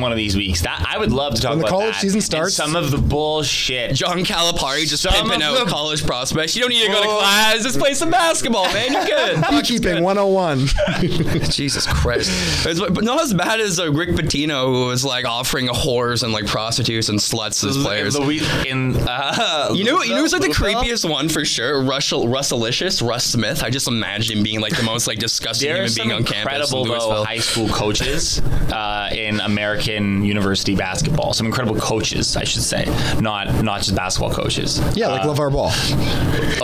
one 0.00 0.10
of 0.12 0.16
these 0.16 0.36
weeks. 0.36 0.62
That 0.62 0.84
I 0.88 0.98
would 0.98 1.12
love 1.12 1.34
to 1.34 1.40
talk 1.42 1.50
When 1.50 1.58
the 1.60 1.64
about 1.66 1.70
college 1.78 1.94
that. 1.94 2.00
season 2.00 2.18
and 2.18 2.24
starts- 2.24 2.54
some 2.54 2.76
of 2.76 2.90
the 2.90 2.98
bullshit. 2.98 3.94
John 3.94 4.24
Calipari 4.24 4.86
just 4.86 5.02
Some 5.02 5.12
pimping 5.12 5.42
of 5.42 5.58
out 5.58 5.64
the- 5.64 5.70
college 5.70 6.04
prospects. 6.06 6.54
You 6.56 6.62
don't 6.62 6.70
need 6.70 6.86
to 6.86 6.92
go 6.92 7.02
to 7.02 7.08
class. 7.08 7.62
Just 7.62 7.78
play 7.78 7.94
some 7.94 8.10
basketball, 8.10 8.64
man. 8.72 8.92
You're 8.92 9.04
good. 9.04 9.44
Beekeeping 9.50 10.02
101. 10.02 10.66
Jesus 11.50 11.86
Christ. 11.86 12.30
It's, 12.66 12.80
but 12.80 13.04
not 13.04 13.20
as 13.22 13.34
bad 13.34 13.60
as 13.60 13.78
uh, 13.80 13.90
Rick 13.92 14.10
Pitino, 14.10 14.66
who 14.66 14.86
was 14.86 15.04
like 15.04 15.24
offering 15.24 15.66
whores 15.68 16.22
and 16.22 16.32
like 16.32 16.46
prostitutes 16.46 17.08
and 17.08 17.18
sluts 17.18 17.66
as 17.68 17.76
players. 17.76 18.14
The 18.14 18.22
week 18.22 18.42
in 18.66 18.96
uh, 18.96 19.70
You 19.74 19.84
know, 19.84 20.02
you 20.02 20.10
know 20.14 20.16
who's 20.20 20.32
like 20.32 20.42
the 20.42 20.48
Louisville? 20.48 20.82
creepiest 20.82 21.08
one 21.08 21.28
for 21.28 21.44
sure? 21.44 21.82
Russell, 21.82 22.28
Russelicious, 22.28 23.06
Russ 23.06 23.24
Smith. 23.24 23.62
I 23.62 23.70
just 23.70 23.88
imagine 23.88 24.38
him 24.38 24.42
being 24.44 24.60
like 24.60 24.76
the 24.76 24.82
most 24.82 25.06
like 25.06 25.18
disgusting 25.18 25.68
There 25.68 25.76
are 25.76 25.86
human 25.86 25.90
some 25.92 26.06
being 26.08 26.16
on 26.18 26.24
campus 26.24 26.32
in 26.34 26.78
incredible 26.78 26.84
though 26.84 26.90
Louisville. 27.08 27.24
high 27.24 27.38
school 27.38 27.68
coaches 27.68 28.40
uh, 28.40 29.08
in 29.12 29.40
American 29.88 30.24
university 30.24 30.74
basketball. 30.74 31.32
Some 31.32 31.46
incredible 31.46 31.78
coaches, 31.80 32.36
I 32.36 32.44
should 32.44 32.62
say, 32.62 32.84
not 33.20 33.62
not 33.62 33.78
just 33.82 33.94
basketball 33.94 34.32
coaches. 34.32 34.80
yeah, 34.94 35.08
like 35.08 35.22
uh, 35.22 35.34
LeVar 35.34 35.52
Ball. 35.52 35.70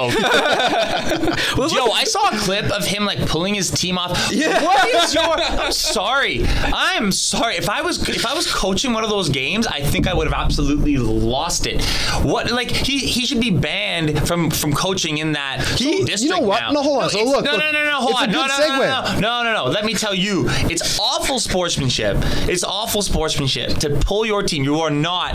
Oh, 0.01 0.11
Joe, 1.69 1.91
I 1.93 2.05
saw 2.05 2.29
a 2.29 2.39
clip 2.39 2.71
of 2.71 2.85
him 2.85 3.05
like 3.05 3.27
pulling 3.27 3.55
his 3.55 3.71
team 3.71 3.99
off. 3.99 4.31
Yeah. 4.33 4.63
What 4.65 4.89
is 4.89 5.15
your? 5.15 5.25
I'm 5.39 5.73
sorry. 5.73 6.45
I'm 6.47 7.13
sorry. 7.13 7.57
If 7.57 7.69
I 7.69 7.83
was 7.83 8.09
if 8.09 8.27
I 8.27 8.35
was 8.35 8.53
coaching 8.53 8.93
one 8.93 9.05
of 9.05 9.11
those 9.11 9.29
games, 9.29 9.67
I 9.67 9.81
think 9.81 10.07
I 10.07 10.15
would 10.15 10.27
have 10.27 10.39
absolutely 10.39 10.97
lost 10.97 11.67
it. 11.67 11.85
What 12.23 12.51
like 12.51 12.71
he 12.71 12.99
he 12.99 13.25
should 13.27 13.41
be 13.41 13.51
banned 13.51 14.27
from 14.27 14.51
from 14.51 14.73
coaching 14.73 15.19
in 15.19 15.33
that 15.33 15.63
He- 15.79 15.99
you 16.19 16.29
know 16.31 16.41
what? 16.41 16.61
now. 16.61 16.71
No, 16.73 16.83
hold 16.83 17.03
on. 17.05 17.11
So 17.11 17.23
look, 17.25 17.45
no, 17.45 17.53
look, 17.53 17.61
no, 17.61 17.71
no, 17.73 17.85
no, 17.85 17.97
hold 18.01 18.15
on. 18.17 18.31
No, 18.31 18.47
no, 18.47 18.47
no, 18.47 18.55
segue. 18.55 19.15
no, 19.15 19.21
no, 19.21 19.43
no, 19.45 19.53
no. 19.53 19.65
Let 19.71 19.85
me 19.85 19.95
tell 19.95 20.15
you, 20.15 20.45
it's 20.49 20.99
awful 20.99 21.39
sportsmanship. 21.39 22.17
It's 22.49 22.65
awful 22.65 23.03
sportsmanship 23.09 23.79
to 23.79 23.91
pull 23.91 24.25
your 24.27 24.43
team. 24.43 24.63
You 24.65 24.81
are 24.81 24.91
not 24.91 25.33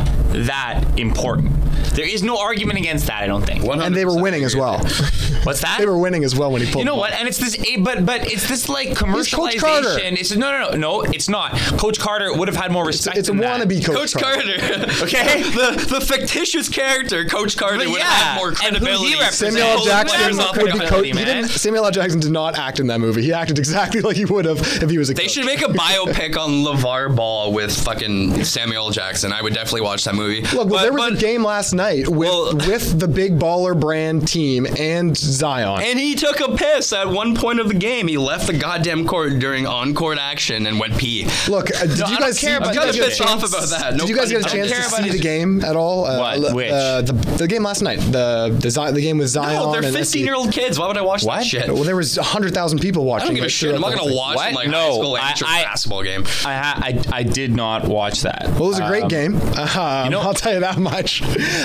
that 0.48 0.84
important. 0.98 1.52
There 1.96 2.08
is 2.08 2.24
no 2.24 2.40
argument 2.40 2.80
against 2.80 3.08
that. 3.08 3.22
I 3.24 3.28
don't 3.28 3.46
think. 3.46 3.64
And 3.66 3.96
they 3.96 4.06
were 4.06 4.20
winning 4.20 4.44
as 4.44 4.56
well. 4.56 4.80
What's 5.44 5.62
that? 5.62 5.76
they 5.80 5.86
were 5.86 5.98
winning 5.98 6.24
as 6.24 6.36
well 6.36 6.52
when 6.52 6.62
he 6.62 6.72
pulled 6.72 6.80
You 6.84 6.86
know 6.86 6.96
what? 6.96 7.12
ball. 7.12 7.20
And 7.20 7.28
it's 7.28 7.38
this, 7.38 7.58
eh, 7.60 7.78
but 7.80 8.06
but 8.06 8.32
it's 8.32 8.48
this 8.48 8.70
like 8.70 8.96
Coach 8.96 9.32
Carter. 9.32 9.58
commercialization. 9.60 10.18
It's 10.18 10.36
no, 10.36 10.52
no, 10.52 10.72
no, 10.72 10.78
no. 10.78 11.02
It's 11.02 11.28
not. 11.28 11.52
Coach 11.78 12.00
Carter 12.00 12.34
would 12.36 12.48
have 12.48 12.56
had 12.58 12.72
more 12.72 12.86
respect. 12.86 13.18
It's 13.18 13.28
a 13.28 13.32
than 13.34 13.42
that. 13.42 13.60
wannabe 13.68 13.84
Coach, 13.86 14.14
Coach 14.14 14.24
Carter. 14.24 14.54
Okay. 15.04 15.44
the 15.44 15.88
the 15.90 16.02
fictitious 16.02 16.70
character, 16.70 17.26
Coach 17.26 17.58
Carter, 17.58 17.78
But 17.80 17.88
would 17.90 17.98
yeah, 18.00 18.06
have 18.06 18.38
more 18.38 18.50
and 18.64 18.78
who 18.78 18.86
he 18.86 19.14
credibility. 19.16 19.32
Samuel 19.34 19.68
L. 19.68 19.86
Jackson 19.86 20.20
there's 20.20 20.38
would 20.38 20.74
be 20.74 20.80
coach. 20.88 21.14
man. 21.14 21.26
didn't, 21.26 21.48
Samuel 21.50 21.86
L. 21.86 21.92
Jackson 21.92 22.20
did 22.20 22.32
not 22.32 22.58
act 22.58 22.80
in 22.80 22.88
that 22.88 23.00
movie. 23.02 23.22
He 23.24 23.34
acted 23.34 23.60
exactly 23.60 24.02
like 24.02 24.16
he 24.16 24.26
would 24.26 24.46
have 24.46 24.60
if 24.82 24.90
he 24.90 24.98
was 24.98 25.10
a 25.10 25.14
They 25.14 25.24
coach. 25.24 25.32
should 25.32 25.46
make 25.46 25.62
a 25.62 25.66
biopic 25.66 26.38
on 26.38 26.50
LeVar 26.64 27.16
Ball 27.16 27.52
with 27.52 27.63
fucking 27.72 28.44
Samuel 28.44 28.90
Jackson. 28.92 29.32
I 29.32 29.42
would 29.42 29.54
definitely 29.54 29.82
watch 29.82 30.04
that 30.06 30.16
movie. 30.16 30.42
Look, 30.42 30.54
well, 30.54 30.66
But- 30.66 30.82
there 30.84 30.94
was 30.94 31.10
but- 31.12 31.14
a 31.14 31.22
game 31.22 31.44
last 31.44 31.74
night 31.74 32.08
with 32.08 32.18
Well- 32.30 32.54
with 32.68 33.00
the 33.00 33.08
big 33.08 33.38
baller 33.40 33.80
brand 33.80 34.28
team 34.28 34.66
and 34.80 35.16
Zion. 35.18 35.82
And 35.84 36.00
he 36.00 36.16
took 36.16 36.40
a 36.40 36.56
piss 36.56 36.92
at 36.94 37.10
one 37.10 37.36
point 37.36 37.60
of 37.60 37.68
the 37.68 37.74
game. 37.74 38.08
He 38.08 38.18
left 38.18 38.48
the 38.48 38.54
goddamn 38.54 39.06
court 39.08 39.40
during 39.40 39.66
on-court 39.68 40.18
action 40.20 40.66
and 40.68 40.80
went 40.80 40.98
pee. 40.98 41.28
Look, 41.48 41.70
uh, 41.76 41.86
did 41.86 42.00
No, 42.00 42.08
you 42.08 42.20
guys 42.20 42.40
care 42.40 42.60
Did 42.60 42.64
about 42.64 42.76
you 42.76 42.82
I'm 42.82 42.92
kinda 42.94 43.06
pissed 43.08 43.22
off 43.22 43.44
about 43.48 43.70
that. 43.70 43.94
No 43.94 44.00
did 44.06 44.10
you 44.10 44.16
guys 44.16 44.30
get 44.32 44.42
a 44.42 44.44
chance 44.50 44.54
to 44.54 44.76
intended. 44.76 44.94
I 44.94 44.98
don't 45.02 45.12
see 45.12 45.18
the 45.18 45.24
game 45.24 45.64
at 45.64 45.76
all? 45.76 46.06
Uh, 46.06 46.20
What? 46.20 46.38
l- 46.38 46.56
Which? 46.56 46.72
Uh, 46.72 47.02
the 47.02 47.14
the 47.14 47.48
game 47.48 47.64
last 47.64 47.82
night. 47.82 48.00
The 48.00 48.56
the, 48.60 48.70
Zi- 48.70 48.92
the 48.92 49.02
game 49.02 49.18
with 49.18 49.28
Zion. 49.30 49.54
No, 49.56 49.72
they're 49.72 49.82
15-year-old 49.92 50.52
kids. 50.52 50.80
Why 50.80 50.88
would 50.88 50.98
I 50.98 51.02
watch 51.02 51.24
What? 51.24 51.38
that 51.40 51.46
shit? 51.46 51.68
Well, 51.74 51.84
there 51.84 51.96
was 51.96 52.16
hundred 52.18 52.54
thousand 52.54 52.80
people 52.80 53.06
watching. 53.06 53.24
I 53.24 53.28
don't 53.30 53.36
give 53.36 53.46
a 53.46 53.50
shit. 53.50 53.74
I'm 53.76 53.82
not 53.82 53.96
gonna 53.96 54.14
watch 54.14 54.36
What? 54.38 54.54
like 54.54 54.68
No, 54.70 54.78
high 54.78 54.92
school 54.94 55.18
amateur 55.18 55.46
I- 55.48 55.64
basketball 55.64 56.04
game. 56.04 56.26
I, 56.46 56.54
I 56.54 57.18
I 57.20 57.24
did 57.24 57.53
not 57.54 57.86
watch 57.88 58.22
that. 58.22 58.44
Well, 58.54 58.66
it 58.66 58.68
was 58.68 58.80
a 58.80 58.88
great 58.88 59.04
Um, 59.04 59.10
game. 59.10 59.42
Um, 59.84 60.10
know- 60.12 60.22
I'll 60.22 60.34
tell 60.34 60.54
you 60.54 60.60
that 60.62 60.78
much. 60.78 61.22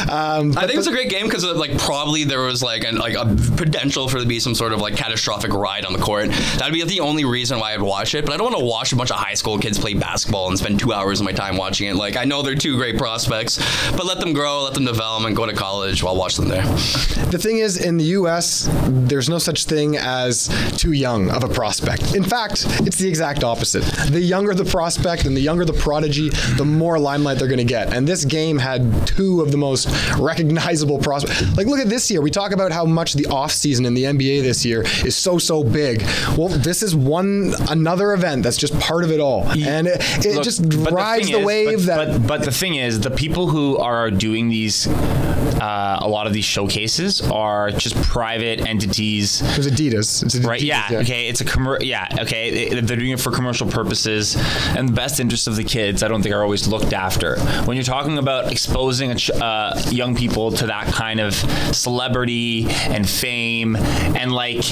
Um, 0.09 0.57
I 0.57 0.63
think 0.63 0.75
it 0.75 0.77
was 0.77 0.87
a 0.87 0.93
great 0.93 1.11
game 1.11 1.27
because 1.27 1.45
like 1.45 1.77
probably 1.79 2.25
there 2.25 2.41
was 2.41 2.63
like 2.63 2.85
an, 2.85 2.97
like 2.97 3.15
a 3.15 3.25
potential 3.57 4.09
for 4.09 4.17
there 4.17 4.25
to 4.25 4.29
be 4.29 4.41
some 4.41 4.55
sort 4.55 4.73
of 4.73 4.81
like 4.81 4.97
catastrophic 4.97 5.53
ride 5.53 5.85
on 5.85 5.93
the 5.93 5.99
court. 5.99 6.31
That'd 6.59 6.73
be 6.73 6.83
the 6.85 7.01
only 7.01 7.25
reason 7.25 7.59
why 7.59 7.75
I'd 7.75 7.83
watch 7.83 8.15
it. 8.15 8.25
But 8.25 8.35
I 8.35 8.37
don't 8.37 8.53
want 8.53 8.59
to 8.59 8.65
watch 8.65 8.93
a 8.93 8.97
bunch 8.97 9.11
of 9.11 9.17
high 9.17 9.35
school 9.35 9.59
kids 9.59 9.79
play 9.79 9.95
basketball 9.95 10.49
and 10.49 10.59
spend 10.59 10.81
two 10.81 10.93
hours 10.93 11.21
of 11.21 11.25
my 11.25 11.33
time 11.33 11.57
watching 11.57 11.89
it. 11.89 11.97
Like 11.97 12.17
I 12.17 12.25
know 12.25 12.43
they're 12.43 12.55
two 12.55 12.77
great 12.77 12.97
prospects, 12.99 13.59
but 13.93 14.05
let 14.07 14.21
them 14.21 14.33
grow, 14.33 14.63
let 14.63 14.75
them 14.75 14.85
develop, 14.85 15.25
and 15.25 15.37
go 15.37 15.47
to 15.47 15.53
college. 15.53 16.03
I'll 16.05 16.17
watch 16.17 16.37
them 16.37 16.49
there. 16.49 16.63
The 16.65 17.39
thing 17.41 17.59
is, 17.59 17.77
in 17.77 17.97
the 17.97 18.05
U.S., 18.05 18.69
there's 18.89 19.29
no 19.29 19.39
such 19.39 19.65
thing 19.65 19.97
as 19.97 20.49
too 20.77 20.93
young 20.93 21.31
of 21.31 21.45
a 21.45 21.49
prospect. 21.49 22.15
In 22.15 22.25
fact, 22.25 22.67
it's 22.81 22.97
the 22.99 23.09
exact 23.09 23.45
opposite. 23.45 23.83
The 24.11 24.21
younger 24.21 24.55
the 24.55 24.65
prospect 24.65 25.25
and 25.25 25.37
the 25.37 25.41
younger 25.41 25.65
the 25.69 25.73
prodigy, 25.75 26.31
the 26.57 26.65
more 26.65 26.99
limelight 26.99 27.39
they're 27.39 27.47
going 27.49 27.59
to 27.59 27.65
get. 27.65 27.93
And 27.95 28.07
this 28.07 28.25
game 28.25 28.59
had 28.59 29.07
two 29.07 29.41
of 29.41 29.53
the 29.53 29.57
most 29.59 29.89
recognizable 30.19 30.99
prospect. 30.99 31.57
Like, 31.57 31.67
look 31.67 31.79
at 31.79 31.89
this 31.89 32.11
year. 32.11 32.21
We 32.21 32.31
talk 32.31 32.53
about 32.53 32.73
how 32.73 32.85
much 32.85 33.15
the 33.15 33.25
offseason 33.25 33.87
in 33.87 33.95
the 33.95 34.05
NBA 34.05 34.43
this 34.43 34.65
year 34.65 34.83
is 35.05 35.17
so, 35.17 35.39
so 35.39 35.63
big. 35.63 36.03
Well, 36.37 36.49
this 36.49 36.83
is 36.83 36.97
one, 36.97 37.53
another 37.69 38.13
event 38.13 38.43
that's 38.43 38.57
just 38.57 38.79
part 38.81 39.05
of 39.05 39.13
it 39.13 39.21
all. 39.21 39.47
And 39.49 39.87
it, 39.87 40.01
it 40.27 40.35
Look, 40.35 40.45
just 40.45 40.59
thing 40.61 40.71
the, 40.71 41.39
is- 41.39 41.45
wave 41.47 41.87
but, 41.87 41.87
that. 41.87 42.13
But, 42.21 42.27
but 42.27 42.45
the 42.45 42.53
thing 42.53 42.75
is, 42.77 43.01
the 43.01 43.11
people 43.11 43.49
who 43.49 43.77
are 43.79 44.11
doing 44.11 44.49
these, 44.49 44.87
uh, 44.89 45.99
a 46.01 46.09
lot 46.09 46.27
of 46.27 46.33
these 46.33 46.45
showcases 46.45 47.21
are 47.31 47.71
just 47.71 47.95
private 47.97 48.61
entities. 48.61 49.43
It 49.43 49.57
was 49.57 49.67
Adidas. 49.67 50.23
It's 50.23 50.35
Adidas. 50.35 50.47
Right. 50.47 50.61
Yeah. 50.63 50.89
Okay. 50.93 51.29
It's 51.29 51.41
a 51.41 51.45
commer- 51.45 51.83
Yeah. 51.83 52.09
Okay. 52.21 52.69
They're 52.69 52.97
doing 52.97 53.11
it 53.11 53.21
for 53.21 53.31
commercial 53.31 53.69
purposes, 53.69 54.37
and 54.77 54.89
the 54.89 54.93
best 54.93 55.21
interests 55.21 55.47
of 55.47 55.57
the 55.59 55.65
kids, 55.65 56.03
I 56.03 56.09
don't 56.09 56.23
think, 56.23 56.35
are 56.35 56.43
always 56.43 56.67
looked 56.67 56.95
after. 56.95 57.39
When 57.65 57.77
you're 57.77 57.85
talking 57.85 58.17
about 58.17 58.51
exposing 58.51 59.15
ch- 59.17 59.31
uh, 59.31 59.79
young 59.91 60.17
people 60.17 60.53
to 60.53 60.67
that 60.69 60.87
kind 60.87 61.21
of 61.21 61.35
celebrity 61.75 62.67
and 62.71 63.09
fame, 63.09 63.77
and 63.77 64.33
like, 64.33 64.65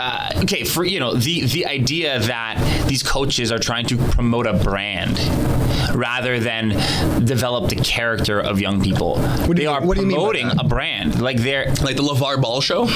uh, 0.00 0.30
okay, 0.42 0.64
for 0.64 0.84
you 0.84 0.98
know, 0.98 1.14
the 1.14 1.46
the 1.46 1.66
idea 1.66 2.18
that 2.18 2.86
these 2.88 3.02
coaches 3.02 3.52
are 3.52 3.58
trying 3.58 3.86
to 3.86 3.96
promote 3.96 4.46
a 4.46 4.54
brand 4.54 5.18
rather 5.94 6.38
than 6.40 6.70
develop 7.24 7.68
the 7.70 7.76
character 7.76 8.40
of 8.40 8.60
young 8.60 8.80
people. 8.82 9.16
do 9.46 9.54
they 9.54 9.62
you- 9.62 9.68
are 9.70 9.80
what 9.84 9.96
do 9.96 10.02
you 10.02 10.06
mean 10.06 10.16
by 10.16 10.22
promoting 10.22 10.50
a 10.58 10.64
brand. 10.64 11.20
Like 11.20 11.38
they're 11.38 11.66
Like 11.82 11.96
the 11.96 12.02
LeVar 12.02 12.40
Ball 12.40 12.60
show? 12.60 12.88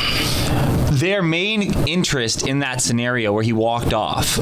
their 0.91 1.23
main 1.23 1.63
interest 1.87 2.47
in 2.49 2.61
that 2.61 2.81
scenario 2.81 3.33
where 3.33 3.43
he 3.43 3.53
walked 3.53 3.93
off 3.93 4.39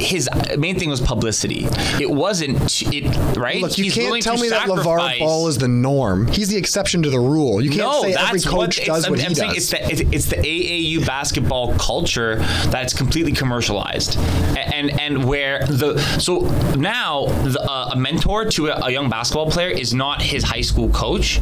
his 0.00 0.28
main 0.58 0.78
thing 0.78 0.88
was 0.90 1.00
publicity 1.00 1.64
it 2.00 2.10
wasn't 2.10 2.82
it 2.92 3.04
right 3.36 3.60
Look, 3.62 3.78
you 3.78 3.84
He's 3.84 3.94
can't 3.94 4.20
tell 4.22 4.36
me 4.36 4.48
that 4.50 4.68
LeVar 4.68 5.18
Ball 5.20 5.46
is 5.48 5.58
the 5.58 5.68
norm. 5.68 6.26
He's 6.26 6.48
the 6.48 6.56
exception 6.56 7.02
to 7.04 7.10
the 7.10 7.20
rule. 7.20 7.62
You 7.62 7.70
can't 7.70 7.82
no, 7.82 8.02
say 8.02 8.12
that's 8.14 8.28
every 8.28 8.40
coach 8.40 8.78
it's- 8.78 8.86
does 8.86 9.04
I'm, 9.06 9.12
what 9.12 9.20
I'm 9.22 9.28
he 9.28 9.34
does. 9.34 9.56
it's 9.56 9.70
the 9.70 9.92
it- 9.92 10.08
it's 10.14 10.26
the 10.26 10.36
AAU 10.36 11.06
basketball 11.06 11.74
culture 11.78 12.36
that's 12.70 12.92
completely 12.92 13.32
commercialized, 13.32 14.18
and 14.56 14.90
and 15.00 15.24
where 15.24 15.64
the 15.66 15.98
so 16.18 16.40
now 16.76 17.11
the, 17.20 17.60
uh, 17.60 17.90
a 17.92 17.96
mentor 17.96 18.44
to 18.46 18.68
a, 18.68 18.86
a 18.86 18.90
young 18.90 19.08
basketball 19.10 19.50
player 19.50 19.68
is 19.68 19.92
not 19.94 20.20
his 20.22 20.42
high 20.42 20.60
school 20.62 20.88
coach, 20.90 21.40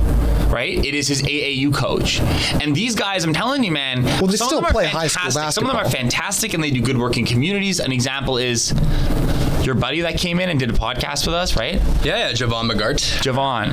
right? 0.49 0.85
It 0.85 0.95
is 0.95 1.09
his 1.09 1.23
AAU 1.23 1.75
coach, 1.75 2.21
and 2.63 2.75
these 2.75 2.95
guys, 2.95 3.25
I'm 3.25 3.33
telling 3.33 3.63
you, 3.65 3.73
man. 3.73 4.03
Well, 4.05 4.27
they 4.27 4.37
some 4.37 4.49
still 4.49 4.59
of 4.59 4.65
them 4.65 4.71
are 4.71 4.73
play 4.73 4.87
high 4.87 5.07
school 5.07 5.31
fantastic. 5.31 5.53
Some 5.55 5.65
of 5.65 5.71
them 5.73 5.81
are 5.87 5.89
fantastic, 5.91 6.55
and 6.55 6.63
they 6.63 6.71
do 6.71 6.81
good 6.83 6.99
work 6.99 7.17
in 7.17 7.25
communities. 7.27 7.81
An 7.81 7.93
example 7.93 8.37
is 8.39 8.73
your 9.65 9.75
buddy 9.75 10.01
that 10.03 10.17
came 10.19 10.41
in 10.41 10.49
and 10.49 10.59
did 10.59 10.71
a 10.71 10.75
podcast 10.75 11.27
with 11.27 11.35
us, 11.35 11.57
right? 11.57 11.75
Yeah, 12.05 12.29
yeah, 12.29 12.33
Javon 12.33 12.71
McGart. 12.71 12.99
Javon, 13.23 13.71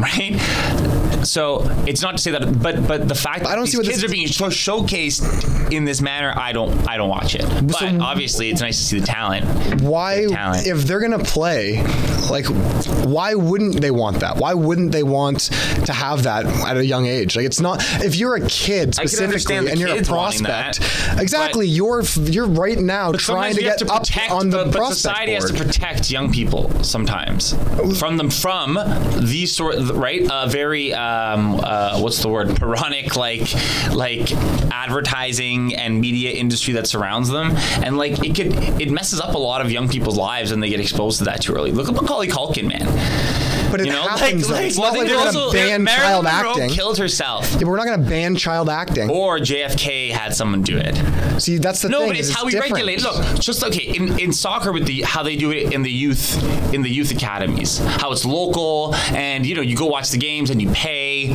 right? 0.00 1.26
So 1.26 1.62
it's 1.86 2.02
not 2.02 2.12
to 2.16 2.22
say 2.22 2.30
that, 2.32 2.62
but 2.62 2.86
but 2.86 3.08
the 3.08 3.14
fact 3.14 3.42
that 3.42 3.48
I 3.50 3.54
don't 3.56 3.64
these 3.64 3.72
see 3.72 3.78
what 3.78 3.86
kids 3.86 4.02
this- 4.02 4.10
are 4.10 4.12
being 4.12 4.28
showcased 4.28 5.55
in 5.72 5.84
this 5.84 6.00
manner, 6.00 6.32
I 6.36 6.52
don't 6.52 6.88
I 6.88 6.96
don't 6.96 7.08
watch 7.08 7.34
it. 7.34 7.44
But 7.66 8.00
obviously, 8.00 8.50
it's 8.50 8.60
nice 8.60 8.78
to 8.78 8.84
see 8.84 9.00
the 9.00 9.06
talent. 9.06 9.82
why 9.82 10.26
talent. 10.26 10.66
if 10.66 10.84
they're 10.84 11.00
gonna 11.00 11.22
play 11.22 11.82
like 12.30 12.46
why 13.04 13.34
wouldn't 13.34 13.80
they 13.80 13.90
want 13.90 14.20
that 14.20 14.36
why 14.36 14.54
wouldn't 14.54 14.92
they 14.92 15.02
want 15.02 15.40
to 15.84 15.92
have 15.92 16.24
that 16.24 16.44
at 16.66 16.76
a 16.76 16.84
young 16.84 17.06
age 17.06 17.36
like 17.36 17.46
it's 17.46 17.60
not 17.60 17.80
if 18.04 18.16
you're 18.16 18.36
a 18.36 18.48
kid 18.48 18.94
specifically 18.94 19.56
and 19.56 19.78
you're 19.78 19.96
a 19.96 20.02
prospect 20.02 20.80
that, 20.80 21.20
exactly 21.22 21.66
you're 21.66 22.02
you're 22.22 22.46
right 22.46 22.78
now 22.78 23.12
trying 23.12 23.54
to 23.54 23.60
get 23.60 23.78
to 23.78 23.92
up 23.92 24.04
on 24.30 24.50
the 24.50 24.64
but, 24.64 24.72
but 24.72 24.88
society 24.88 25.32
has 25.32 25.50
to 25.50 25.56
protect 25.56 26.10
young 26.10 26.32
people 26.32 26.70
sometimes 26.82 27.54
from 27.98 28.16
them 28.16 28.30
from 28.30 28.78
these 29.18 29.54
sort 29.54 29.76
right 29.94 30.28
uh, 30.30 30.46
very 30.46 30.92
um, 30.94 31.60
uh, 31.62 31.98
what's 32.00 32.20
the 32.22 32.28
word 32.28 32.54
Puranic 32.56 33.16
like 33.16 33.52
like 33.92 34.32
advertising 34.72 35.55
and 35.76 36.00
media 36.00 36.30
industry 36.32 36.74
that 36.74 36.86
surrounds 36.86 37.28
them. 37.28 37.52
And 37.82 37.96
like 37.96 38.24
it 38.24 38.34
could 38.34 38.52
it 38.80 38.90
messes 38.90 39.20
up 39.20 39.34
a 39.34 39.38
lot 39.38 39.60
of 39.60 39.70
young 39.70 39.88
people's 39.88 40.16
lives 40.16 40.50
and 40.50 40.62
they 40.62 40.68
get 40.68 40.80
exposed 40.80 41.18
to 41.18 41.24
that 41.24 41.42
too 41.42 41.54
early. 41.54 41.72
Look 41.72 41.88
at 41.88 41.94
Macaulay 41.94 42.28
Culkin 42.28 42.68
man 42.68 42.86
but 43.76 43.86
it 43.86 43.86
you 43.86 43.92
know 43.92 44.02
happens 44.02 44.48
though. 44.48 44.54
it's 44.56 44.78
well, 44.78 44.92
not 44.92 44.98
like 44.98 45.08
we're 45.08 45.16
also- 45.18 45.52
gonna 45.52 45.52
ban 45.52 45.84
Marilyn 45.84 46.24
child 46.24 46.24
Monroe 46.24 46.50
acting 46.50 46.68
killed 46.70 46.98
herself 46.98 47.50
Yeah, 47.52 47.58
but 47.60 47.66
we're 47.68 47.76
not 47.76 47.86
gonna 47.86 48.08
ban 48.08 48.36
child 48.36 48.68
acting 48.68 49.10
or 49.10 49.38
JFK 49.38 50.10
had 50.10 50.34
someone 50.34 50.62
do 50.62 50.76
it 50.78 50.94
see 51.40 51.58
that's 51.58 51.82
the 51.82 51.88
no, 51.88 51.98
thing 51.98 52.06
No, 52.06 52.10
but 52.12 52.18
it's 52.18 52.28
is 52.28 52.34
how 52.34 52.44
we 52.44 52.52
different. 52.52 52.72
regulate. 52.74 53.02
Look, 53.02 53.40
just 53.40 53.62
okay 53.64 53.82
in, 53.82 54.18
in 54.18 54.32
soccer 54.32 54.72
with 54.72 54.86
the 54.86 55.02
how 55.02 55.22
they 55.22 55.36
do 55.36 55.50
it 55.52 55.72
in 55.72 55.82
the 55.82 55.90
youth 55.90 56.42
in 56.72 56.82
the 56.82 56.90
youth 56.90 57.10
academies, 57.10 57.78
how 57.78 58.12
it's 58.12 58.24
local, 58.24 58.94
and 59.12 59.46
you 59.46 59.54
know 59.54 59.60
you 59.62 59.76
go 59.76 59.86
watch 59.86 60.10
the 60.10 60.18
games 60.18 60.50
and 60.50 60.60
you 60.60 60.70
pay, 60.70 61.34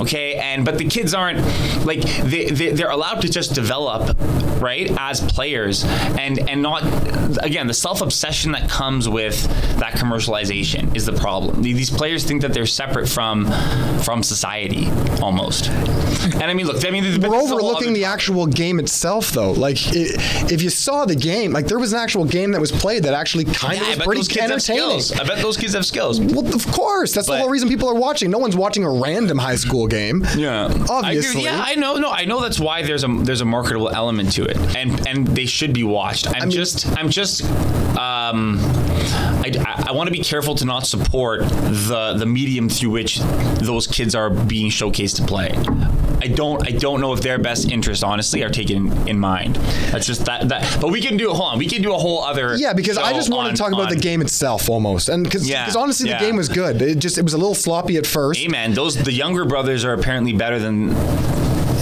okay, 0.00 0.34
and 0.36 0.64
but 0.64 0.78
the 0.78 0.84
kids 0.84 1.14
aren't 1.14 1.38
like 1.84 2.02
they, 2.22 2.46
they 2.46 2.70
they're 2.70 2.90
allowed 2.90 3.20
to 3.22 3.28
just 3.28 3.54
develop 3.54 4.16
right 4.60 4.90
as 4.98 5.20
players 5.20 5.84
and 5.84 6.38
and 6.48 6.62
not 6.62 6.82
again 7.44 7.66
the 7.66 7.74
self 7.74 8.00
obsession 8.00 8.52
that 8.52 8.68
comes 8.68 9.08
with 9.08 9.42
that 9.78 9.94
commercialization 9.94 10.94
is 10.96 11.06
the 11.06 11.12
problem. 11.12 11.62
These 11.74 11.90
players 11.90 12.24
think 12.24 12.42
that 12.42 12.52
they're 12.52 12.66
separate 12.66 13.08
from 13.08 13.46
from 14.02 14.22
society 14.22 14.88
almost, 15.20 15.68
and 15.70 16.42
I 16.44 16.54
mean 16.54 16.66
look, 16.66 16.84
I 16.86 16.90
mean 16.90 17.04
we're 17.04 17.10
this 17.10 17.18
is 17.18 17.24
a 17.24 17.28
whole 17.28 17.42
overlooking 17.54 17.88
other 17.88 17.94
the 17.94 18.04
actual 18.04 18.46
game 18.46 18.78
itself, 18.78 19.30
though. 19.30 19.52
Like, 19.52 19.78
i 19.88 20.06
if 20.52 20.62
you 20.62 20.70
saw 20.70 21.04
the 21.04 21.14
game, 21.16 21.52
like 21.52 21.66
there 21.66 21.78
was 21.78 21.92
an 21.92 21.98
actual 22.00 22.24
game 22.24 22.52
that 22.52 22.60
was 22.60 22.72
played 22.72 23.04
that 23.04 23.14
actually 23.14 23.44
kind 23.44 23.74
Yeah, 23.78 23.82
of 23.82 23.86
I 23.86 23.88
was 23.90 23.98
bet 23.98 24.06
pretty 24.06 24.18
those 24.20 24.28
kids 24.28 24.40
have 24.42 24.50
entertaining. 24.52 25.00
skills. 25.00 25.20
I 25.20 25.24
bet 25.24 25.38
those 25.42 25.56
kids 25.56 25.74
have 25.74 25.86
skills. 25.86 26.20
Well, 26.20 26.54
of 26.54 26.66
course, 26.68 27.12
that's 27.14 27.26
the 27.26 27.38
whole 27.38 27.48
reason 27.48 27.68
people 27.68 27.88
are 27.88 27.94
watching. 27.94 28.30
No 28.30 28.38
one's 28.38 28.56
watching 28.56 28.84
a 28.84 28.90
random 28.90 29.38
high 29.38 29.56
school 29.56 29.86
game. 29.86 30.24
Yeah, 30.36 30.64
I 30.64 30.66
agree. 30.68 30.86
obviously. 30.90 31.44
yeah, 31.44 31.62
I 31.64 31.74
know. 31.76 31.96
No, 31.96 32.10
I 32.10 32.24
know 32.24 32.40
that's 32.40 32.58
why 32.60 32.82
there's 32.82 33.04
a 33.04 33.08
there's 33.08 33.40
a 33.40 33.44
marketable 33.44 33.88
element 33.90 34.32
to 34.32 34.44
it, 34.44 34.56
and 34.76 35.06
and 35.06 35.26
they 35.28 35.46
should 35.46 35.72
be 35.72 35.82
watched. 35.84 36.26
I'm 36.28 36.48
mean- 36.48 36.50
just 36.50 36.86
I'm 36.98 37.08
just 37.10 37.44
um, 37.96 38.58
I, 39.04 39.52
I, 39.66 39.84
I 39.88 39.92
want 39.92 40.06
to 40.08 40.12
be 40.12 40.20
careful 40.20 40.54
to 40.56 40.64
not 40.64 40.86
support 40.86 41.40
the 41.42 42.14
the 42.16 42.26
medium 42.26 42.68
through 42.68 42.90
which 42.90 43.18
those 43.60 43.86
kids 43.86 44.14
are 44.14 44.30
being 44.30 44.70
showcased 44.70 45.16
to 45.16 45.22
play. 45.24 45.50
I 46.22 46.28
don't 46.28 46.64
I 46.66 46.70
don't 46.70 47.00
know 47.00 47.12
if 47.12 47.20
their 47.20 47.38
best 47.38 47.68
interests 47.70 48.04
honestly 48.04 48.42
are 48.44 48.48
taken 48.50 48.92
in 49.08 49.18
mind. 49.18 49.56
That's 49.90 50.06
just 50.06 50.24
that 50.26 50.48
that. 50.50 50.78
But 50.80 50.90
we 50.92 51.00
can 51.00 51.16
do 51.16 51.28
hold 51.30 51.52
on. 51.54 51.58
We 51.58 51.66
can 51.66 51.82
do 51.82 51.92
a 51.94 51.98
whole 51.98 52.22
other. 52.22 52.54
Yeah, 52.56 52.72
because 52.74 52.96
I 52.96 53.12
just 53.12 53.30
want 53.30 53.48
on- 53.48 53.54
to 53.54 53.58
talk 53.58 53.72
about 53.72 53.88
the 53.90 53.96
game 53.96 54.20
itself 54.22 54.68
almost, 54.70 55.08
and 55.08 55.24
because 55.24 55.48
Yeah, 55.48 55.68
honestly 55.76 56.08
yeah. 56.10 56.20
the 56.20 56.26
game 56.26 56.36
was 56.36 56.48
good. 56.48 56.80
It 56.80 56.98
just 56.98 57.18
it 57.18 57.22
was 57.24 57.34
a 57.34 57.38
little 57.38 57.54
sloppy 57.56 57.96
at 57.96 58.06
first. 58.06 58.38
Hey 58.40 58.48
man, 58.48 58.72
those 58.74 58.96
the 58.96 59.12
younger 59.12 59.44
brothers 59.44 59.84
are 59.84 59.94
apparently 59.94 60.32
better 60.32 60.58
than 60.60 60.90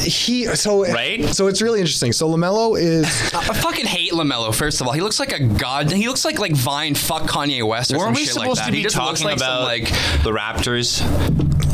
He 0.00 0.44
so 0.56 0.84
Right? 0.84 1.24
So 1.26 1.46
it's 1.46 1.60
really 1.62 1.80
interesting. 1.80 2.12
So 2.12 2.28
LaMelo 2.28 2.78
is 2.80 3.04
I 3.34 3.42
fucking 3.54 3.86
hate 3.86 4.12
LaMelo. 4.12 4.54
First 4.54 4.80
of 4.80 4.86
all, 4.86 4.92
he 4.92 5.00
looks 5.00 5.20
like 5.20 5.32
a 5.32 5.42
god. 5.42 5.90
He 5.92 6.08
looks 6.08 6.24
like 6.24 6.38
like 6.38 6.52
Vine 6.52 6.94
fuck 6.94 7.22
Kanye 7.22 7.66
West 7.66 7.92
or 7.92 7.98
Weren't 7.98 8.16
we 8.16 8.24
shit 8.24 8.34
supposed 8.34 8.48
like 8.48 8.56
that. 8.58 8.66
to 8.66 8.72
be 8.72 8.78
he 8.78 8.82
just 8.84 8.96
looks 8.96 9.20
talking 9.20 9.26
like 9.26 9.36
about 9.36 9.58
some, 9.58 9.64
like 9.64 10.22
the 10.24 10.30
Raptors, 10.30 11.00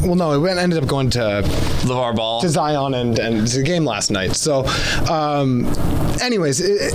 well, 0.04 0.14
no, 0.14 0.32
it 0.32 0.38
went- 0.38 0.58
ended 0.58 0.82
up 0.82 0.88
going 0.88 1.10
to 1.10 1.42
LeVar 1.84 2.14
Ball? 2.16 2.40
to 2.40 2.48
Zion 2.48 2.94
and 2.94 3.18
and 3.18 3.46
the 3.46 3.62
game 3.62 3.84
last 3.84 4.10
night. 4.10 4.34
So, 4.36 4.66
um, 5.10 5.66
anyways. 6.20 6.60
It, 6.60 6.92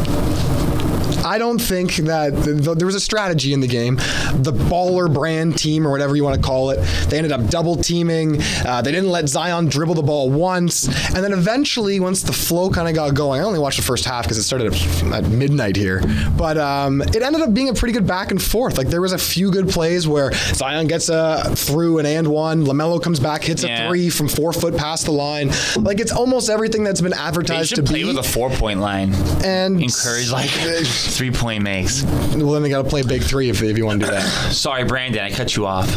I 1.24 1.38
don't 1.38 1.60
think 1.60 1.96
that 1.98 2.32
th- 2.44 2.64
th- 2.64 2.78
there 2.78 2.86
was 2.86 2.96
a 2.96 3.00
strategy 3.00 3.54
in 3.54 3.60
the 3.60 3.68
game. 3.68 3.96
The 4.34 4.52
baller 4.54 5.12
brand 5.12 5.58
team, 5.58 5.86
or 5.88 5.92
whatever 5.92 6.16
you 6.16 6.24
want 6.24 6.36
to 6.36 6.42
call 6.42 6.72
it, 6.72 6.78
they 7.10 7.18
ended 7.18 7.32
up 7.32 7.48
double 7.50 7.76
teaming. 7.76 8.42
Uh, 8.66 8.82
they 8.82 8.92
didn't 8.92 9.10
let 9.10 9.28
Zion 9.30 9.68
dribble 9.68 9.96
the 9.96 10.02
ball 10.04 10.30
once. 10.30 10.88
And 11.14 11.24
then 11.24 11.34
eventually, 11.34 12.00
once 12.00 12.24
the 12.24 12.34
flow 12.34 12.70
kind 12.70 12.88
of 12.88 12.96
got 12.96 13.14
going, 13.14 13.42
I 13.42 13.44
only 13.44 13.60
watched 13.60 13.78
the 13.78 13.84
first 13.84 14.06
half 14.06 14.24
because 14.26 14.38
it 14.38 14.44
started 14.44 14.74
at, 15.14 15.24
midnight 15.30 15.76
here. 15.76 16.02
But 16.38 16.58
um, 16.58 17.02
it 17.02 17.22
ended 17.22 17.42
up 17.42 17.54
being 17.54 17.70
a 17.70 17.74
pretty 17.74 17.94
good 17.94 18.08
back 18.08 18.32
and 18.32 18.42
forth. 18.42 18.78
Like 18.78 18.88
there 18.88 19.02
was 19.02 19.14
a 19.14 19.18
few 19.18 19.52
good 19.52 19.70
plays 19.70 20.08
where 20.08 20.32
Zion 20.54 20.88
gets 20.88 21.10
a 21.10 21.44
through 21.56 22.00
an 22.00 22.06
and 22.06 22.28
one. 22.28 22.64
LaMelo 22.66 23.02
comes 23.02 23.20
back, 23.20 23.44
hits 23.44 23.64
Yeah. 23.64 23.86
a 23.86 23.90
three 23.90 24.10
from 24.10 24.28
four 24.28 24.54
foot 24.54 24.76
past 24.78 25.06
the 25.06 25.12
line. 25.12 25.52
Like 25.78 26.00
it's 26.00 26.12
almost 26.12 26.50
everything 26.50 26.84
that's 26.84 27.02
been 27.02 27.12
They 27.12 27.18
advertised 27.18 27.70
should 27.70 27.76
to 27.78 27.84
play 27.84 28.02
be. 28.02 28.06
with 28.06 28.18
a 28.18 28.24
four 28.24 28.50
point 28.50 28.80
line. 28.80 29.14
and 29.44 29.82
Encourage 29.82 30.32
like 30.32 30.50
three 31.12 31.32
point 31.32 31.64
makes. 31.64 32.04
Well, 32.04 32.52
then 32.52 32.64
they 32.64 32.70
got 32.70 32.84
to 32.84 32.90
play 32.90 33.04
big 33.04 33.24
three 33.24 33.50
if, 33.50 33.62
if 33.62 33.78
you 33.78 33.86
want 33.86 34.02
to 34.02 34.06
do 34.08 34.12
that. 34.12 34.52
Sorry, 34.52 34.84
Brandon, 34.84 35.24
I 35.24 35.32
cut 35.32 35.56
you 35.56 35.66
off. 35.66 35.88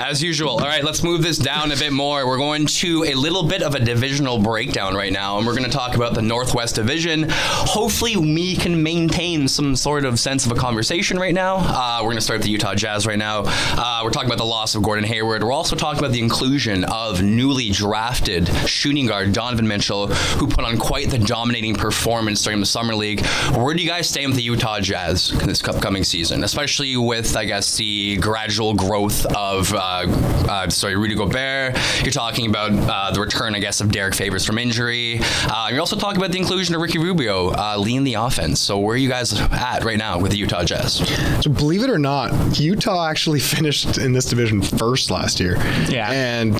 As 0.00 0.22
usual. 0.22 0.50
All 0.50 0.66
right, 0.66 0.84
let's 0.84 1.02
move 1.02 1.22
this 1.22 1.38
down 1.38 1.72
a 1.72 1.76
bit 1.76 1.92
more. 1.92 2.26
We're 2.26 2.36
going 2.36 2.66
to 2.66 3.04
a 3.04 3.14
little 3.14 3.44
bit 3.44 3.62
of 3.62 3.74
a 3.74 3.80
divisional 3.80 4.38
breakdown 4.38 4.94
right 4.94 5.12
now, 5.12 5.38
and 5.38 5.46
we're 5.46 5.54
going 5.54 5.70
to 5.70 5.76
talk 5.76 5.94
about 5.94 6.14
the 6.14 6.22
Northwest 6.22 6.74
Division. 6.74 7.26
Hopefully, 7.30 8.16
we 8.16 8.56
can 8.56 8.82
maintain 8.82 9.48
some 9.48 9.76
sort 9.76 10.04
of 10.04 10.18
sense 10.18 10.46
of 10.46 10.52
a 10.52 10.54
conversation 10.56 11.18
right 11.18 11.34
now. 11.34 11.56
Uh, 11.56 11.98
we're 12.00 12.08
going 12.08 12.16
to 12.16 12.22
start 12.22 12.38
with 12.38 12.44
the 12.44 12.50
Utah 12.50 12.74
Jazz 12.74 13.06
right 13.06 13.18
now. 13.18 13.44
Uh, 13.46 14.00
we're 14.02 14.10
talking 14.10 14.28
about 14.28 14.38
the 14.38 14.44
loss 14.44 14.74
of 14.74 14.82
Gordon 14.82 15.04
Hayward. 15.04 15.42
We're 15.42 15.52
also 15.52 15.76
talking 15.76 15.98
about 16.00 16.12
the 16.12 16.20
inclusion 16.20 16.84
of 16.84 17.22
newly 17.22 17.70
drafted 17.70 18.48
shooting 18.68 19.06
guard 19.06 19.32
Donovan 19.32 19.68
Mitchell, 19.68 20.08
who 20.08 20.46
put 20.46 20.64
on 20.64 20.76
quite 20.76 21.10
the 21.10 21.18
dominating 21.18 21.74
performance 21.74 22.42
during 22.42 22.60
the 22.60 22.66
Summer 22.66 22.94
League. 22.94 23.24
Where 23.52 23.74
do 23.74 23.82
you 23.82 23.88
guys 23.88 24.08
stand 24.08 24.28
with 24.28 24.36
the 24.36 24.42
Utah 24.42 24.80
Jazz 24.80 25.30
this 25.30 25.62
upcoming 25.64 26.04
season, 26.04 26.44
especially 26.44 26.96
with, 26.96 27.36
I 27.36 27.44
guess, 27.44 27.76
the 27.76 28.16
gradual 28.16 28.74
growth 28.74 29.24
of 29.26 29.72
uh, 29.72 29.83
uh, 29.84 30.06
uh, 30.48 30.70
sorry, 30.70 30.96
Rudy 30.96 31.14
Gobert. 31.14 31.76
You're 32.02 32.10
talking 32.10 32.48
about 32.48 32.72
uh, 32.72 33.10
the 33.12 33.20
return, 33.20 33.54
I 33.54 33.58
guess, 33.58 33.80
of 33.80 33.90
Derrick 33.90 34.14
Favors 34.14 34.44
from 34.44 34.58
injury. 34.58 35.20
Uh, 35.44 35.68
you're 35.70 35.80
also 35.80 35.96
talking 35.96 36.16
about 36.16 36.32
the 36.32 36.38
inclusion 36.38 36.74
of 36.74 36.80
Ricky 36.80 36.98
Rubio 36.98 37.50
uh, 37.50 37.76
leading 37.78 38.04
the 38.04 38.14
offense. 38.14 38.60
So 38.60 38.78
where 38.78 38.94
are 38.94 38.98
you 38.98 39.08
guys 39.08 39.38
at 39.38 39.84
right 39.84 39.98
now 39.98 40.18
with 40.18 40.32
the 40.32 40.38
Utah 40.38 40.64
Jazz? 40.64 40.94
So 41.42 41.50
believe 41.50 41.82
it 41.82 41.90
or 41.90 41.98
not, 41.98 42.58
Utah 42.58 43.08
actually 43.08 43.40
finished 43.54 43.98
in 43.98 44.12
this 44.12 44.24
division 44.24 44.62
first 44.62 45.10
last 45.10 45.38
year. 45.38 45.56
Yeah. 45.88 46.10
And 46.10 46.54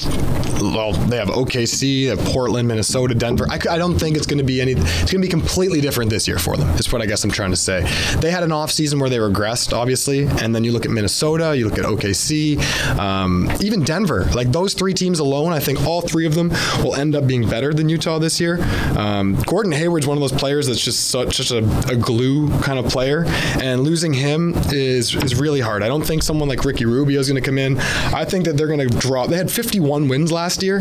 well, 0.61 0.92
they 0.92 1.16
have 1.16 1.28
OKC, 1.28 2.05
they 2.05 2.16
have 2.16 2.20
Portland, 2.26 2.68
Minnesota, 2.68 3.14
Denver. 3.14 3.46
I, 3.51 3.59
I 3.70 3.78
don't 3.78 3.99
think 3.99 4.16
it's 4.16 4.26
going 4.26 4.38
to 4.38 4.44
be 4.44 4.61
any. 4.61 4.72
It's 4.72 5.12
going 5.12 5.22
to 5.22 5.26
be 5.26 5.28
completely 5.28 5.80
different 5.80 6.11
this 6.11 6.28
year 6.28 6.38
for 6.38 6.57
them. 6.57 6.68
Is 6.70 6.92
what 6.92 7.03
I 7.03 7.07
guess 7.07 7.24
I'm 7.24 7.30
trying 7.30 7.51
to 7.51 7.57
say. 7.57 7.82
They 8.20 8.30
had 8.30 8.42
an 8.42 8.53
off 8.53 8.70
season 8.70 8.99
where 8.99 9.09
they 9.09 9.16
regressed, 9.18 9.72
obviously, 9.72 10.26
and 10.26 10.55
then 10.55 10.64
you 10.64 10.72
look 10.72 10.84
at 10.84 10.90
Minnesota, 10.90 11.57
you 11.57 11.68
look 11.68 11.78
at 11.78 11.84
OKC, 11.84 12.59
um, 12.99 13.13
even 13.60 13.82
Denver. 13.82 14.24
Like 14.34 14.52
those 14.52 14.74
three 14.74 14.94
teams 14.94 15.18
alone, 15.18 15.52
I 15.52 15.60
think 15.60 15.84
all 15.86 16.00
three 16.00 16.26
of 16.26 16.34
them 16.34 16.50
will 16.82 16.94
end 16.94 17.14
up 17.14 17.26
being 17.26 17.48
better 17.48 17.72
than 17.72 17.88
Utah 17.88 18.18
this 18.18 18.40
year. 18.40 18.62
Um, 18.96 19.34
Gordon 19.46 19.72
Hayward's 19.72 20.06
one 20.06 20.16
of 20.16 20.20
those 20.20 20.32
players 20.38 20.66
that's 20.66 20.82
just 20.84 21.10
such, 21.10 21.36
such 21.36 21.50
a, 21.50 21.58
a 21.88 21.96
glue 21.96 22.48
kind 22.60 22.78
of 22.78 22.86
player, 22.90 23.24
and 23.60 23.82
losing 23.82 24.12
him 24.14 24.54
is 24.72 25.14
is 25.14 25.34
really 25.38 25.60
hard. 25.60 25.82
I 25.82 25.88
don't 25.88 26.04
think 26.04 26.22
someone 26.22 26.48
like 26.48 26.64
Ricky 26.64 26.84
Rubio 26.84 27.20
is 27.20 27.28
going 27.28 27.42
to 27.42 27.46
come 27.46 27.58
in. 27.58 27.78
I 27.78 28.24
think 28.24 28.44
that 28.44 28.56
they're 28.56 28.66
going 28.66 28.86
to 28.88 28.98
drop. 28.98 29.28
They 29.28 29.36
had 29.36 29.50
51 29.50 30.08
wins 30.08 30.32
last 30.32 30.62
year. 30.62 30.80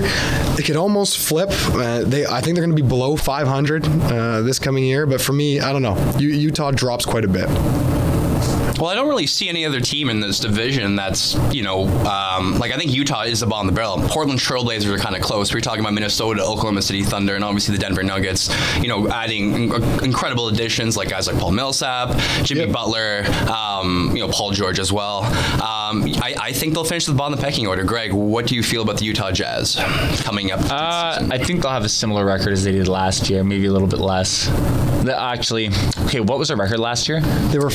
They 0.56 0.64
could 0.64 0.76
almost 0.76 1.18
flip. 1.18 1.50
Uh, 1.52 2.04
they, 2.04 2.26
I 2.26 2.42
think 2.42 2.56
they're 2.56 2.66
going 2.66 2.76
to 2.76 2.82
be 2.82 2.88
below 2.88 3.16
500 3.16 3.86
uh, 3.86 4.42
this 4.42 4.60
coming 4.60 4.84
year. 4.84 5.06
But 5.06 5.22
for 5.22 5.34
me, 5.34 5.60
I 5.60 5.72
don't 5.72 5.82
know. 5.82 5.98
U- 6.18 6.30
Utah 6.30 6.72
drops 6.72 7.06
quite 7.06 7.26
a 7.26 7.28
bit. 7.28 7.48
Well, 8.84 8.92
I 8.92 8.96
don't 8.96 9.08
really 9.08 9.28
see 9.28 9.48
any 9.48 9.66
other 9.66 9.80
team 9.80 10.10
in 10.10 10.20
this 10.20 10.42
division 10.42 10.98
that's, 10.98 11.36
you 11.54 11.64
know, 11.64 11.88
um, 12.06 12.60
like 12.60 12.74
I 12.74 12.78
think 12.78 12.92
Utah 12.92 13.22
is 13.22 13.40
the 13.40 13.46
bottom 13.46 13.70
of 13.70 13.74
the 13.74 13.80
barrel. 13.80 13.98
Portland 14.10 14.42
Trailblazers 14.42 14.94
are 14.94 14.98
kind 14.98 15.16
of 15.16 15.22
close. 15.22 15.54
We're 15.54 15.62
talking 15.62 15.80
about 15.80 15.94
Minnesota, 15.94 16.44
Oklahoma 16.44 16.82
City 16.82 17.02
Thunder, 17.02 17.36
and 17.36 17.46
obviously 17.46 17.78
the 17.78 17.80
Denver 17.80 18.04
Nuggets, 18.04 18.50
you 18.82 18.90
know, 18.90 19.08
adding 19.08 19.54
in- 19.54 20.04
incredible 20.04 20.50
additions 20.50 20.98
like 20.98 21.08
guys 21.08 21.28
like 21.28 21.40
Paul 21.40 21.52
Millsap, 21.52 22.10
Jimmy 22.44 22.66
Yep. 22.66 22.72
Butler, 22.74 23.24
um, 23.50 24.12
you 24.18 24.22
know, 24.22 24.28
Paul 24.28 24.52
George 24.52 24.80
as 24.80 24.92
well. 24.92 25.20
Um, 25.64 26.04
I, 26.22 26.36
I 26.38 26.52
think 26.52 26.74
they'll 26.74 26.84
finish 26.84 27.08
at 27.08 27.14
the 27.14 27.18
bottom 27.18 27.32
of 27.36 27.40
the 27.40 27.46
pecking 27.46 27.66
order. 27.66 27.86
Greg, 27.86 28.12
what 28.12 28.48
do 28.48 28.56
you 28.56 28.64
feel 28.64 28.82
about 28.82 28.98
the 28.98 29.06
Utah 29.06 29.32
Jazz 29.32 29.78
coming 30.26 30.52
up? 30.52 30.60
Uh. 30.70 31.26
I 31.32 31.38
think 31.38 31.62
they'll 31.62 31.72
have 31.72 31.86
a 31.86 31.90
similar 31.90 32.26
record 32.26 32.52
as 32.52 32.66
they 32.66 32.74
did 32.74 32.90
last 32.90 33.30
year, 33.30 33.46
maybe 33.46 33.68
a 33.68 33.72
little 33.72 33.88
bit 33.88 34.02
less. 34.02 34.48
The, 35.06 35.18
actually, 35.18 35.70
okay, 36.00 36.20
what 36.20 36.38
was 36.38 36.50
their 36.50 36.58
record 36.58 36.80
last 36.80 37.08
year? 37.08 37.22
They 37.22 37.60
were 37.60 37.70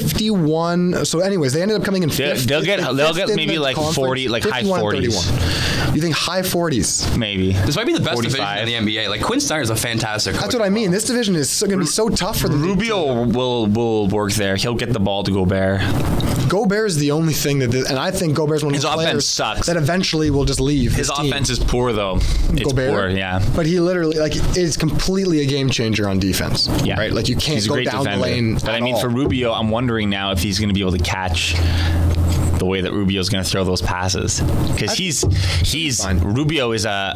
51. 0.00 1.04
So, 1.04 1.20
anyways, 1.20 1.52
they 1.52 1.62
ended 1.62 1.76
up 1.76 1.84
coming 1.84 2.02
in 2.02 2.08
They'll- 2.08 2.34
fifth. 2.34 2.46
they'll 2.46 2.62
get- 2.62 2.80
fifth 2.80 2.96
they'll 2.96 3.14
get 3.14 3.30
in 3.30 3.36
maybe 3.36 3.54
the 3.56 3.60
like 3.60 3.76
40 3.76 4.28
like 4.28 4.44
high 4.44 4.62
40s. 4.62 5.26
31. 5.28 5.94
You 5.94 6.00
think 6.00 6.14
high 6.14 6.42
40s? 6.42 7.16
Maybe. 7.16 7.52
this 7.52 7.76
might 7.76 7.86
be 7.86 7.92
the 7.92 8.00
best 8.00 8.14
45. 8.14 8.32
division 8.66 8.78
in 8.78 8.84
the 8.86 8.96
NBA. 8.96 9.08
Like 9.08 9.22
Quin 9.22 9.40
Snyder 9.40 9.62
is 9.62 9.70
a 9.70 9.76
fantastic. 9.76 10.34
That's 10.34 10.54
what 10.54 10.62
I 10.64 10.68
mean. 10.70 10.84
well. 10.84 10.92
This 10.92 11.04
division 11.04 11.36
is 11.36 11.60
going 11.60 11.72
to 11.72 11.76
be 11.78 11.86
so 11.86 12.08
tough 12.08 12.38
for 12.38 12.48
them. 12.48 12.62
Rubio 12.62 13.24
will 13.24 13.66
will 13.66 14.08
work 14.08 14.32
there. 14.32 14.56
He'll 14.56 14.74
get 14.74 14.92
the 14.92 15.00
ball 15.00 15.22
to 15.24 15.30
Gobert. 15.30 15.80
Gobert 16.48 16.86
is 16.88 16.96
the 16.96 17.10
only 17.12 17.32
thing 17.32 17.60
that, 17.60 17.72
and 17.74 17.98
I 17.98 18.10
think 18.10 18.36
Gobert's 18.36 18.62
one 18.62 18.72
of 18.72 18.74
His 18.74 18.82
the 18.82 18.88
offense 18.90 19.04
players 19.10 19.26
sucks. 19.28 19.66
that 19.68 19.76
eventually 19.76 20.30
will 20.30 20.44
just 20.44 20.60
leave. 20.60 20.92
His 20.92 21.08
team. 21.10 21.26
offense 21.32 21.48
is 21.48 21.58
poor 21.58 21.92
though. 21.92 22.16
It's 22.50 22.62
Gobert, 22.64 22.90
poor, 22.90 23.08
yeah. 23.08 23.40
But 23.56 23.64
he 23.66 23.80
literally 23.80 24.18
like 24.18 24.34
is 24.56 24.76
completely 24.76 25.40
a 25.40 25.46
game 25.46 25.70
changer 25.70 26.08
on 26.08 26.18
defense. 26.18 26.68
Yeah. 26.84 26.98
right. 26.98 27.12
Like 27.12 27.28
you 27.28 27.36
can't 27.36 27.54
He's 27.54 27.66
go 27.68 27.76
down 27.82 28.04
defender. 28.04 28.16
the 28.16 28.22
lane. 28.22 28.54
But 28.54 28.70
I 28.70 28.80
mean, 28.80 28.94
all. 28.94 29.00
for 29.00 29.08
Rubio, 29.08 29.52
I'm 29.52 29.70
wondering 29.70 29.81
now 29.86 30.32
if 30.32 30.42
he's 30.42 30.58
going 30.58 30.68
to 30.68 30.74
be 30.74 30.80
able 30.80 30.92
to 30.92 30.98
catch 30.98 31.54
the 32.58 32.64
way 32.66 32.80
that 32.80 32.92
Rubio 32.92 33.20
is 33.20 33.28
going 33.28 33.42
to 33.42 33.48
throw 33.50 33.64
those 33.64 33.82
passes 33.82 34.40
because 34.70 34.92
he's 34.92 35.22
he's 35.68 36.02
fine. 36.02 36.18
Rubio 36.20 36.72
is 36.72 36.84
a 36.84 37.12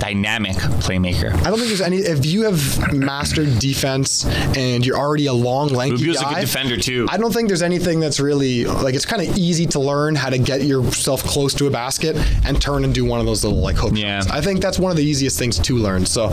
dynamic 0.00 0.56
playmaker. 0.82 1.32
I 1.34 1.50
don't 1.50 1.56
think 1.58 1.68
there's 1.68 1.80
any. 1.80 1.98
If 1.98 2.24
you 2.26 2.42
have 2.42 2.92
mastered 2.94 3.58
defense 3.58 4.24
and 4.56 4.84
you're 4.84 4.96
already 4.96 5.26
a 5.26 5.32
long, 5.32 5.68
lanky 5.68 5.96
Rubio's 5.96 6.20
a 6.22 6.24
good 6.26 6.40
defender 6.40 6.76
too. 6.76 7.06
I 7.10 7.16
don't 7.16 7.32
think 7.32 7.48
there's 7.48 7.62
anything 7.62 8.00
that's 8.00 8.20
really 8.20 8.64
like 8.64 8.94
it's 8.94 9.06
kind 9.06 9.26
of 9.28 9.36
easy 9.36 9.66
to 9.66 9.80
learn 9.80 10.14
how 10.14 10.30
to 10.30 10.38
get 10.38 10.62
yourself 10.62 11.22
close 11.24 11.54
to 11.54 11.66
a 11.66 11.70
basket 11.70 12.16
and 12.44 12.60
turn 12.60 12.84
and 12.84 12.94
do 12.94 13.04
one 13.04 13.20
of 13.20 13.26
those 13.26 13.44
little 13.44 13.60
like 13.60 13.76
hook 13.76 13.92
Yeah. 13.94 14.20
shots. 14.20 14.30
I 14.30 14.40
think 14.40 14.60
that's 14.60 14.78
one 14.78 14.90
of 14.90 14.96
the 14.96 15.04
easiest 15.04 15.38
things 15.38 15.58
to 15.58 15.76
learn. 15.76 16.06
So 16.06 16.28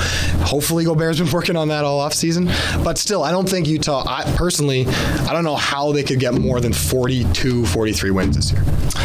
hopefully 0.45 0.85
Gobert's 0.85 1.19
been 1.19 1.31
working 1.31 1.55
on 1.55 1.67
that 1.69 1.83
all 1.83 1.99
off 1.99 2.13
season. 2.13 2.49
But 2.83 2.97
still, 2.97 3.23
I 3.23 3.31
don't 3.31 3.47
think 3.49 3.67
Utah. 3.67 4.03
I 4.07 4.23
personally, 4.35 4.85
I 4.87 5.33
don't 5.33 5.43
know 5.43 5.55
how 5.55 5.91
they 5.91 6.03
could 6.03 6.19
get 6.19 6.33
more 6.33 6.59
than 6.59 6.73
42, 6.73 7.65
43 7.65 8.11
wins 8.11 8.35
this 8.35 8.51
year. 8.51 8.63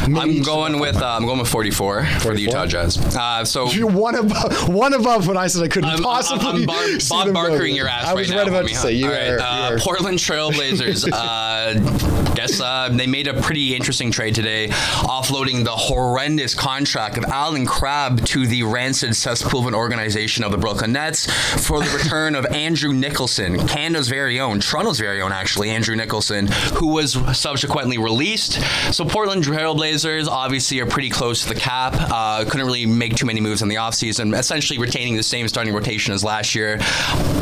Maybe 0.08 0.38
I'm 0.38 0.42
going 0.42 0.78
with 0.80 0.96
uh, 0.96 1.06
I'm 1.16 1.26
going 1.26 1.38
with 1.38 1.48
44 1.48 2.04
for 2.20 2.34
the 2.34 2.40
Utah 2.42 2.66
Jazz. 2.66 2.96
Uh, 3.16 3.44
so 3.44 3.70
You're 3.70 3.88
one 3.90 4.14
above, 4.14 4.49
one 4.66 4.92
above 4.94 5.26
when 5.26 5.36
I 5.36 5.46
said 5.46 5.62
I 5.62 5.68
couldn't 5.68 5.90
I'm, 5.90 6.03
possibly. 6.03 6.46
I'm, 6.46 6.57
I'm 6.57 6.66
bar- 6.66 6.76
Bob 7.09 7.28
Barkering 7.28 7.74
your 7.76 7.88
ass 7.88 8.05
I 8.07 8.14
was 8.14 8.30
right, 8.30 8.38
right 8.38 8.48
about 8.48 8.68
to 8.68 8.74
say 8.74 8.92
you 8.92 9.07
All 9.07 9.12
right, 9.12 9.30
are. 9.30 9.40
uh, 9.40 9.70
you 9.70 9.76
are 9.76 9.78
Portland 9.78 10.18
Trailblazers. 10.18 11.09
uh, 11.12 12.34
guess 12.34 12.61
uh, 12.61 12.88
they 12.92 13.07
made 13.07 13.26
a 13.26 13.40
pretty 13.40 13.74
interesting 13.74 14.11
trade 14.11 14.34
today, 14.34 14.68
offloading 14.68 15.64
the 15.64 15.70
horrendous 15.70 16.55
contract 16.55 17.18
of 17.18 17.24
Allen 17.24 17.66
Crabbe 17.66 18.24
to 18.26 18.46
the 18.46 18.62
rancid 18.62 19.14
cesspool 19.14 19.61
organization 19.74 20.42
of 20.42 20.51
the 20.51 20.57
Brooklyn 20.57 20.92
Nets 20.92 21.30
for 21.66 21.80
the 21.80 21.90
return 22.03 22.34
of 22.34 22.46
Andrew 22.46 22.92
Nicholson, 22.92 23.66
Canada's 23.68 24.09
very 24.09 24.40
own, 24.40 24.61
Toronto's 24.61 24.98
very 24.98 25.20
own, 25.20 25.32
actually, 25.32 25.70
Andrew 25.70 25.94
Nicholson, 25.94 26.46
who 26.74 26.88
was 26.88 27.12
subsequently 27.38 27.98
released. 27.98 28.61
So 28.94 29.05
Portland 29.05 29.44
Trailblazers 29.44 30.26
obviously 30.26 30.80
are 30.80 30.86
pretty 30.86 31.11
close 31.11 31.42
to 31.42 31.48
the 31.48 31.55
cap. 31.55 31.94
Uh, 31.94 32.44
couldn't 32.44 32.66
really 32.66 32.86
make 32.86 33.16
too 33.16 33.26
many 33.26 33.40
moves 33.40 33.61
in 33.62 33.68
the 33.68 33.74
offseason, 33.76 34.30
essentially 34.41 34.78
retaining 34.78 35.16
the 35.16 35.22
same 35.22 35.47
starting 35.47 35.72
rotation 35.72 36.12
as 36.12 36.24
last 36.24 36.55
year, 36.55 36.78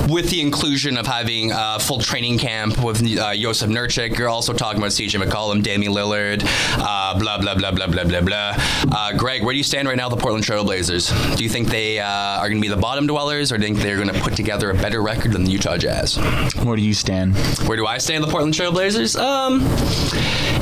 with 0.08 0.28
the 0.30 0.40
inclusion 0.40 0.98
of 0.98 1.06
having 1.06 1.52
a 1.54 1.78
full 1.78 2.00
training 2.00 2.38
camp 2.38 2.82
with 2.82 2.98
uh, 3.00 3.32
Jusuf 3.32 3.68
Nurkic. 3.68 4.18
You're 4.18 4.28
also 4.28 4.52
talking 4.52 4.78
about 4.78 4.90
CJ 4.90 5.22
McCollum, 5.22 5.62
Damian 5.62 5.92
Lillard, 5.92 6.42
uh, 6.76 7.18
blah, 7.18 7.38
blah, 7.38 7.54
blah, 7.54 7.70
blah, 7.70 7.86
blah, 7.86 8.04
blah, 8.04 8.20
blah. 8.20 8.54
Uh, 8.92 9.16
Greg, 9.16 9.44
where 9.44 9.54
do 9.54 9.58
you 9.58 9.64
stand 9.64 9.88
right 9.88 9.96
now 9.96 10.08
with 10.08 10.18
the 10.18 10.22
Portland 10.22 10.44
Trailblazers? 10.44 11.36
Do 11.36 11.42
you 11.42 11.48
think 11.48 11.68
they 11.68 12.00
uh, 12.00 12.06
are 12.06 12.48
going 12.48 12.60
to 12.60 12.62
be 12.62 12.68
the 12.68 12.76
bottom 12.76 13.06
dwellers, 13.06 13.52
or 13.52 13.58
do 13.58 13.66
you 13.66 13.74
think 13.74 13.84
they're 13.84 13.96
going 13.96 14.12
to 14.12 14.20
put 14.20 14.34
together 14.34 14.70
a 14.70 14.74
better 14.74 15.00
record 15.00 15.32
than 15.32 15.44
the 15.44 15.50
Utah 15.50 15.76
Jazz? 15.78 16.16
Where 16.62 16.76
do 16.76 16.82
you 16.82 16.94
stand? 16.94 17.36
Where 17.66 17.76
do 17.76 17.86
I 17.86 17.98
stand, 17.98 18.24
the 18.24 18.28
Portland 18.28 18.54
Trailblazers? 18.54 19.18
Um, 19.18 19.62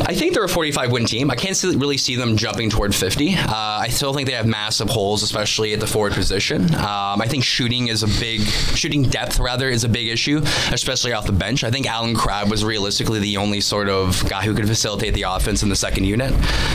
I 0.09 0.15
think 0.15 0.35
they're 0.35 0.45
a 0.45 0.49
45 0.49 0.93
win 0.93 1.05
team. 1.07 1.31
I 1.31 1.35
can't 1.35 1.57
see, 1.57 1.75
really 1.75 1.97
see 1.97 2.15
them 2.15 2.37
jumping 2.37 2.71
toward 2.71 2.95
50. 2.95 3.35
Uh, 3.35 3.45
I 3.49 3.89
still 3.89 4.13
think 4.13 4.29
they 4.29 4.35
have 4.35 4.47
massive 4.47 4.89
holes, 4.89 5.23
especially 5.23 5.73
at 5.73 5.81
the 5.81 5.87
forward 5.87 6.13
position. 6.13 6.26
Um, 6.75 7.21
I 7.21 7.27
think 7.29 7.45
shooting 7.45 7.89
is 7.89 8.03
a 8.03 8.09
big 8.21 8.43
shooting 8.43 9.03
depth 9.03 9.39
rather 9.39 9.69
is 9.69 9.85
a 9.85 9.89
big 9.89 10.09
issue, 10.09 10.41
especially 10.73 11.13
off 11.13 11.27
the 11.27 11.33
bench. 11.33 11.65
I 11.65 11.71
think 11.71 11.87
Allen 11.87 12.15
Crabbe 12.15 12.51
was 12.51 12.65
realistically 12.65 13.21
the 13.21 13.37
only 13.37 13.61
sort 13.61 13.89
of 13.89 14.29
guy 14.29 14.45
who 14.45 14.55
could 14.55 14.67
facilitate 14.67 15.15
the 15.15 15.23
offense 15.23 15.63
in 15.63 15.69
the 15.69 15.77
second 15.77 16.05
unit. 16.05 16.33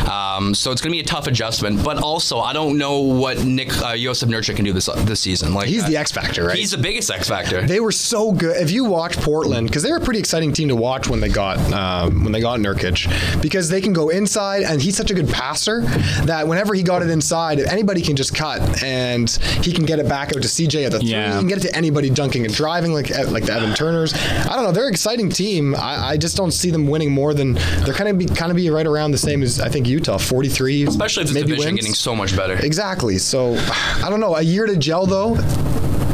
Um, 0.08 0.54
so 0.54 0.72
it's 0.72 0.82
going 0.82 0.92
to 0.92 0.96
be 0.96 1.00
a 1.00 1.04
tough 1.04 1.28
adjustment. 1.28 1.84
But 1.84 2.02
also, 2.02 2.40
I 2.40 2.54
don't 2.54 2.78
know 2.78 3.00
what 3.02 3.44
Nick 3.44 3.70
uh, 3.78 3.94
Jusuf 3.94 4.30
Nurkic 4.30 4.56
can 4.56 4.66
do 4.66 4.74
this 4.74 4.88
this 5.06 5.20
season. 5.20 5.54
Like 5.54 5.68
He's 5.68 5.84
uh, 5.84 5.88
the 5.88 5.98
X 5.98 6.12
factor, 6.12 6.46
right? 6.46 6.58
He's 6.58 6.72
the 6.72 6.78
biggest 6.78 7.10
X 7.12 7.28
factor. 7.28 7.62
They 7.62 7.80
were 7.80 7.92
so 7.92 8.32
good. 8.32 8.58
If 8.58 8.72
you 8.72 8.86
watch 8.86 9.18
Portland, 9.18 9.68
because 9.68 9.84
they're 9.84 9.98
a 9.98 10.02
pretty 10.02 10.20
exciting 10.20 10.54
team 10.54 10.70
to 10.70 10.76
watch 10.76 11.08
when 11.08 11.20
they 11.20 11.30
got 11.30 11.58
um, 11.74 12.24
when 12.24 12.32
they 12.32 12.42
got 12.42 12.60
Nurkic, 12.60 13.42
because 13.42 13.70
they 13.70 13.82
can 13.82 13.94
go 13.94 14.10
inside, 14.10 14.64
and 14.64 14.82
he's 14.82 14.96
such 14.96 15.12
a 15.12 15.14
good 15.14 15.30
passer 15.30 15.82
that 16.26 16.48
whenever 16.48 16.74
he 16.74 16.84
got 16.84 17.02
it 17.02 17.10
inside, 17.10 17.60
anybody 17.60 18.02
can 18.02 18.16
just 18.16 18.36
cut, 18.36 18.84
and 18.84 19.38
he 19.64 19.72
can 19.72 19.86
get 19.86 20.00
it 20.00 20.08
back 20.08 20.30
out 20.30 20.42
to 20.42 20.48
CJ 20.48 20.86
at 20.86 20.92
the 20.92 21.00
three. 21.00 21.10
Yeah. 21.10 21.34
He 21.34 21.40
can 21.40 21.48
get 21.48 21.58
it 21.58 21.68
to 21.68 21.76
anybody 21.76 22.10
dunking 22.10 22.46
and 22.46 22.54
driving, 22.54 22.94
like 22.94 23.10
like 23.30 23.46
the 23.46 23.54
Evan 23.54 23.74
Turners. 23.74 24.14
I 24.14 24.56
don't 24.56 24.64
know. 24.64 24.72
They're 24.72 24.88
an 24.88 24.94
exciting 24.94 25.30
team. 25.30 25.76
I, 25.76 26.10
I 26.12 26.18
just 26.18 26.38
don't 26.38 26.52
see 26.52 26.70
them 26.72 26.88
winning 26.88 27.12
more 27.12 27.34
than 27.34 27.54
they're 27.84 27.94
kind 27.94 28.10
of 28.10 28.18
be 28.18 28.26
kind 28.26 28.52
of 28.52 28.56
be 28.58 28.70
right 28.70 28.86
around 28.88 29.12
the 29.12 29.18
same 29.18 29.42
as 29.44 29.60
I 29.60 29.70
think 29.70 29.88
Utah, 29.88 30.18
forty 30.18 30.50
three, 30.50 30.84
Especially 30.86 31.24
if 31.24 31.30
this 31.30 31.36
maybe 31.36 31.48
division 31.50 31.74
wins. 31.74 31.80
getting 31.82 31.94
so 31.96 32.16
much 32.16 32.36
better. 32.36 32.54
Exactly. 32.56 33.18
So 33.18 33.56
I 33.58 34.08
don't 34.10 34.20
know. 34.20 34.36
A 34.36 34.42
year 34.42 34.66
to 34.66 34.76
gel 34.78 35.06
though. 35.06 35.36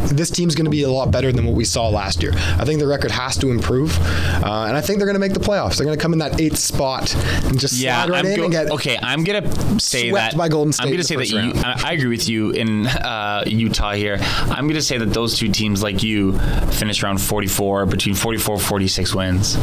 This 0.09 0.29
team's 0.29 0.55
going 0.55 0.65
to 0.65 0.71
be 0.71 0.83
a 0.83 0.89
lot 0.91 1.11
better 1.11 1.31
than 1.31 1.45
what 1.45 1.55
we 1.55 1.65
saw 1.65 1.89
last 1.89 2.21
year. 2.23 2.31
I 2.35 2.65
think 2.65 2.79
the 2.79 2.87
record 2.87 3.11
has 3.11 3.37
to 3.37 3.49
improve, 3.51 3.97
uh, 3.99 4.65
and 4.67 4.75
I 4.77 4.81
think 4.81 4.99
they're 4.99 5.05
going 5.07 5.15
to 5.15 5.19
make 5.19 5.33
the 5.33 5.39
playoffs. 5.39 5.77
They're 5.77 5.85
going 5.85 5.97
to 5.97 6.01
come 6.01 6.13
in 6.13 6.19
that 6.19 6.39
eighth 6.39 6.57
spot 6.57 7.13
and 7.45 7.59
just 7.59 7.73
Yeah, 7.79 8.03
slide 8.05 8.11
right 8.11 8.19
I'm 8.25 8.31
in 8.31 8.37
go- 8.37 8.43
and 8.43 8.51
get 8.51 8.71
okay. 8.71 8.97
I'm 9.01 9.23
gonna 9.23 9.79
say 9.79 10.11
that 10.11 10.35
by 10.37 10.49
Golden 10.49 10.73
State 10.73 10.85
I'm 10.85 10.91
gonna 10.91 11.03
say 11.03 11.15
that 11.15 11.29
you. 11.29 11.51
I, 11.55 11.81
I 11.85 11.91
agree 11.93 12.09
with 12.09 12.27
you 12.29 12.51
in 12.51 12.87
uh, 12.87 13.43
Utah 13.47 13.93
here. 13.93 14.17
I'm 14.21 14.67
gonna 14.67 14.81
say 14.81 14.97
that 14.97 15.07
those 15.13 15.37
two 15.37 15.49
teams, 15.49 15.83
like 15.83 16.03
you, 16.03 16.37
finished 16.71 17.03
around 17.03 17.19
44, 17.21 17.85
between 17.85 18.15
44 18.15 18.59
46 18.59 19.15
wins. 19.15 19.55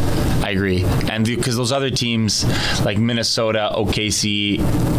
I 0.43 0.51
agree, 0.51 0.85
and 1.11 1.25
because 1.25 1.57
those 1.57 1.73
other 1.73 1.91
teams 1.91 2.45
like 2.85 2.99
Minnesota, 2.99 3.71
OKC, 3.75 4.59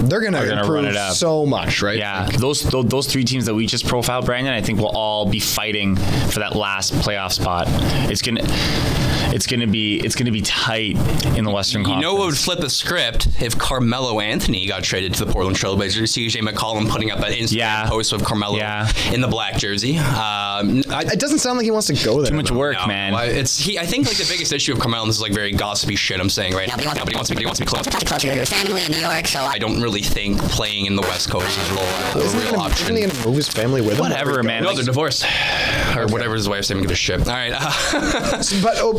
they're 0.10 0.22
going 0.22 0.34
to 0.34 0.52
improve 0.52 0.70
run 0.70 0.86
it 0.86 0.96
up. 0.96 1.14
so 1.14 1.46
much, 1.46 1.82
right? 1.82 1.98
yeah, 1.98 2.26
those, 2.40 2.64
those 2.64 2.86
those 2.86 3.08
three 3.08 3.24
teams 3.24 3.46
that 3.46 3.54
we 3.54 3.66
just 3.66 3.88
profiled, 3.88 4.26
Brandon, 4.26 4.54
I 4.54 4.62
think 4.62 4.80
will 4.80 4.96
all 4.96 5.30
be 5.30 5.35
fighting 5.40 5.96
for 5.96 6.40
that 6.40 6.56
last 6.56 6.94
playoff 6.96 7.32
spot. 7.34 7.68
It's 8.12 8.22
gonna 8.22 8.42
it's 9.34 9.48
gonna 9.48 9.68
be 9.68 9.98
it's 9.98 10.16
gonna 10.16 10.32
be 10.32 10.42
tight 10.42 10.96
in 11.38 11.44
the 11.44 11.52
Western 11.52 11.82
You 11.82 11.86
Conference. 11.88 12.04
know 12.04 12.14
what 12.16 12.26
would 12.28 12.38
flip 12.38 12.60
the 12.60 12.70
script 12.70 13.28
if 13.42 13.58
Carmelo 13.58 14.20
Anthony 14.20 14.66
got 14.68 14.84
traded 14.84 15.14
to 15.16 15.26
the 15.26 15.32
Portland 15.32 15.58
Trailblazers? 15.58 16.04
CJ 16.14 16.42
McCollum 16.48 16.90
putting 16.90 17.12
up 17.12 17.20
that 17.20 17.32
Instagram 17.32 17.52
Yeah. 17.58 17.90
post 17.90 18.14
of 18.14 18.24
Carmelo 18.24 18.58
Yeah. 18.58 18.90
in 19.12 19.22
the 19.22 19.28
black 19.28 19.58
jersey. 19.58 19.98
Um, 19.98 20.84
I, 20.90 21.04
It 21.12 21.20
doesn't 21.20 21.40
sound 21.40 21.58
like 21.58 21.66
he 21.66 21.72
wants 21.72 21.88
to 21.88 21.94
go 21.96 22.22
there. 22.22 22.30
Too 22.32 22.36
much 22.38 22.50
though. 22.50 22.56
work, 22.58 22.78
no, 22.80 22.88
man. 22.88 23.14
why- 23.14 23.26
It's 23.26 23.58
he. 23.58 23.78
I 23.80 23.86
think 23.86 24.08
like 24.08 24.18
the 24.18 24.28
biggest 24.30 24.54
issue 24.54 24.74
of 24.74 24.80
Carmelo. 24.80 25.04
and 25.04 25.10
This 25.10 25.18
is 25.18 25.22
like 25.22 25.34
very 25.34 25.52
gossipy 25.52 25.96
shit. 25.96 26.20
I'm 26.20 26.30
saying 26.30 26.54
right 26.54 26.68
now, 26.68 26.76
but 26.78 27.10
he 27.10 27.16
wants 27.16 27.30
to 27.30 27.36
be. 27.36 27.42
He 27.42 27.46
wants 27.46 27.60
to 27.60 27.66
be 27.66 27.70
close. 27.70 27.86
closer 27.88 28.28
to 28.28 28.34
his 28.34 28.50
family 28.50 28.84
in 28.86 28.92
New 28.92 28.98
York, 29.00 29.28
so 29.28 29.42
I 29.42 29.58
don't 29.60 29.82
really 29.82 30.02
think 30.02 30.40
playing 30.44 30.86
in 30.86 30.96
the 30.96 31.02
West 31.02 31.30
Coast 31.30 31.46
is 31.48 31.70
a 31.70 31.74
real, 31.74 31.82
a 31.82 32.18
Isn't 32.26 32.40
he 32.40 32.46
real 32.46 32.56
gonna- 32.56 32.64
option. 32.70 32.86
Isn't 32.86 32.96
he 32.96 33.02
going 33.04 33.12
to 33.16 33.28
move 33.28 33.36
his 33.36 33.48
family 33.48 33.82
with 33.82 33.94
him? 33.96 34.00
Whatever, 34.00 34.42
man. 34.44 34.64
no, 34.64 34.74
they're 34.74 34.84
divorced, 34.84 35.25
or 35.98 36.08
whatever 36.08 36.36
his 36.36 36.48
wife's 36.50 36.68
saying. 36.68 36.82
Give 36.82 36.92
a 36.92 36.96
shit. 36.96 37.20
All 37.28 37.34
right. 37.34 37.52
uh, 37.54 38.44
But 38.62 38.76
oh, 38.78 38.94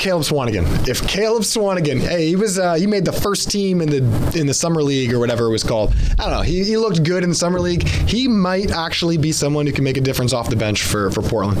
Caleb 0.00 0.22
Swanigan. 0.24 0.88
If 0.88 1.06
Caleb 1.08 1.42
Swanigan, 1.42 2.00
hey, 2.00 2.28
he 2.28 2.36
was 2.36 2.58
uh, 2.58 2.74
he 2.74 2.86
made 2.86 3.04
the 3.04 3.12
first 3.12 3.50
team 3.50 3.80
in 3.80 3.88
the 3.88 4.38
in 4.38 4.46
the 4.46 4.54
summer 4.54 4.82
league 4.82 5.12
or 5.12 5.18
whatever 5.18 5.46
it 5.46 5.50
was 5.50 5.64
called. 5.64 5.94
I 6.18 6.22
don't 6.24 6.30
know. 6.30 6.42
He, 6.42 6.64
he 6.64 6.76
looked 6.76 7.02
good 7.04 7.22
in 7.22 7.28
the 7.30 7.34
summer 7.34 7.60
league. 7.60 7.82
He 7.86 8.28
might 8.28 8.70
actually 8.70 9.16
be 9.16 9.32
someone 9.32 9.66
who 9.66 9.72
can 9.72 9.84
make 9.84 9.96
a 9.96 10.00
difference 10.00 10.32
off 10.32 10.48
the 10.50 10.56
bench 10.56 10.82
for 10.82 11.10
for 11.10 11.22
Portland. 11.22 11.58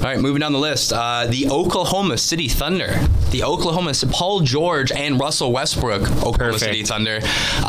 All 0.00 0.04
right, 0.04 0.20
moving 0.20 0.40
down 0.40 0.52
the 0.52 0.58
list. 0.58 0.92
Uh, 0.92 1.26
the 1.26 1.48
Oklahoma 1.50 2.18
City 2.18 2.48
Thunder. 2.48 3.00
The 3.30 3.42
Oklahoma 3.42 3.92
Paul 4.10 4.40
George 4.40 4.92
and 4.92 5.18
Russell 5.20 5.52
Westbrook, 5.52 6.02
Oklahoma 6.02 6.36
Perfect. 6.38 6.60
City 6.60 6.82
Thunder, 6.82 7.20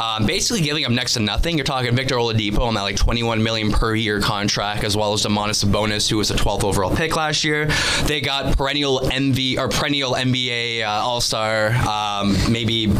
um, 0.02 0.26
basically 0.26 0.62
giving 0.62 0.86
up 0.86 0.92
next 0.92 1.14
to 1.14 1.20
nothing. 1.20 1.58
You're 1.58 1.66
talking 1.66 1.94
Victor 1.96 2.16
Oladipo 2.16 2.60
on 2.62 2.76
that 2.76 2.82
like 2.84 2.96
21 2.96 3.42
million 3.44 3.72
per 3.72 3.94
year 3.96 4.22
contract, 4.22 4.84
as 4.84 4.96
well 4.96 5.12
as 5.14 5.24
Domantas 5.26 5.66
Sabonis, 5.66 5.79
who 6.10 6.18
was 6.18 6.32
a 6.32 6.36
12th 6.36 6.64
overall 6.64 6.96
pick 6.96 7.16
last 7.16 7.44
year. 7.44 7.68
They 8.04 8.22
got 8.22 8.58
perennial 8.58 9.00
MV 9.02 9.58
or 9.58 9.70
perennial 9.70 10.14
NBA 10.14 10.84
uh, 10.84 10.90
All 10.90 11.22
Star, 11.22 11.70
um, 11.88 12.36
maybe 12.52 12.92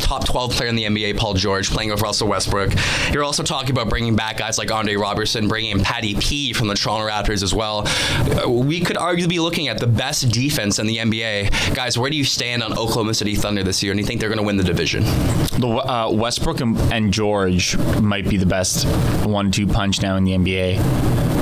top 0.00 0.26
12 0.26 0.52
player 0.52 0.68
in 0.68 0.74
the 0.74 0.84
NBA, 0.84 1.16
Paul 1.16 1.34
George, 1.34 1.70
playing 1.70 1.90
with 1.90 2.02
Russell 2.02 2.28
Westbrook. 2.28 2.72
You're 3.12 3.24
also 3.24 3.42
talking 3.42 3.70
about 3.70 3.88
bringing 3.88 4.16
back 4.16 4.36
guys 4.36 4.58
like 4.58 4.70
Andre 4.70 4.96
Roberson, 4.96 5.48
bringing 5.48 5.70
in 5.70 5.80
Patty 5.82 6.14
P 6.14 6.52
from 6.52 6.68
the 6.68 6.74
Toronto 6.74 7.08
Raptors 7.08 7.42
as 7.42 7.54
well. 7.54 7.84
Uh, 7.86 8.48
We 8.48 8.80
could 8.80 8.96
arguably 8.96 9.28
be 9.28 9.40
looking 9.40 9.68
at 9.68 9.78
the 9.78 9.86
best 9.86 10.30
defense 10.30 10.78
in 10.78 10.86
the 10.86 10.98
NBA. 10.98 11.74
Guys, 11.74 11.96
where 11.98 12.10
do 12.10 12.16
you 12.16 12.24
stand 12.24 12.62
on 12.62 12.72
Oklahoma 12.72 13.14
City 13.14 13.34
Thunder 13.34 13.62
this 13.62 13.82
year? 13.82 13.92
And 13.92 14.00
you 14.00 14.06
think 14.06 14.20
they're 14.20 14.28
going 14.28 14.38
to 14.38 14.44
win 14.44 14.56
the 14.56 14.64
division? 14.64 15.04
The 15.04 15.68
uh, 15.68 16.10
Westbrook 16.10 16.60
and, 16.60 16.76
and 16.92 17.12
George 17.12 17.76
might 18.00 18.28
be 18.28 18.36
the 18.36 18.46
best 18.46 18.86
one-two 19.24 19.66
punch 19.66 20.02
now 20.02 20.16
in 20.16 20.24
the 20.24 20.32
NBA. 20.32 21.41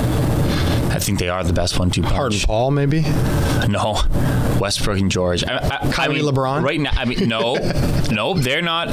I 0.93 0.99
think 0.99 1.19
they 1.19 1.29
are 1.29 1.43
the 1.43 1.53
best 1.53 1.79
one-two 1.79 2.01
punch. 2.01 2.13
Harden 2.15 2.39
Paul, 2.41 2.71
maybe. 2.71 3.01
No, 3.69 4.01
Westbrook 4.59 4.99
and 4.99 5.09
George. 5.09 5.43
I, 5.45 5.57
I, 5.57 5.87
I 5.87 5.91
Kyrie 5.91 6.15
mean, 6.15 6.25
LeBron? 6.25 6.63
Right 6.63 6.79
now, 6.79 6.91
I 6.93 7.05
mean, 7.05 7.29
no, 7.29 7.53
no, 8.11 8.33
they're 8.33 8.61
not. 8.61 8.87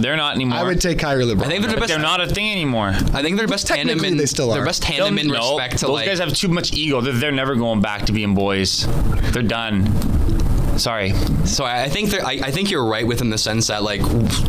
They're 0.00 0.16
not 0.16 0.34
anymore. 0.36 0.58
I 0.58 0.62
would 0.62 0.80
take 0.80 0.98
Kyrie 0.98 1.24
LeBron. 1.24 1.42
I 1.44 1.48
think 1.48 1.62
they're 1.62 1.74
the 1.74 1.80
best. 1.80 1.88
they're 1.88 1.98
not 1.98 2.20
a 2.20 2.26
thing 2.26 2.50
anymore. 2.50 2.88
I 2.88 3.22
think 3.22 3.36
they're 3.36 3.46
best 3.46 3.66
tandem 3.66 3.88
Technically, 3.98 4.08
in. 4.08 4.16
they 4.16 4.26
still 4.26 4.50
They're 4.50 4.62
are. 4.62 4.66
best 4.66 4.82
tandem 4.82 5.18
in 5.18 5.26
no, 5.28 5.56
respect 5.56 5.78
to 5.80 5.86
those 5.86 5.94
like. 5.94 6.06
guys 6.06 6.18
have 6.20 6.32
too 6.32 6.48
much 6.48 6.72
ego. 6.72 7.00
They're, 7.00 7.12
they're 7.12 7.32
never 7.32 7.54
going 7.54 7.80
back 7.82 8.06
to 8.06 8.12
being 8.12 8.34
boys. 8.34 8.86
They're 9.32 9.42
done. 9.42 9.84
Sorry. 10.76 11.12
So 11.44 11.64
I 11.64 11.88
think 11.88 12.12
I, 12.14 12.40
I 12.42 12.50
think 12.50 12.70
you're 12.70 12.84
right 12.84 13.06
within 13.06 13.30
the 13.30 13.38
sense 13.38 13.68
that 13.68 13.82
like 13.82 14.00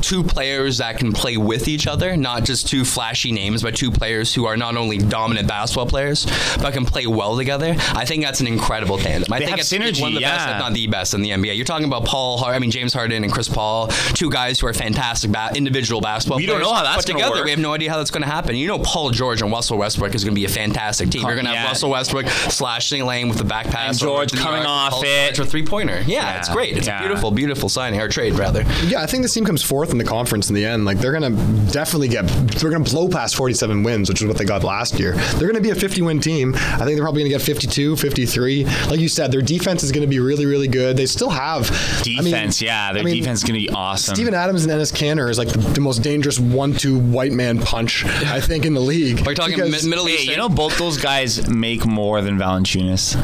two 0.02 0.24
players 0.24 0.80
that 0.80 0.98
can 0.98 1.12
play 1.12 1.38
with 1.38 1.68
each 1.68 1.88
other, 1.88 2.16
not 2.18 2.44
just 2.44 2.68
two 2.68 2.84
flashy 2.86 3.32
names, 3.32 3.62
but 3.62 3.76
two 3.76 3.92
players 3.92 4.34
who 4.34 4.46
are 4.46 4.58
not 4.58 4.76
only 4.76 4.98
dominant 4.98 5.48
basketball 5.48 5.86
players 5.86 6.26
but 6.62 6.74
can 6.74 6.86
play 6.86 7.06
well 7.08 7.36
together. 7.38 7.76
I 7.94 8.06
think 8.06 8.24
that's 8.24 8.42
an 8.42 8.48
incredible 8.48 8.98
tandem. 8.98 9.32
I 9.32 9.40
They 9.40 9.46
think 9.46 9.58
have 9.58 9.60
it's 9.60 9.72
synergy, 9.72 10.02
one 10.02 10.10
of 10.12 10.16
the 10.16 10.22
best, 10.22 10.48
yeah. 10.48 10.54
if 10.56 10.60
not 10.60 10.74
the 10.74 10.88
best, 10.88 11.14
in 11.14 11.22
the 11.22 11.30
NBA. 11.32 11.56
You're 11.56 11.66
talking 11.66 11.86
about 11.86 12.06
Paul, 12.06 12.38
Har- 12.38 12.54
I 12.54 12.60
mean 12.60 12.72
James 12.72 12.94
Harden 12.94 13.24
and 13.24 13.32
Chris 13.32 13.48
Paul, 13.50 13.88
two 14.14 14.30
guys 14.30 14.60
who 14.60 14.68
are 14.68 14.74
fantastic 14.74 15.32
ba- 15.32 15.52
individual 15.56 16.02
basketball. 16.02 16.38
Players. 16.38 16.48
We 16.48 16.54
don't 16.54 16.62
know 16.62 16.74
how 16.74 16.84
that's 16.84 17.06
but 17.06 17.12
together. 17.12 17.36
work. 17.36 17.46
We 17.46 17.52
have 17.52 17.60
no 17.60 17.74
idea 17.74 17.92
how 17.92 17.98
that's 17.98 18.12
going 18.12 18.24
to 18.24 18.30
happen. 18.30 18.56
You 18.56 18.68
know, 18.68 18.80
Paul 18.80 19.12
George 19.12 19.42
and 19.42 19.52
Russell 19.52 19.78
Westbrook 19.78 20.16
is 20.16 20.24
going 20.24 20.34
to 20.34 20.40
be 20.40 20.46
a 20.46 20.50
fantastic 20.50 21.10
team. 21.10 21.22
You're 21.24 21.34
going 21.36 21.46
to 21.46 21.52
have 21.52 21.64
yeah. 21.64 21.68
Russell 21.68 21.90
Westbrook 21.92 22.28
slashing 22.28 23.06
lane 23.06 23.28
with 23.30 23.38
the 23.38 23.44
back 23.44 23.66
pass, 23.68 23.90
And 23.90 24.00
George 24.00 24.18
over 24.18 24.26
to 24.28 24.36
the 24.38 24.42
coming 24.42 24.62
arc, 24.62 24.68
off 24.68 24.92
Paul 24.94 25.04
it. 25.06 25.36
for 25.36 25.42
a 25.44 25.46
three 25.46 25.64
pointer. 25.66 26.02
Yeah, 26.08 26.15
Yeah, 26.16 26.40
it's 26.40 26.50
great. 26.50 26.78
It's 26.78 26.88
yeah. 26.88 27.00
a 27.00 27.08
beautiful, 27.08 27.32
beautiful 27.32 27.70
signing 27.70 28.00
or 28.02 28.08
trade 28.08 28.34
rather. 28.34 28.64
Yeah, 28.86 29.02
I 29.02 29.06
think 29.06 29.24
this 29.24 29.34
team 29.34 29.46
comes 29.46 29.62
fourth 29.64 29.92
in 29.92 29.98
the 29.98 30.04
conference 30.04 30.50
in 30.50 30.56
the 30.56 30.66
end. 30.66 30.86
Like 30.86 30.98
they're 31.00 31.12
gonna 31.14 31.32
definitely 31.72 32.08
get, 32.08 32.28
they're 32.28 32.72
gonna 32.72 32.84
blow 32.84 33.08
past 33.08 33.36
47 33.36 33.84
wins, 33.84 34.10
which 34.10 34.22
is 34.22 34.28
what 34.28 34.38
they 34.38 34.46
got 34.46 34.64
last 34.64 35.00
year. 35.00 35.14
They're 35.36 35.48
gonna 35.48 35.62
be 35.62 35.70
a 35.72 35.76
50 35.76 36.02
win 36.02 36.20
team. 36.20 36.56
I 36.56 36.78
think 36.80 36.96
they're 36.96 37.04
probably 37.04 37.22
gonna 37.24 37.30
get 37.30 37.42
52, 37.42 37.96
53. 37.98 38.66
Like 38.90 39.00
you 39.00 39.10
said, 39.10 39.32
their 39.32 39.42
defense 39.42 39.84
is 39.84 39.92
gonna 39.92 40.08
be 40.08 40.20
really, 40.20 40.46
really 40.46 40.68
good. 40.68 40.98
They 40.98 41.06
still 41.06 41.30
have 41.30 41.70
I 41.72 42.22
mean- 42.22 42.24
Defense, 42.26 42.62
yeah, 42.62 42.94
their 42.94 43.02
I 43.02 43.06
mean, 43.06 43.18
defense 43.18 43.40
is 43.40 43.44
going 43.44 43.60
to 43.60 43.68
be 43.68 43.70
awesome. 43.76 44.16
Steven 44.16 44.34
Adams 44.34 44.66
and 44.66 44.72
Enes 44.74 44.94
Kanter 44.94 45.30
is 45.30 45.38
like 45.38 45.48
the, 45.50 45.58
the 45.60 45.82
most 45.82 46.00
dangerous 46.00 46.40
one-two 46.40 46.98
white 47.00 47.32
man 47.32 47.60
punch 47.60 48.06
I 48.06 48.40
think 48.40 48.66
in 48.66 48.74
the 48.74 48.80
league. 48.80 49.26
We're 49.26 49.34
talking 49.34 49.56
Because- 49.56 49.84
mi- 49.84 49.90
Middle 49.90 50.06
Hey, 50.06 50.16
East. 50.16 50.28
you 50.28 50.38
know 50.38 50.50
both 50.50 50.78
those 50.78 50.98
guys 50.98 51.48
make 51.50 51.86
more 51.86 52.22
than 52.22 52.38
Valanciunas. 52.38 53.16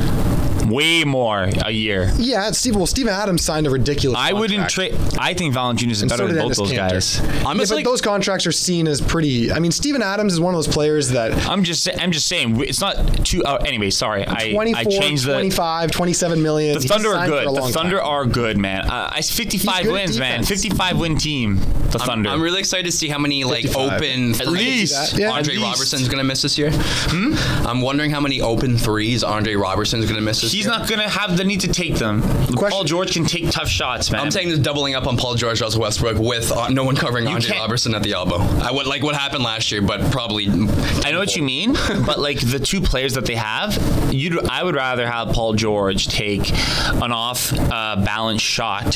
Way 0.70 1.04
more 1.04 1.50
a 1.66 1.72
year. 1.72 2.12
Yeah, 2.18 2.52
Steve. 2.52 2.76
Well, 2.82 2.88
Steven 2.88 3.14
Adams 3.14 3.44
signed 3.44 3.68
a 3.68 3.70
ridiculous. 3.70 4.18
I 4.20 4.34
wouldn't 4.34 4.68
trade. 4.68 4.96
I 5.20 5.36
think 5.36 5.54
Valanciunas 5.54 5.92
is 5.92 6.02
And 6.02 6.10
better 6.10 6.28
so 6.28 6.34
than 6.34 6.42
both 6.42 6.54
Enes 6.54 6.58
those 6.58 6.72
Kanter. 6.72 6.90
guys. 6.90 7.20
I'm 7.20 7.28
yeah, 7.28 7.54
just 7.62 7.70
but 7.72 7.76
like 7.76 7.86
those 7.86 8.02
contracts 8.02 8.48
are 8.48 8.52
seen 8.52 8.88
as 8.88 9.00
pretty. 9.00 9.52
I 9.52 9.60
mean, 9.60 9.72
Steven 9.72 10.02
Adams 10.02 10.34
is 10.34 10.40
one 10.40 10.56
of 10.56 10.58
those 10.58 10.68
players 10.74 11.10
that 11.10 11.32
I'm 11.48 11.64
just. 11.64 11.88
I'm 12.02 12.12
just 12.12 12.26
saying. 12.28 12.60
It's 12.62 12.82
not 12.82 13.24
too. 13.24 13.44
Uh, 13.44 13.58
anyway, 13.68 13.92
sorry. 13.92 14.26
I 14.26 14.56
I 14.76 14.84
changed 14.84 15.28
the. 15.28 15.34
25, 15.34 15.92
27 15.92 16.42
million. 16.42 16.74
The 16.74 16.88
Thunder 16.88 17.14
are 17.14 17.28
good. 17.28 17.56
The 17.56 17.62
Thunder 17.72 18.00
time. 18.00 18.08
are 18.08 18.26
good, 18.26 18.58
man. 18.58 18.90
Uh, 18.90 19.12
I 19.14 19.22
55 19.22 19.84
good 19.84 19.90
at 19.90 19.94
wins, 19.94 20.18
man. 20.18 20.44
55 20.44 20.98
win 20.98 21.18
team. 21.18 21.58
The 21.92 22.00
I'm, 22.00 22.08
Thunder. 22.08 22.30
I'm 22.32 22.42
really 22.42 22.60
excited 22.60 22.86
to 22.86 22.92
see 22.92 23.10
how 23.10 23.20
many 23.20 23.44
like 23.44 23.64
55. 23.64 23.94
open 24.02 24.32
At 24.32 24.38
threes 24.48 24.92
least. 24.92 25.18
Yeah, 25.20 25.32
Andre 25.32 25.54
at 25.54 25.60
least. 25.62 25.74
Roberson's 25.76 26.08
going 26.08 26.18
to 26.18 26.24
miss 26.24 26.42
this 26.42 26.58
year. 26.58 26.72
I'm 27.12 27.82
wondering 27.82 28.10
how 28.10 28.22
many 28.22 28.42
open 28.42 28.78
threes 28.78 29.24
Andre 29.24 29.54
Roberson's 29.56 30.06
going 30.06 30.16
to 30.16 30.22
miss 30.22 30.42
this 30.42 30.52
He's 30.52 30.66
year. 30.66 30.72
not 30.74 30.90
gonna 30.90 31.08
have 31.10 31.38
the 31.38 31.44
need 31.44 31.60
to 31.62 31.68
take 31.68 31.96
them. 31.96 32.22
Paul 32.72 32.86
George 32.86 33.12
can 33.14 33.26
take 33.26 33.52
tough 33.52 33.68
shots, 33.68 34.10
man. 34.12 34.22
I'm 34.22 34.32
saying 34.32 34.50
just 34.50 34.64
doubling 34.64 34.96
up 34.96 35.06
on 35.06 35.18
Paul 35.18 35.36
George, 35.36 35.62
Russell 35.62 35.82
Westbrook 35.82 36.18
with 36.18 36.52
uh, 36.52 36.70
no 36.70 36.84
one 36.86 36.96
covering 36.96 37.28
Andre 37.28 37.50
can't- 37.50 37.60
Roberson 37.62 37.94
at 37.94 38.02
the 38.02 38.14
elbow. 38.14 38.38
I 38.38 38.72
would 38.72 38.88
like 38.88 39.04
what 39.04 39.14
happened 39.16 39.44
last 39.44 39.72
year, 39.72 39.82
but 39.82 40.10
probably. 40.12 40.48
I 40.48 41.12
know 41.12 41.20
what 41.20 41.36
you 41.36 41.44
mean, 41.44 41.74
but 42.06 42.18
like 42.20 42.40
the 42.40 42.60
two 42.60 42.80
players 42.82 43.14
that 43.16 43.26
they 43.26 43.36
have, 43.36 43.78
you 44.14 44.40
I 44.50 44.64
would 44.64 44.76
rather 44.76 45.06
have 45.06 45.30
Paul 45.34 45.54
George 45.54 46.08
take 46.08 46.50
an 46.52 47.12
off 47.12 47.52
uh, 47.54 47.98
balance 48.06 48.42
shot 48.42 48.94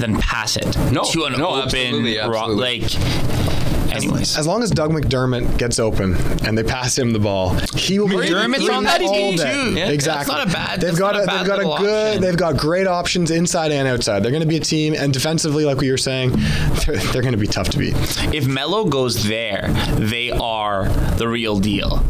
than 0.00 0.16
pass 0.16 0.56
it 0.56 0.74
No, 0.90 1.04
to 1.04 1.24
an 1.26 1.34
no, 1.34 1.48
open 1.50 1.62
absolutely, 1.64 2.16
ro- 2.18 2.46
like. 2.46 3.49
Anyways, 3.92 4.38
As 4.38 4.46
long 4.46 4.62
as 4.62 4.70
Doug 4.70 4.90
McDermott 4.92 5.58
gets 5.58 5.78
open 5.78 6.14
and 6.44 6.56
they 6.56 6.62
pass 6.62 6.96
him 6.98 7.12
the 7.12 7.18
ball, 7.18 7.50
he 7.74 7.98
will 7.98 8.08
be 8.08 8.14
McDermott's 8.16 8.64
three 8.64 8.74
on 8.74 8.84
that 8.84 9.02
all 9.02 9.12
team, 9.12 9.36
day. 9.36 9.52
too. 9.52 9.74
Yeah, 9.74 9.88
exactly. 9.88 10.32
that's 10.34 10.46
not 10.46 10.48
a 10.48 10.52
bad- 10.52 10.80
They've 10.80 10.96
got 10.96 11.16
a 11.16 11.22
a, 11.24 11.26
they've 11.26 11.46
got 11.46 11.58
a 11.60 11.62
good. 11.64 12.08
option. 12.08 12.22
They've 12.22 12.36
got 12.36 12.56
great 12.56 12.86
options 12.86 13.30
inside 13.30 13.72
and 13.72 13.86
outside. 13.88 14.22
They're 14.22 14.30
going 14.30 14.42
to 14.42 14.48
be 14.48 14.56
a 14.56 14.60
team, 14.60 14.94
and 14.94 15.12
defensively, 15.12 15.64
like 15.64 15.78
we 15.78 15.90
were 15.90 15.96
saying, 15.98 16.30
they're, 16.86 16.96
they're 16.96 17.22
going 17.22 17.32
to 17.32 17.38
be 17.38 17.46
tough 17.46 17.68
to 17.70 17.78
beat. 17.78 17.94
if 18.34 18.46
Melo 18.46 18.84
goes 18.84 19.24
there, 19.24 19.68
they 19.98 20.30
are 20.30 20.88
the 21.16 21.28
real 21.28 21.58
deal. 21.58 22.04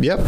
Yep. 0.00 0.20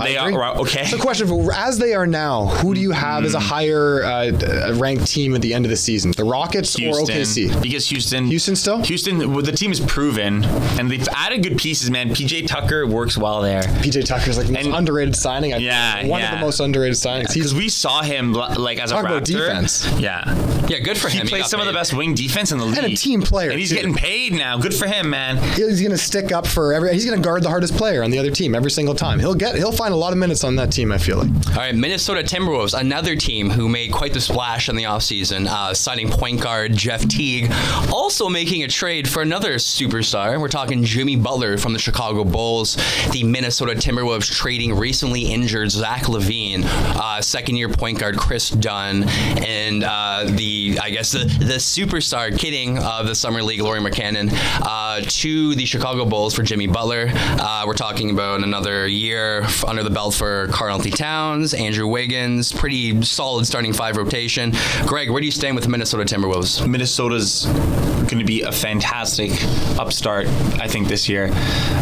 I 0.00 0.04
They 0.08 0.16
agree. 0.16 0.34
are 0.34 0.38
right, 0.40 0.56
okay. 0.58 0.84
So, 0.86 0.98
question 0.98 1.26
for 1.28 1.52
as 1.52 1.78
they 1.78 1.94
are 1.94 2.06
now, 2.06 2.46
who 2.46 2.74
do 2.74 2.80
you 2.80 2.90
have 2.92 3.20
Hmm. 3.20 3.26
as 3.26 3.34
a 3.34 3.40
higher 3.40 4.02
uh, 4.04 4.74
ranked 4.76 5.06
team 5.06 5.34
at 5.34 5.42
the 5.42 5.54
end 5.54 5.64
of 5.64 5.70
the 5.70 5.76
season? 5.76 6.12
The 6.12 6.24
Rockets 6.24 6.74
Houston, 6.74 7.04
or 7.04 7.20
OKC? 7.20 7.60
because 7.62 7.88
Houston, 7.88 8.26
Houston 8.26 8.56
still? 8.56 8.82
Houston, 8.82 9.32
well, 9.32 9.42
the 9.42 9.52
team 9.52 9.70
is 9.72 9.80
proven, 9.80 10.44
and 10.78 10.90
they've 10.90 11.06
added 11.14 11.42
good 11.42 11.58
pieces. 11.58 11.90
Man, 11.90 12.10
PJ 12.10 12.46
Tucker 12.46 12.86
works 12.86 13.16
well 13.16 13.40
there. 13.42 13.62
PJ 13.62 14.04
Tucker's 14.04 14.36
like 14.38 14.46
the 14.48 14.52
most 14.54 14.66
underrated 14.66 15.14
signing. 15.16 15.54
I 15.54 15.58
Yeah, 15.58 15.96
think. 15.98 16.10
one 16.10 16.22
of 16.22 16.30
the 16.30 16.36
most 16.38 16.60
underrated 16.60 16.96
signings. 16.96 17.32
He's 17.32 17.44
Because 17.44 17.54
we 17.54 17.68
saw 17.68 18.02
him 18.02 18.32
like 18.32 18.78
as 18.78 18.90
a 18.90 18.94
Talk 18.94 19.04
Raptor. 19.04 19.08
about 19.08 19.24
defense. 19.24 19.86
Yeah, 19.98 20.24
Yeah, 20.68 20.78
good 20.80 20.98
for 20.98 21.08
him. 21.08 21.12
he 21.12 21.18
him. 21.20 21.26
plays 21.28 21.42
got 21.42 21.50
some 21.50 21.60
of 21.60 21.66
the 21.66 21.72
best 21.72 21.92
wing 21.94 22.14
defense 22.14 22.50
in 22.52 22.58
the 22.58 22.64
league, 22.64 22.78
And 22.78 22.86
a 22.92 22.96
team 22.96 23.22
player, 23.22 23.50
and 23.50 23.58
he's 23.60 23.68
too. 23.70 23.76
getting 23.76 23.94
paid 23.94 24.32
now. 24.32 24.56
Good 24.58 24.74
for 24.74 24.86
him, 24.86 25.10
man. 25.10 25.36
he's 25.54 25.80
going 25.80 25.90
to 25.92 25.98
stick 25.98 26.32
up 26.32 26.46
for 26.46 26.72
every. 26.72 26.92
He's 26.92 27.04
going 27.04 27.16
to 27.16 27.24
guard 27.24 27.42
the 27.42 27.48
hardest 27.48 27.76
player 27.76 28.02
on 28.02 28.10
the 28.10 28.18
other 28.18 28.30
team 28.30 28.54
every 28.54 28.70
single 28.70 28.94
time. 28.94 29.18
He'll 29.20 29.34
get. 29.34 29.54
He'll 29.56 29.72
find 29.84 29.92
a 29.92 29.98
lot 29.98 30.14
of 30.14 30.18
minutes 30.18 30.44
on 30.44 30.56
that 30.56 30.72
team. 30.72 30.90
I 30.90 30.96
feel 30.96 31.18
like. 31.18 31.28
All 31.48 31.56
right, 31.56 31.74
Minnesota 31.74 32.22
Timberwolves, 32.22 32.78
another 32.78 33.16
team 33.16 33.50
who 33.50 33.68
made 33.68 33.92
quite 33.92 34.14
the 34.14 34.20
splash 34.20 34.70
in 34.70 34.76
the 34.76 34.84
offseason, 34.84 35.46
uh, 35.46 35.74
signing 35.74 36.08
point 36.08 36.40
guard 36.40 36.74
Jeff 36.74 37.06
Teague, 37.06 37.52
also 37.92 38.30
making 38.30 38.62
a 38.62 38.68
trade 38.68 39.06
for 39.06 39.20
another 39.20 39.56
superstar. 39.56 40.40
We're 40.40 40.48
talking 40.48 40.84
Jimmy 40.84 41.16
Butler 41.16 41.58
from 41.58 41.74
the 41.74 41.78
Chicago 41.78 42.24
Bulls. 42.24 42.78
The 43.12 43.24
Minnesota 43.24 43.74
Timberwolves 43.74 44.32
trading 44.32 44.74
recently 44.74 45.30
injured 45.30 45.70
Zach 45.70 46.04
LaVine, 46.04 46.64
uh, 46.64 47.20
second 47.20 47.56
year 47.56 47.68
point 47.68 47.98
guard 47.98 48.16
Kris 48.16 48.48
Dunn, 48.48 49.04
and 49.44 49.84
uh, 49.84 50.24
the, 50.30 50.78
I 50.80 50.88
guess, 50.88 51.12
the, 51.12 51.24
the 51.24 51.58
superstar 51.58 52.36
kidding 52.38 52.78
of 52.78 53.06
the 53.06 53.14
Summer 53.14 53.42
League, 53.42 53.60
Lauri 53.60 53.80
Markkanen, 53.80 54.30
uh, 54.62 55.02
to 55.06 55.54
the 55.54 55.66
Chicago 55.66 56.06
Bulls 56.06 56.34
for 56.34 56.42
Jimmy 56.42 56.68
Butler. 56.68 57.08
Uh, 57.14 57.64
we're 57.66 57.74
talking 57.74 58.08
about 58.08 58.42
another 58.42 58.86
year, 58.86 59.44
under 59.74 59.82
the 59.82 59.90
belt 59.90 60.14
for 60.14 60.46
Karl 60.48 60.76
Anthony 60.76 60.92
Towns, 60.92 61.52
Andrew 61.52 61.88
Wiggins, 61.88 62.52
pretty 62.52 63.02
solid 63.02 63.44
starting 63.44 63.72
five 63.72 63.96
rotation. 63.96 64.52
Greg, 64.86 65.10
where 65.10 65.20
do 65.20 65.26
you 65.26 65.32
stand 65.32 65.56
with 65.56 65.64
the 65.64 65.70
Minnesota 65.70 66.04
Timberwolves? 66.04 66.64
Minnesota's 66.64 67.46
going 67.46 68.18
to 68.20 68.24
be 68.24 68.42
a 68.42 68.52
fantastic 68.52 69.32
upstart, 69.76 70.28
I 70.60 70.68
think, 70.68 70.86
this 70.86 71.08
year. 71.08 71.30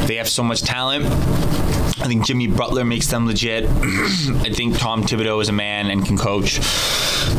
They 0.07 0.17
have 0.17 0.29
so 0.29 0.43
much 0.43 0.63
talent. 0.63 1.05
I 2.03 2.07
think 2.07 2.27
Jimmy 2.27 2.49
Butler 2.49 2.85
makes 2.85 3.07
them 3.07 3.27
legit. 3.27 3.65
I 3.71 4.51
think 4.53 4.77
Tom 4.77 5.05
Thibodeau 5.05 5.41
is 5.41 5.49
a 5.49 5.53
man 5.53 5.89
and 5.89 6.05
can 6.05 6.19
coach 6.19 6.59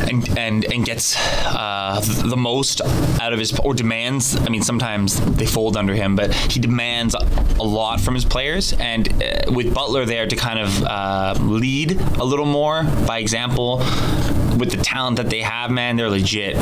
and 0.08 0.38
and 0.38 0.64
and 0.64 0.86
gets 0.86 1.16
uh, 1.46 2.00
the 2.24 2.36
most 2.36 2.80
out 3.20 3.34
of 3.34 3.38
his 3.38 3.58
or 3.58 3.74
demands. 3.74 4.36
I 4.36 4.48
mean, 4.48 4.62
sometimes 4.62 5.20
they 5.36 5.44
fold 5.44 5.76
under 5.76 5.94
him, 5.94 6.16
but 6.16 6.32
he 6.34 6.60
demands 6.60 7.14
a 7.14 7.62
lot 7.62 8.00
from 8.00 8.14
his 8.14 8.24
players. 8.24 8.72
And 8.72 9.22
uh, 9.22 9.52
with 9.52 9.74
Butler 9.74 10.06
there 10.06 10.26
to 10.26 10.34
kind 10.34 10.58
of 10.58 10.82
uh, 10.82 11.34
lead 11.40 12.00
a 12.18 12.24
little 12.24 12.46
more 12.46 12.84
by 13.06 13.18
example, 13.18 13.78
with 14.58 14.70
the 14.70 14.82
talent 14.82 15.18
that 15.18 15.28
they 15.28 15.42
have, 15.42 15.70
man, 15.70 15.96
they're 15.96 16.08
legit 16.08 16.56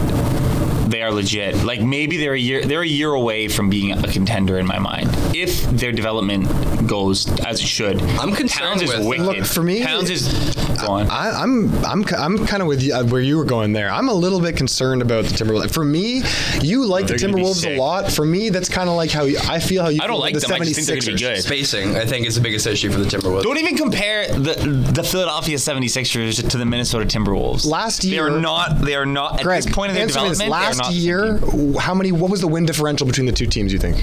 they 0.92 1.02
are 1.02 1.10
legit. 1.10 1.64
Like 1.64 1.80
maybe 1.80 2.16
they're 2.18 2.34
a 2.34 2.38
year 2.38 2.64
they're 2.64 2.82
a 2.82 2.86
year 2.86 3.10
away 3.12 3.48
from 3.48 3.68
being 3.70 3.90
a 3.92 4.06
contender 4.08 4.58
in 4.58 4.66
my 4.66 4.78
mind 4.78 5.08
if 5.34 5.62
their 5.70 5.92
development 5.92 6.46
goes 6.86 7.26
as 7.40 7.60
it 7.60 7.66
should. 7.66 8.00
I'm 8.02 8.32
concerned 8.32 8.80
Towns 8.80 8.82
is 8.82 8.94
with- 8.96 9.06
wicked. 9.06 9.24
Look, 9.26 9.44
for 9.46 9.62
me- 9.62 9.82
Towns 9.82 10.10
is 10.10 10.54
go 10.80 10.88
on. 10.92 11.08
I, 11.10 11.30
I'm 11.42 11.72
I'm 11.84 12.04
I'm 12.16 12.46
kind 12.46 12.62
of 12.62 12.68
with 12.68 12.82
you 12.82 12.94
uh, 12.94 13.04
where 13.04 13.20
you 13.20 13.36
were 13.36 13.44
going 13.44 13.72
there. 13.72 13.90
I'm 13.90 14.08
a 14.08 14.14
little 14.14 14.40
bit 14.40 14.56
concerned 14.56 15.02
about 15.02 15.24
the 15.24 15.34
Timberwolves. 15.34 15.72
For 15.72 15.84
me, 15.84 16.22
you 16.60 16.84
like 16.86 17.06
the 17.06 17.14
they're 17.14 17.28
gonna 17.28 17.36
be 17.36 17.42
Timberwolves 17.42 17.76
a 17.76 17.78
lot. 17.78 18.10
For 18.12 18.24
me, 18.24 18.50
that's 18.50 18.68
kind 18.68 18.88
of 18.88 18.96
like 18.96 19.10
how 19.10 19.24
you, 19.24 19.38
I 19.48 19.58
feel 19.58 19.82
how 19.82 19.88
you. 19.88 20.00
I 20.02 20.06
don't 20.06 20.20
like 20.20 20.34
about 20.34 20.48
them. 20.48 20.56
I 20.56 20.58
the 20.60 20.64
just 20.66 20.76
think 20.76 20.86
they're 20.88 20.96
gonna 20.96 21.16
be 21.18 21.22
76ers. 21.22 21.34
good. 21.36 21.42
Spacing, 21.44 21.96
I 21.96 22.04
think, 22.04 22.26
is 22.26 22.34
the 22.34 22.40
biggest 22.40 22.66
issue 22.66 22.90
for 22.90 22.98
the 22.98 23.06
Timberwolves. 23.06 23.42
Don't 23.42 23.58
even 23.58 23.76
compare 23.76 24.26
the 24.28 24.54
the 24.92 25.02
Philadelphia 25.02 25.56
76ers 25.56 26.48
to 26.50 26.58
the 26.58 26.64
Minnesota 26.66 27.04
Timberwolves. 27.06 27.64
Last 27.66 28.04
year, 28.04 28.24
they 28.24 28.28
year- 28.30 28.36
are 28.38 28.40
not. 28.40 28.80
They 28.80 28.94
are 28.94 29.06
not 29.06 29.38
at 29.38 29.42
Greg, 29.44 29.62
this 29.64 29.72
point 29.74 29.90
in 29.90 29.94
their 29.94 30.04
answer 30.04 30.20
me 30.22 30.28
this. 30.30 30.38
development. 30.38 30.60
they 30.78 30.81
are 30.81 30.81
Last 30.82 30.94
not 30.94 30.94
year, 30.94 31.38
how 31.78 31.94
many? 31.94 32.12
What 32.12 32.30
was 32.30 32.40
the 32.40 32.48
win 32.48 32.66
differential 32.66 33.06
between 33.06 33.26
the 33.26 33.32
two 33.32 33.46
teams? 33.46 33.72
You 33.72 33.78
think? 33.78 33.96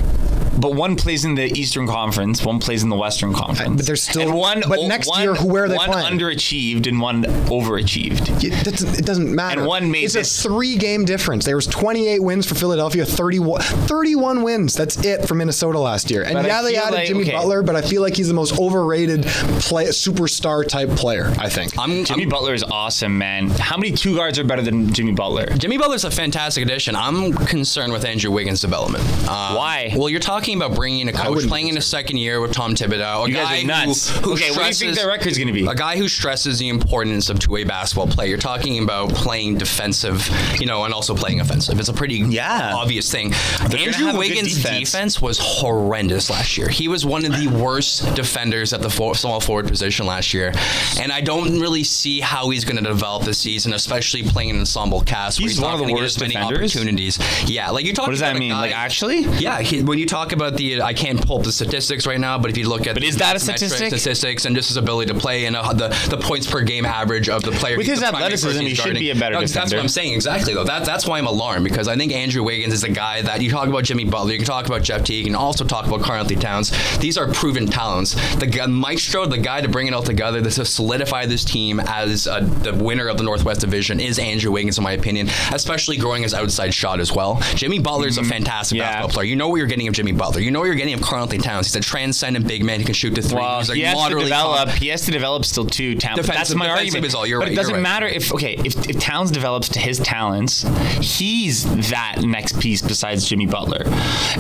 But 0.60 0.74
one 0.76 0.96
plays 0.96 1.26
in 1.26 1.36
the 1.36 1.46
Eastern 1.58 1.88
Conference, 1.88 2.44
one 2.44 2.60
plays 2.60 2.84
in 2.84 2.90
the 2.90 2.96
Western 2.96 3.34
Conference. 3.34 3.78
but 3.78 3.86
there's 3.86 4.04
still- 4.04 4.22
and 4.24 4.34
one. 4.34 4.64
but 4.68 4.82
next 4.88 5.08
one- 5.10 5.22
year, 5.22 5.34
who- 5.36 5.48
where 5.48 5.64
are 5.66 5.70
they 5.70 5.78
one 5.78 5.90
playing? 5.92 6.20
underachieved 6.20 6.86
and 6.88 7.00
one 7.02 7.24
overachieved. 7.48 8.44
It 8.44 8.64
doesn't, 8.64 9.00
it 9.00 9.06
doesn't 9.06 9.34
matter. 9.34 9.62
And 9.62 9.68
one 9.68 9.92
made 9.92 10.06
it's 10.06 10.14
this- 10.14 10.40
a 10.40 10.44
three-game 10.50 11.06
difference. 11.06 11.46
There 11.46 11.56
was 11.56 11.68
28 11.68 12.22
wins 12.22 12.46
for 12.46 12.56
Philadelphia, 12.56 13.06
31, 13.06 13.62
31 13.62 14.44
wins. 14.44 14.74
That's 14.74 14.98
it 15.06 15.28
for 15.28 15.36
Minnesota 15.36 15.80
last 15.80 16.10
year. 16.12 16.24
And 16.24 16.34
But 16.34 16.46
yeah, 16.46 16.62
they 16.62 16.76
added 16.76 16.96
like- 16.96 17.08
Jimmy 17.08 17.22
okay. 17.24 17.32
Butler, 17.32 17.62
but 17.64 17.76
I 17.76 17.82
feel 17.82 18.02
like 18.02 18.16
he's 18.16 18.28
the 18.28 18.34
most 18.34 18.58
overrated 18.60 19.26
play, 19.60 19.86
superstar 19.86 20.68
type 20.68 20.90
player. 20.96 21.34
I 21.40 21.50
think. 21.50 21.78
I'm, 21.78 22.04
Jimmy 22.06 22.24
I'm- 22.24 22.30
Butler 22.30 22.54
is 22.54 22.64
awesome, 22.64 23.18
man. 23.18 23.50
How 23.50 23.78
many 23.78 23.92
two 23.92 24.16
guards 24.16 24.38
are 24.40 24.44
better 24.44 24.62
than 24.62 24.92
Jimmy 24.94 25.12
Butler? 25.14 25.46
Jimmy 25.58 25.78
Butler's 25.78 26.04
a 26.04 26.12
fantastic 26.12 26.64
addition. 26.64 26.96
I'm 26.96 27.34
concerned 27.34 27.94
with 27.94 28.06
Andrew 28.06 28.32
Wiggins' 28.32 28.62
development. 28.62 29.04
Um, 29.30 29.56
Why? 29.56 29.94
Well, 29.96 30.10
you're 30.10 30.20
talking 30.20 30.49
about 30.58 30.76
bringing 30.76 31.02
in 31.02 31.10
a 31.10 31.14
coach, 31.14 31.48
playing 31.48 31.68
in 31.70 31.78
a 31.78 31.82
second 31.82 32.18
year 32.18 32.42
with 32.42 32.52
Tom 32.54 32.74
Thibodeau. 32.76 33.26
A 33.26 33.30
You 33.30 33.36
guy 33.36 33.44
guys 33.44 33.64
are 33.64 33.68
nuts. 33.68 34.10
Who, 34.10 34.20
who 34.22 34.34
okay, 34.34 34.50
what 34.52 34.60
do 34.60 34.66
you 34.68 34.74
stresses, 34.74 34.80
think 34.82 34.96
their 34.96 35.08
record's 35.08 35.38
going 35.38 35.48
to 35.48 35.54
be? 35.54 35.66
A 35.68 35.76
guy 35.76 35.98
who 35.98 36.08
stresses 36.08 36.60
the 36.60 36.70
importance 36.70 37.30
of 37.30 37.40
two-way 37.40 37.64
basketball 37.64 38.08
play. 38.08 38.30
You're 38.30 38.38
talking 38.38 38.82
about 38.84 39.10
playing 39.14 39.58
defensive, 39.58 40.28
you 40.60 40.66
know, 40.66 40.84
and 40.86 40.94
also 40.94 41.16
playing 41.16 41.40
offensive. 41.40 41.80
It's 41.80 41.90
a 41.90 41.94
pretty 41.94 42.16
Yeah. 42.18 42.74
obvious 42.76 43.12
thing. 43.12 43.32
gonna 43.60 43.78
Andrew 43.78 44.06
have 44.06 44.16
good 44.16 44.20
Wiggins' 44.20 44.56
defense. 44.56 44.92
defense. 44.92 45.22
was 45.22 45.38
horrendous 45.40 46.30
last 46.30 46.58
year. 46.58 46.70
He 46.70 46.88
was 46.88 47.06
one 47.06 47.26
of 47.26 47.32
the 47.38 47.48
worst 47.48 48.16
defenders 48.16 48.74
at 48.74 48.82
the 48.82 48.90
for- 48.90 49.16
small 49.16 49.40
forward 49.40 49.68
position 49.68 50.06
last 50.06 50.34
year, 50.34 50.52
and 51.00 51.12
I 51.12 51.22
don't 51.22 51.60
really 51.60 51.84
see 51.84 52.20
how 52.20 52.50
he's 52.50 52.64
going 52.66 52.78
to 52.82 52.90
develop 52.90 53.24
this 53.24 53.38
season, 53.38 53.74
especially 53.74 54.24
playing 54.24 54.52
an 54.52 54.60
ensemble 54.60 55.02
cast. 55.02 55.40
where 55.40 55.44
He's 55.44 55.54
he's 55.54 55.62
one 55.62 55.72
not 55.72 55.74
of 55.76 55.80
the 55.80 55.86
gonna 55.86 55.96
get 55.98 56.02
worst 56.04 56.16
as 56.18 56.22
many 56.22 56.34
defenders? 56.36 56.76
opportunities. 56.76 57.20
Yeah, 57.46 57.70
like 57.72 57.86
you're 57.86 57.94
talking. 57.94 58.10
What 58.10 58.12
does 58.12 58.20
that 58.22 58.32
about 58.32 58.38
a 58.38 58.40
mean? 58.40 58.50
guy- 58.52 58.62
Like 58.62 58.76
actually? 58.78 59.22
yeah, 59.40 59.62
he, 59.62 59.82
when 59.82 59.98
you 60.00 60.06
talk 60.06 60.32
about 60.40 60.56
the, 60.58 60.82
I 60.82 60.94
can't 60.94 61.26
pull 61.26 61.38
up 61.40 61.44
the 61.44 61.52
statistics 61.52 62.06
right 62.08 62.20
now, 62.20 62.38
but 62.38 62.50
if 62.52 62.58
you 62.58 62.68
look 62.70 62.88
at 62.88 62.96
But 62.96 63.02
the 63.02 63.08
is 63.08 63.18
that 63.18 63.36
a 63.36 63.40
statistic? 63.40 63.88
statistics 63.90 64.46
and 64.46 64.56
just 64.56 64.70
his 64.70 64.78
ability 64.78 65.12
to 65.14 65.20
play 65.20 65.46
and 65.46 65.56
uh, 65.56 65.74
the 65.74 65.90
the 66.10 66.18
points 66.18 66.50
per 66.50 66.62
game 66.62 66.86
average 66.86 67.30
of 67.30 67.44
the 67.44 67.52
player. 67.52 67.78
With 67.78 67.88
his 67.88 68.02
athleticism, 68.04 68.62
he 68.62 68.76
should 68.76 68.96
be 68.96 69.12
a 69.12 69.16
better 69.16 69.36
No, 69.36 69.42
That's 69.46 69.72
what 69.74 69.80
I'm 69.80 69.88
saying 69.88 70.14
exactly 70.14 70.54
though. 70.54 70.64
That 70.64 70.86
that's 70.86 71.06
why 71.06 71.18
I'm 71.18 71.28
alarmed 71.28 71.64
because 71.64 71.88
I 71.88 71.96
think 71.96 72.12
Andrew 72.14 72.44
Wiggins 72.44 72.74
is 72.74 72.84
a 72.84 72.90
guy 72.90 73.22
that 73.22 73.42
you 73.42 73.50
talk 73.52 73.68
about 73.68 73.84
Jimmy 73.84 74.06
Butler, 74.06 74.32
you 74.32 74.38
can 74.38 74.46
talk 74.48 74.66
about 74.66 74.82
Jeff 74.84 75.04
Teague, 75.04 75.28
and 75.28 75.36
also 75.36 75.64
talk 75.66 75.86
about 75.88 76.08
Anthony 76.10 76.40
Towns. 76.40 76.72
These 76.98 77.18
are 77.18 77.32
proven 77.32 77.68
talents. 77.68 78.14
The 78.36 78.48
guy, 78.48 78.66
maestro, 78.68 79.26
the 79.26 79.38
guy 79.38 79.62
to 79.62 79.68
bring 79.68 79.88
it 79.88 79.94
all 79.94 80.04
together, 80.04 80.42
to 80.42 80.66
solidify 80.66 81.26
this 81.28 81.44
team 81.46 81.80
as 81.80 82.28
uh, 82.28 82.40
the 82.42 82.74
winner 82.74 83.08
of 83.08 83.18
the 83.18 83.24
Northwest 83.24 83.62
Division 83.62 84.00
is 84.00 84.18
Andrew 84.20 84.52
Wiggins, 84.52 84.78
in 84.78 84.84
my 84.84 84.94
opinion. 84.94 85.28
Especially 85.52 85.98
growing 85.98 86.24
his 86.24 86.34
outside 86.34 86.74
shot 86.74 87.00
as 87.00 87.12
well. 87.14 87.40
Jimmy 87.56 87.80
Butler 87.80 88.08
is 88.08 88.18
a 88.18 88.24
fantastic 88.24 88.50
Mm-hmm. 88.70 88.76
Yeah. 88.78 88.84
basketball 88.92 89.10
player. 89.14 89.26
You 89.28 89.36
know 89.36 89.48
what 89.50 89.56
you're 89.58 89.68
getting 89.68 89.88
of 89.88 89.94
Jimmy 89.94 90.12
Butler. 90.20 90.42
You 90.42 90.52
know 90.52 90.60
what 90.60 90.66
you're 90.66 90.76
getting 90.76 90.94
of 90.94 91.02
Karl 91.02 91.24
Anthony 91.24 91.42
Towns. 91.42 91.66
He's 91.68 91.76
a 91.76 91.80
transcendent 91.80 92.48
big 92.48 92.64
man. 92.64 92.80
He 92.80 92.86
can 92.86 92.94
shoot 92.94 93.16
the 93.16 93.22
three. 93.24 93.40
Well, 93.40 93.60
He's 93.60 93.70
a 93.70 93.76
he 93.76 93.82
has 93.82 94.08
to 94.10 94.20
develop. 94.20 94.70
He 94.70 94.90
has 94.90 95.06
to 95.06 95.12
develop 95.12 95.46
still 95.46 95.66
too. 95.66 95.96
Talent. 95.96 96.28
That's 96.28 96.54
my 96.54 96.66
defensive 96.68 96.78
argument. 96.88 97.06
is 97.06 97.16
all. 97.16 97.26
You're 97.26 97.40
but 97.40 97.46
right, 97.46 97.54
it 97.54 97.56
doesn't 97.56 97.74
right. 97.74 97.82
matter 97.82 98.06
if 98.06 98.32
okay 98.34 98.56
if, 98.64 98.88
if 98.88 99.00
Towns 99.00 99.32
develops 99.32 99.70
to 99.70 99.80
his 99.80 99.98
talents, 100.00 100.64
he's 101.02 101.64
that 101.90 102.18
next 102.24 102.60
piece 102.60 102.82
besides 102.82 103.28
Jimmy 103.28 103.46
Butler, 103.48 103.84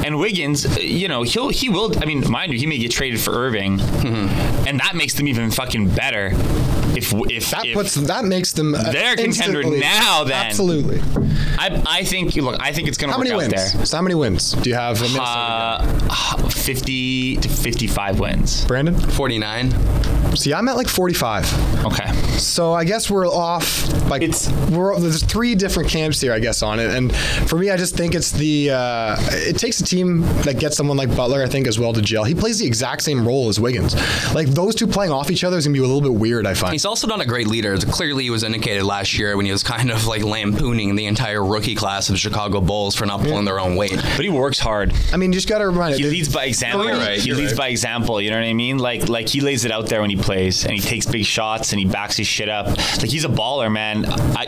and 0.06 0.20
Wiggins. 0.20 0.66
uh, 0.66 0.80
You 0.82 1.08
know 1.08 1.24
he'll 1.24 1.50
he 1.50 1.70
will. 1.70 1.98
I 2.02 2.06
mean, 2.06 2.30
mind 2.30 2.52
you, 2.54 2.60
he 2.60 2.66
may 2.68 2.78
get 2.78 2.92
traded 2.92 3.20
for 3.22 3.32
Irving, 3.32 3.80
and 3.80 4.80
that 4.80 4.94
makes 4.96 5.14
them 5.14 5.28
even 5.28 5.50
fucking 5.50 5.90
better. 5.90 6.32
If 7.00 7.14
if 7.30 7.50
that 7.52 7.66
if, 7.66 7.74
puts 7.74 7.96
that 7.96 8.26
makes 8.26 8.52
them 8.52 8.76
uh, 8.76 8.92
They're 8.92 9.14
a 9.14 9.16
contender 9.16 9.62
instantly- 9.62 9.80
now, 9.80 10.24
then. 10.26 10.46
absolutely. 10.46 11.02
I 11.58 11.82
I 11.86 12.04
think 12.04 12.36
you 12.36 12.42
look, 12.44 12.58
I 12.60 12.72
think 12.74 12.88
it's 12.88 12.98
gonna 12.98 13.14
How 13.14 13.20
work 13.20 13.28
many 13.28 13.36
out 13.36 13.50
wins? 13.52 13.74
there. 13.74 13.86
So 13.86 13.98
how 13.98 14.04
many 14.04 14.16
wins 14.16 14.52
do 14.54 14.70
you 14.70 14.76
have? 14.76 15.02
Uh, 15.18 16.50
50 16.50 17.38
to 17.38 17.50
55 17.50 18.20
wins. 18.20 18.66
Brandon. 18.66 18.96
49. 18.96 19.70
See, 20.36 20.54
I'm 20.54 20.68
at 20.70 20.76
like 20.78 20.88
45. 20.88 21.86
Okay. 21.86 22.12
So 22.38 22.74
I 22.74 22.84
guess 22.84 23.10
we're 23.10 23.28
off. 23.28 23.88
Like 24.10 24.22
It's- 24.22 24.52
we're 24.70 24.98
there's 25.00 25.24
three 25.24 25.56
different 25.56 25.90
camps 25.90 26.22
here, 26.22 26.34
I 26.34 26.40
guess, 26.40 26.62
on 26.64 26.80
it. 26.80 26.92
And 26.96 27.16
for 27.48 27.58
me, 27.58 27.70
I 27.70 27.78
just 27.78 27.96
think 27.96 28.16
it's 28.16 28.32
the 28.32 28.72
uh, 28.72 29.18
it 29.32 29.58
takes 29.58 29.80
a 29.80 29.84
team 29.84 30.22
that 30.44 30.60
gets 30.60 30.78
someone 30.78 30.98
like 30.98 31.14
Butler, 31.16 31.44
I 31.44 31.48
think, 31.48 31.68
as 31.68 31.80
well 31.80 31.94
to 31.94 32.02
gel. 32.02 32.24
He 32.24 32.36
plays 32.36 32.60
the 32.60 32.66
exact 32.66 33.02
same 33.02 33.28
role 33.28 33.50
as 33.50 33.60
Wiggins. 33.60 33.96
Like 34.34 34.48
those 34.48 34.76
two 34.76 34.88
playing 34.88 35.12
off 35.12 35.30
each 35.32 35.44
other 35.44 35.58
is 35.58 35.66
gonna 35.66 35.74
be 35.74 35.80
a 35.80 35.84
little 35.84 36.02
bit 36.02 36.14
weird. 36.14 36.46
I 36.48 36.54
find. 36.54 36.74
He's 36.74 36.86
also 36.86 37.08
not 37.08 37.22
a 37.22 37.26
great 37.26 37.48
leader. 37.48 37.78
Clearly, 37.78 38.24
he 38.24 38.30
was 38.30 38.44
indicated 38.44 38.84
last 38.84 39.18
year 39.18 39.36
when 39.38 39.46
he 39.46 39.52
was 39.52 39.64
kind 39.64 39.92
of 39.92 40.06
like 40.08 40.24
lampooning 40.24 40.96
the 40.96 41.06
entire 41.06 41.44
rookie 41.44 41.76
class 41.76 42.10
of 42.10 42.14
the 42.14 42.20
Chicago 42.20 42.62
Bulls 42.62 42.96
for 42.96 43.06
not 43.06 43.22
pulling 43.22 43.46
their 43.46 43.60
own 43.60 43.76
weight. 43.76 43.96
But 44.16 44.22
he 44.24 44.30
works 44.30 44.60
hard. 44.60 44.94
I 45.14 45.18
mean, 45.18 45.32
you 45.32 45.38
just 45.38 45.50
got 45.50 45.60
to 45.60 45.68
remind 45.68 45.96
it. 45.96 46.00
He 46.00 46.10
leads 46.10 46.34
by 46.34 46.46
example. 46.46 46.86
You're 46.86 46.98
right, 46.98 47.20
he 47.20 47.34
leads 47.34 47.54
right. 47.54 47.58
by 47.58 47.68
example. 47.70 48.22
You 48.22 48.32
know 48.32 48.38
what 48.38 48.46
I 48.46 48.54
mean? 48.54 48.78
Like 48.78 49.10
like 49.10 49.30
he 49.30 49.42
lays 49.42 49.66
it 49.66 49.72
out 49.72 49.88
there 49.88 50.02
when 50.02 50.10
he 50.10 50.16
plays, 50.20 50.66
and 50.66 50.74
he 50.74 50.80
takes 50.80 51.06
big 51.06 51.26
shots, 51.26 51.72
and 51.72 51.80
he 51.80 51.86
backs 51.86 52.18
his 52.18 52.28
shit 52.28 52.50
up. 52.50 52.68
Like 52.68 53.10
he's 53.10 53.26
a 53.26 53.30
baller, 53.30 53.72
man. 53.72 54.06
I 54.08 54.46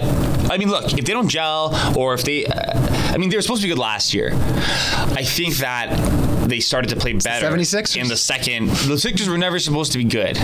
I 0.51 0.57
mean, 0.57 0.69
look, 0.69 0.91
if 0.93 1.05
they 1.05 1.13
don't 1.13 1.30
gel, 1.30 1.74
or 1.97 2.13
if 2.13 2.24
they, 2.24 2.45
uh, 2.45 3.13
I 3.13 3.17
mean, 3.17 3.30
they 3.30 3.38
were 3.38 3.41
supposed 3.41 3.61
to 3.61 3.67
be 3.67 3.74
good 3.74 3.80
last 3.80 4.13
year. 4.13 4.32
I 4.34 5.24
think 5.24 5.55
that 5.57 5.97
they 6.49 6.59
started 6.59 6.89
to 6.89 6.97
play 6.97 7.13
better 7.13 7.49
76ers? 7.49 7.97
in 7.97 8.07
the 8.09 8.17
second. 8.17 8.69
The 8.69 8.97
Sixers 8.97 9.30
were 9.30 9.38
never 9.38 9.59
supposed 9.59 9.93
to 9.93 9.97
be 9.97 10.03
good. 10.03 10.38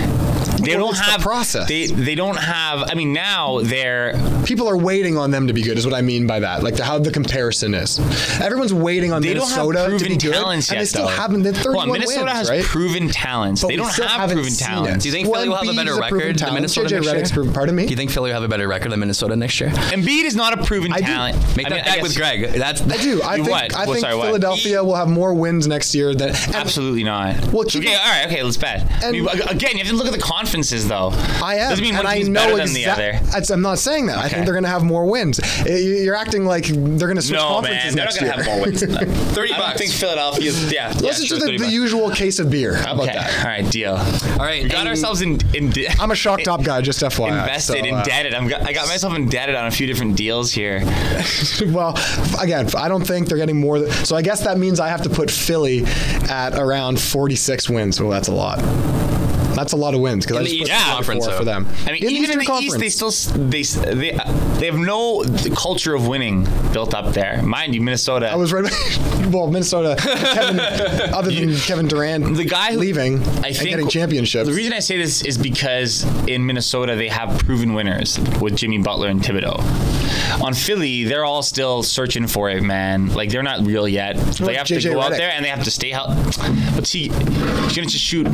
They 0.62 0.76
Well, 0.76 0.86
don't 0.86 0.90
it's 0.90 1.00
the 1.00 1.12
have 1.12 1.22
process. 1.22 1.68
They 1.68 1.86
they 1.88 2.16
don't 2.16 2.38
have. 2.38 2.90
I 2.90 2.94
mean, 2.96 3.14
now 3.14 3.60
they're 3.62 4.14
People 4.46 4.68
are 4.70 4.78
waiting 4.78 5.18
on 5.18 5.30
them 5.32 5.48
to 5.48 5.54
be 5.54 5.62
good, 5.62 5.78
is 5.78 5.86
what 5.86 5.94
I 5.94 6.02
mean 6.02 6.26
by 6.26 6.40
that. 6.40 6.64
Like 6.64 6.76
the, 6.78 6.86
how 6.86 7.00
the 7.00 7.12
comparison 7.12 7.74
is. 7.74 8.00
Everyone's 8.40 8.74
waiting 8.74 9.12
on 9.12 9.22
they 9.22 9.34
don't 9.34 9.42
Minnesota 9.44 9.80
have 9.80 9.88
to 9.88 9.98
proven 9.98 10.08
be 10.08 10.18
good, 10.18 10.34
talents 10.34 10.70
and 10.70 10.76
yet. 10.76 10.82
they 10.82 10.86
still 10.86 11.02
though. 11.04 11.08
haven't. 11.10 11.44
They're 11.44 11.52
Hold 11.54 11.64
31 11.66 11.82
on, 11.90 11.92
Minnesota 11.94 12.24
wins, 12.26 12.32
has 12.38 12.50
right? 12.50 12.64
proven 12.64 13.10
talents. 13.10 13.62
But 13.62 13.68
they 13.68 13.76
don't 13.76 13.92
still 13.92 14.08
have 14.08 14.22
haven't 14.22 14.36
proven 14.38 14.52
seen 14.52 14.68
talents. 14.68 15.04
Do 15.04 15.10
you 15.10 15.14
think 15.14 15.28
Well, 15.28 15.42
Philly 15.42 15.50
will 15.50 15.56
have 15.58 15.68
a 15.68 15.74
better 15.76 15.94
a 15.94 16.00
record 16.00 16.40
than. 16.40 16.54
Minnesota 16.54 16.90
JJ 16.96 17.14
next 17.14 17.30
year? 17.32 17.36
proven- 17.36 17.54
pardon 17.54 17.76
me? 17.76 17.84
Do 17.86 17.90
you 17.90 17.96
think 17.98 18.12
Philly 18.12 18.30
will 18.30 18.36
have 18.36 18.44
a 18.44 18.48
better 18.48 18.68
record 18.70 18.92
than 18.94 19.00
Minnesota 19.02 19.36
next 19.36 19.60
year? 19.60 19.70
Embiid 19.70 20.24
is 20.24 20.36
not 20.36 20.58
a 20.58 20.64
proven 20.64 20.94
I 20.94 21.00
do. 21.02 21.06
talent. 21.08 21.58
Make 21.58 21.66
I 21.66 21.70
that 21.70 21.86
mean, 21.86 22.00
I 22.00 22.02
with 22.02 22.16
Greg. 22.16 22.54
That's 22.54 22.82
I 22.82 22.98
do. 22.98 23.22
I 23.24 23.36
think. 23.44 23.76
I 23.76 23.86
think? 23.86 24.06
Philadelphia 24.06 24.82
will 24.84 24.96
have 24.96 25.10
more 25.10 25.34
wins 25.34 25.68
next 25.68 25.94
year 25.94 26.16
than 26.16 26.30
Absolutely 26.54 27.04
not. 27.04 27.36
Well, 27.52 27.64
okay, 27.64 27.96
all 27.96 28.10
right, 28.10 28.26
okay, 28.28 28.44
let's 28.44 28.56
bet. 28.58 28.90
I 29.04 29.08
And- 29.08 29.12
mean, 29.12 29.28
again, 29.28 29.74
you 29.74 29.80
have 29.80 29.88
to 29.90 29.96
look 29.96 30.08
at 30.08 30.14
the 30.14 30.20
conferences, 30.48 30.88
though. 30.88 31.10
I 31.44 31.56
am. 31.56 31.70
Doesn't 31.72 31.84
mean 31.84 31.94
and 31.96 32.06
one 32.06 32.08
I 32.14 32.16
team's 32.18 32.30
know 32.30 32.46
better 32.46 32.58
than 32.66 32.74
the 32.74 32.86
other. 32.86 33.20
I'm 33.54 33.62
not 33.62 33.80
saying 33.80 34.06
that. 34.08 34.18
I 34.18 34.30
think 34.30 34.46
they're 34.46 34.54
going 34.54 34.64
to 34.64 34.70
have 34.70 34.84
more 34.84 35.06
wins. 35.06 35.40
You- 35.66 35.76
You're 35.76 36.16
acting 36.16 36.46
like 36.46 36.66
they're 36.68 37.08
going 37.08 37.16
to 37.18 37.22
switch 37.22 37.38
No, 37.38 37.48
conferences 37.50 37.96
man, 37.96 37.96
they're 37.96 38.06
not 38.06 38.14
next 38.16 38.20
going 38.22 38.32
to 38.32 38.38
year. 38.38 38.44
have 38.46 38.56
more 38.58 38.66
wins 38.66 38.80
than 38.82 38.92
that. 38.92 39.08
30 39.36 39.54
I 39.54 39.58
don't 39.58 39.78
think 39.78 39.92
Philadelphia. 39.92 40.52
Yeah, 40.52 40.94
yeah, 40.94 41.00
Listen 41.02 41.26
sure, 41.26 41.38
to 41.40 41.46
the, 41.46 41.52
30 41.58 41.58
the 41.58 41.70
usual 41.70 42.10
case 42.12 42.40
of 42.40 42.50
beer. 42.50 42.76
How 42.76 42.94
about 42.94 43.10
Okay, 43.10 43.14
that? 43.18 43.40
all 43.40 43.46
right, 43.52 43.70
deal. 43.72 43.96
all 43.96 44.38
right. 44.38 44.64
We 44.64 44.70
got 44.70 44.80
and- 44.80 44.90
ourselves 44.90 45.22
in. 45.22 45.40
in 45.54 45.74
I'm 46.00 46.12
a 46.12 46.16
shock 46.16 46.42
top 46.44 46.64
guy, 46.64 46.80
just 46.82 47.02
FYI. 47.04 47.28
Invested, 47.40 47.74
so, 47.86 47.94
uh, 47.96 47.98
indebted. 48.00 48.34
I'm, 48.34 48.48
got- 48.48 48.62
I 48.62 48.72
got 48.72 48.88
myself 48.88 49.16
indebted 49.16 49.56
on 49.56 49.66
a 49.68 49.72
few 49.72 49.86
different 49.86 50.16
deals 50.16 50.52
here. 50.54 50.82
well, 51.68 51.98
again, 52.42 52.70
I 52.78 52.88
don't 52.88 53.06
think 53.06 53.28
they're 53.28 53.38
getting 53.38 53.60
more. 53.60 53.80
Than, 53.80 53.92
so 54.06 54.16
I 54.16 54.22
guess 54.22 54.44
that 54.46 54.58
means 54.58 54.80
I 54.80 54.88
have 54.88 55.02
to 55.04 55.10
put 55.10 55.30
Philly 55.30 55.84
at 56.30 56.54
around 56.58 57.00
46 57.02 57.70
wins. 57.70 58.00
Well, 58.00 58.10
that's 58.12 58.30
a 58.30 58.34
lot. 58.34 58.60
That's 59.58 59.74
a 59.74 59.76
lot 59.76 59.96
of 59.96 60.02
wins 60.02 60.24
because 60.24 60.38
I 60.38 60.44
just 60.44 60.60
put 60.60 60.70
four 60.70 60.94
Conference, 60.94 61.28
for 61.28 61.44
them. 61.44 61.68
I 61.88 61.92
mean, 61.92 62.04
in 62.04 62.10
even 62.12 62.32
in 62.32 62.40
the 62.40 62.60
East, 62.62 62.78
they 62.78 62.90
still 62.90 63.10
they 63.34 63.64
they 63.64 64.12
they 64.60 64.66
have 64.68 64.78
no 64.78 65.24
culture 65.56 65.96
of 65.96 66.08
winning 66.08 66.48
built 66.72 66.94
up 66.94 67.14
there. 67.16 67.42
Mind 67.42 67.74
you, 67.74 67.82
Minnesota. 67.82 68.32
I 68.32 68.36
was 68.36 68.54
right. 68.54 68.64
well, 69.32 69.48
Minnesota. 69.48 69.96
Kevin, 70.00 70.60
other 71.14 71.32
than 71.32 71.56
Kevin 71.56 71.88
Durant, 71.88 72.38
the 72.38 72.46
guy 72.46 72.74
who- 72.74 72.80
leaving 72.80 73.16
I 73.20 73.48
and 73.48 73.58
think 73.58 73.70
getting 73.70 73.88
championships. 73.88 74.48
The 74.48 74.54
reason 74.54 74.74
I 74.74 74.80
say 74.80 74.98
this 74.98 75.24
is 75.24 75.40
because 75.40 76.04
in 76.28 76.46
Minnesota 76.46 76.96
they 76.96 77.08
have 77.10 77.40
proven 77.40 77.74
winners 77.74 78.20
with 78.40 78.56
Jimmy 78.56 78.78
Butler 78.78 79.08
and 79.08 79.22
Thibodeau. 79.22 79.58
On 80.44 80.54
Philly, 80.54 81.04
they're 81.04 81.26
all 81.26 81.42
still 81.42 81.82
searching 81.82 82.28
for 82.28 82.50
it, 82.50 82.62
man. 82.62 83.08
Like 83.08 83.32
they're 83.32 83.44
not 83.44 83.66
real 83.66 83.88
yet. 83.88 84.18
They 84.18 84.56
have 84.56 84.68
to 84.68 84.76
JJ 84.76 84.94
go 84.94 85.02
out 85.02 85.12
there 85.12 85.32
and 85.32 85.44
they 85.44 85.50
have 85.50 85.64
to 85.64 85.72
stay 85.72 85.90
healthy. 85.90 86.16
But 86.76 86.86
see, 86.86 87.10
he's 87.10 87.76
gonna 87.76 87.88
just 87.88 88.04
shoot. 88.04 88.28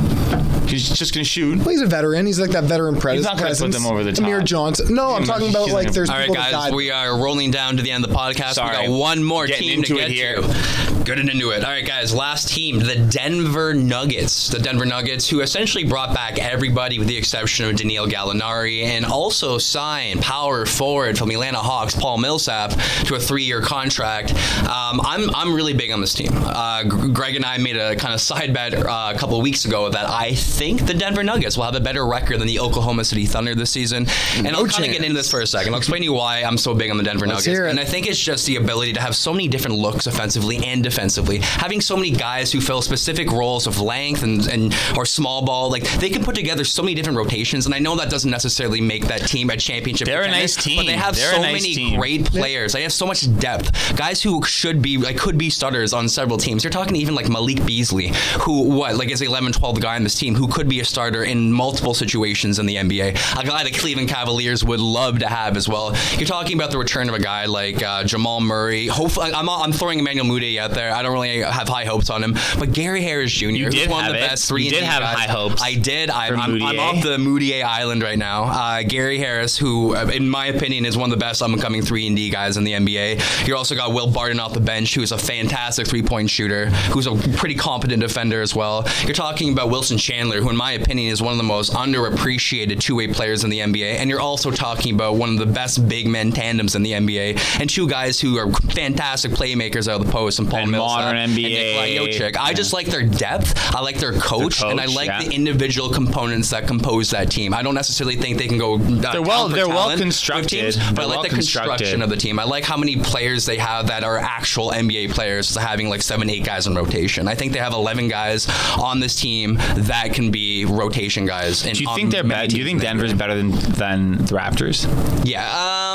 He's 0.73 0.89
just 0.89 1.13
gonna 1.13 1.23
shoot. 1.23 1.59
Well, 1.59 1.69
he's 1.69 1.81
a 1.81 1.85
veteran. 1.87 2.25
He's 2.25 2.39
like 2.39 2.51
that 2.51 2.63
veteran 2.65 2.95
pres- 2.99 3.15
He's 3.17 3.23
not 3.25 3.37
gonna 3.37 3.49
put 3.49 3.59
presence. 3.59 3.75
them 3.75 3.85
over 3.85 4.03
the 4.03 4.19
Amir. 4.21 4.41
Johnson. 4.41 4.93
No, 4.93 5.13
I'm 5.15 5.23
talking 5.23 5.49
about 5.49 5.65
he's 5.65 5.73
like 5.73 5.85
not- 5.87 5.93
there's 5.93 6.09
All 6.09 6.15
right, 6.15 6.23
people 6.27 6.35
that 6.35 6.51
guys, 6.51 6.63
died. 6.65 6.73
we 6.73 6.91
are 6.91 7.17
rolling 7.17 7.51
down 7.51 7.77
to 7.77 7.83
the 7.83 7.91
end 7.91 8.03
of 8.03 8.09
the 8.09 8.15
podcast. 8.15 8.53
Sorry. 8.53 8.77
We 8.81 8.87
got 8.87 8.99
one 8.99 9.23
more 9.23 9.45
Getting 9.47 9.69
team 9.69 9.83
to 9.83 9.91
into 9.93 10.01
get 10.01 10.11
it 10.11 10.13
here. 10.13 10.35
to. 10.41 11.03
Good 11.03 11.19
into 11.19 11.49
it. 11.49 11.65
All 11.65 11.69
right, 11.71 11.85
guys, 11.85 12.13
last 12.15 12.47
team, 12.47 12.79
the 12.79 12.95
Denver 12.95 13.73
Nuggets. 13.73 14.47
The 14.47 14.57
Denver 14.59 14.85
Nuggets, 14.85 15.29
who 15.29 15.41
essentially 15.41 15.83
brought 15.83 16.13
back 16.13 16.39
everybody 16.39 16.97
with 16.97 17.09
the 17.09 17.17
exception 17.17 17.65
of 17.65 17.75
Danilo 17.75 18.07
Gallinari 18.07 18.83
and 18.83 19.05
also 19.05 19.57
signed 19.57 20.21
power 20.21 20.65
forward 20.65 21.17
from 21.17 21.27
the 21.27 21.35
Atlanta 21.35 21.57
Hawks, 21.57 21.93
Paul 21.93 22.19
Millsap, 22.19 22.71
to 23.05 23.15
a 23.15 23.19
three-year 23.19 23.61
contract. 23.61 24.31
Um, 24.61 25.01
I'm, 25.03 25.29
I'm 25.35 25.53
really 25.53 25.73
big 25.73 25.91
on 25.91 25.99
this 25.99 26.13
team. 26.13 26.31
Uh, 26.33 26.83
G- 26.83 27.09
Greg 27.11 27.35
and 27.35 27.43
I 27.45 27.57
made 27.57 27.75
a 27.75 27.97
kind 27.97 28.13
of 28.13 28.21
side 28.21 28.53
bet 28.53 28.73
uh, 28.73 29.11
a 29.13 29.17
couple 29.17 29.35
of 29.35 29.43
weeks 29.43 29.65
ago 29.65 29.89
that 29.89 30.09
I 30.09 30.33
think 30.35 30.62
the 30.71 30.93
Denver 30.93 31.23
Nuggets 31.23 31.57
will 31.57 31.65
have 31.65 31.75
a 31.75 31.79
better 31.79 32.05
record 32.05 32.39
than 32.39 32.47
the 32.47 32.59
Oklahoma 32.59 33.03
City 33.03 33.25
Thunder 33.25 33.53
this 33.55 33.71
season. 33.71 34.05
And 34.37 34.47
I'll 34.55 34.65
kind 34.65 34.85
of 34.85 34.91
get 34.91 35.01
into 35.03 35.13
this 35.13 35.29
for 35.29 35.41
a 35.41 35.47
second. 35.47 35.73
I'll 35.73 35.79
explain 35.79 36.01
to 36.01 36.05
you 36.05 36.13
why 36.13 36.43
I'm 36.43 36.57
so 36.57 36.73
big 36.73 36.89
on 36.89 36.97
the 36.97 37.03
Denver 37.03 37.27
Let's 37.27 37.45
Nuggets. 37.45 37.69
And 37.69 37.79
I 37.79 37.85
think 37.85 38.07
it's 38.07 38.19
just 38.19 38.45
the 38.45 38.55
ability 38.55 38.93
to 38.93 39.01
have 39.01 39.15
so 39.15 39.31
many 39.33 39.47
different 39.47 39.77
looks 39.77 40.07
offensively 40.07 40.57
and 40.65 40.81
defensively. 40.83 41.39
Having 41.39 41.81
so 41.81 41.95
many 41.95 42.11
guys 42.11 42.51
who 42.51 42.61
fill 42.61 42.81
specific 42.81 43.29
roles 43.31 43.67
of 43.67 43.79
length 43.81 44.23
and, 44.23 44.47
and 44.47 44.73
or 44.97 45.05
small 45.05 45.43
ball, 45.45 45.69
like 45.69 45.83
they 45.99 46.09
can 46.09 46.23
put 46.23 46.35
together 46.35 46.63
so 46.63 46.81
many 46.81 46.93
different 46.95 47.17
rotations. 47.17 47.65
And 47.65 47.75
I 47.75 47.79
know 47.79 47.95
that 47.97 48.09
doesn't 48.09 48.31
necessarily 48.31 48.79
make 48.81 49.05
that 49.07 49.27
team 49.27 49.49
a 49.49 49.57
championship. 49.57 50.07
They're 50.07 50.23
a 50.23 50.27
nice 50.31 50.55
team. 50.55 50.77
but 50.77 50.85
they 50.85 50.93
have 50.97 51.15
They're 51.15 51.33
so 51.33 51.41
nice 51.41 51.61
many 51.61 51.75
team. 51.75 51.99
great 51.99 52.25
players. 52.25 52.73
They 52.73 52.83
have 52.83 52.93
so 52.93 53.05
much 53.05 53.27
depth. 53.39 53.95
Guys 53.97 54.21
who 54.21 54.43
should 54.43 54.81
be 54.81 54.97
like 54.97 55.17
could 55.17 55.37
be 55.37 55.49
starters 55.49 55.93
on 55.93 56.07
several 56.07 56.37
teams. 56.37 56.63
You're 56.63 56.71
talking 56.71 56.95
even 56.95 57.15
like 57.15 57.29
Malik 57.29 57.65
Beasley, 57.65 58.11
who 58.41 58.63
what 58.63 58.95
like 58.95 59.09
is 59.11 59.19
the 59.19 59.25
11, 59.25 59.53
12 59.53 59.81
guy 59.81 59.95
on 59.95 60.03
this 60.03 60.15
team 60.15 60.35
who 60.35 60.47
could 60.53 60.69
be 60.69 60.79
a 60.79 60.85
starter 60.85 61.23
in 61.23 61.51
multiple 61.51 61.93
situations 61.95 62.59
in 62.59 62.67
the 62.67 62.75
NBA. 62.75 63.39
A 63.39 63.45
guy 63.45 63.63
the 63.63 63.71
Cleveland 63.71 64.07
Cavaliers 64.07 64.63
would 64.63 64.79
love 64.79 65.19
to 65.19 65.27
have 65.27 65.57
as 65.57 65.67
well. 65.67 65.95
You're 66.17 66.27
talking 66.27 66.55
about 66.55 66.69
the 66.69 66.77
return 66.77 67.09
of 67.09 67.15
a 67.15 67.19
guy 67.19 67.45
like 67.45 67.81
uh, 67.81 68.03
Jamal 68.03 68.39
Murray. 68.39 68.87
Hopefully, 68.87 69.31
I'm, 69.33 69.49
I'm 69.49 69.71
throwing 69.71 69.99
Emmanuel 69.99 70.27
Mudiay 70.27 70.57
out 70.59 70.71
there. 70.71 70.93
I 70.93 71.01
don't 71.01 71.13
really 71.13 71.39
have 71.39 71.67
high 71.67 71.85
hopes 71.85 72.09
on 72.09 72.23
him, 72.23 72.35
but 72.59 72.71
Gary 72.71 73.01
Harris 73.01 73.31
Jr. 73.31 73.47
You 73.47 73.69
did 73.69 73.89
one 73.89 74.05
of 74.05 74.11
the 74.11 74.19
it. 74.19 74.21
best 74.21 74.47
three. 74.47 74.63
You 74.63 74.69
and 74.69 74.75
did 74.81 74.83
have 74.83 75.01
guys. 75.01 75.17
high 75.17 75.31
hopes 75.31 75.61
I 75.61 75.73
did. 75.73 76.09
I, 76.11 76.29
for 76.29 76.35
I'm, 76.35 76.61
I'm 76.61 76.79
off 76.79 77.03
the 77.03 77.17
Mudiay 77.17 77.63
Island 77.63 78.03
right 78.03 78.17
now. 78.17 78.43
Uh, 78.43 78.83
Gary 78.83 79.17
Harris, 79.17 79.57
who 79.57 79.95
uh, 79.95 80.05
in 80.13 80.29
my 80.29 80.47
opinion 80.47 80.85
is 80.85 80.95
one 80.95 81.11
of 81.11 81.17
the 81.17 81.23
best 81.23 81.41
up-and-coming 81.41 81.81
three 81.81 82.05
and 82.05 82.15
D 82.15 82.29
guys 82.29 82.57
in 82.57 82.63
the 82.63 82.73
NBA. 82.73 83.47
You 83.47 83.57
also 83.57 83.73
got 83.75 83.91
Will 83.93 84.11
Barton 84.11 84.39
off 84.39 84.53
the 84.53 84.59
bench, 84.59 84.93
who's 84.93 85.11
a 85.11 85.17
fantastic 85.17 85.87
three-point 85.87 86.29
shooter, 86.29 86.67
who's 86.91 87.07
a 87.07 87.15
pretty 87.37 87.55
competent 87.55 88.01
defender 88.01 88.41
as 88.41 88.53
well. 88.53 88.87
You're 89.03 89.13
talking 89.13 89.51
about 89.51 89.69
Wilson 89.69 89.97
Chandler, 89.97 90.32
who 90.41 90.49
in 90.49 90.55
my 90.55 90.73
opinion 90.73 91.11
is 91.11 91.21
one 91.21 91.31
of 91.31 91.37
the 91.37 91.43
most 91.43 91.73
underappreciated 91.73 92.79
two-way 92.79 93.07
players 93.07 93.43
in 93.43 93.49
the 93.49 93.59
NBA, 93.59 93.95
and 93.95 94.09
you're 94.09 94.19
also 94.19 94.51
talking 94.51 94.93
about 94.93 95.15
one 95.15 95.29
of 95.29 95.37
the 95.37 95.45
best 95.45 95.87
big 95.87 96.07
men 96.07 96.31
tandems 96.31 96.75
in 96.75 96.83
the 96.83 96.93
NBA, 96.93 97.59
and 97.59 97.69
two 97.69 97.87
guys 97.87 98.19
who 98.19 98.37
are 98.37 98.51
fantastic 98.51 99.31
playmakers 99.31 99.87
out 99.87 99.99
of 99.99 100.05
the 100.05 100.11
post, 100.11 100.39
and 100.39 100.49
Paul 100.49 100.61
And 100.61 100.71
Millsap 100.71 100.99
modern 100.99 101.17
and 101.17 101.33
NBA. 101.33 101.43
Nikola 101.43 102.07
Jokic. 102.07 102.37
I 102.37 102.53
just 102.53 102.73
like 102.73 102.87
their 102.87 103.03
depth. 103.03 103.53
I 103.75 103.81
like 103.81 103.97
their 103.97 104.13
coach, 104.13 104.61
and 104.63 104.79
I 104.79 104.85
like 104.85 105.07
yeah. 105.07 105.23
the 105.23 105.31
individual 105.31 105.89
components 105.89 106.49
that 106.51 106.67
compose 106.67 107.09
that 107.11 107.29
team. 107.29 107.53
I 107.53 107.61
don't 107.63 107.75
necessarily 107.75 108.15
think 108.15 108.37
they 108.37 108.47
can 108.47 108.57
go. 108.57 108.75
Uh, 108.75 109.11
They're 109.11 109.21
well- 109.21 109.49
they're 109.49 109.67
well 109.67 109.95
constructed. 109.97 110.49
teams, 110.49 110.75
They're 110.75 110.93
but 110.93 111.01
I 111.01 111.05
like 111.05 111.15
well 111.15 111.23
the 111.23 111.29
construction 111.29 112.01
of 112.01 112.09
the 112.09 112.17
team. 112.17 112.39
I 112.39 112.43
like 112.43 112.63
how 112.63 112.77
many 112.77 112.95
players 112.97 113.45
they 113.45 113.57
have 113.57 113.87
that 113.87 114.03
are 114.03 114.17
actual 114.17 114.71
NBA 114.71 115.11
players, 115.11 115.55
having 115.55 115.89
like 115.89 116.01
seven, 116.01 116.29
eight 116.29 116.43
guys 116.43 116.67
in 116.67 116.75
rotation. 116.75 117.27
I 117.27 117.35
think 117.35 117.53
they 117.53 117.59
have 117.59 117.73
eleven 117.73 118.07
guys 118.07 118.47
on 118.77 118.99
this 118.99 119.15
team 119.19 119.55
that 119.75 120.13
can 120.13 120.22
be 120.31 120.65
rotation 120.65 121.25
guys. 121.25 121.65
In, 121.65 121.73
Do 121.73 121.83
you 121.83 121.95
think 121.95 122.11
they're 122.11 122.23
many 122.23 122.41
better? 122.41 122.47
Do 122.47 122.57
you 122.57 122.65
think 122.65 122.81
Denver's 122.81 123.13
better 123.13 123.35
than 123.35 123.51
than 123.51 124.17
the 124.17 124.35
Raptors? 124.35 124.85
Yeah. 125.25 125.47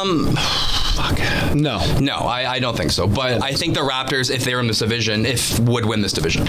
Um. 0.02 0.34
Fuck. 0.94 1.18
no. 1.54 1.78
No, 2.00 2.16
I, 2.16 2.54
I 2.54 2.58
don't 2.58 2.76
think 2.76 2.90
so. 2.90 3.06
But 3.06 3.42
I 3.42 3.52
think 3.52 3.74
the 3.74 3.80
Raptors, 3.80 4.34
if 4.34 4.44
they're 4.44 4.60
in 4.60 4.66
this 4.66 4.80
division, 4.80 5.26
if 5.26 5.58
would 5.60 5.84
win 5.84 6.00
this 6.00 6.12
division. 6.12 6.46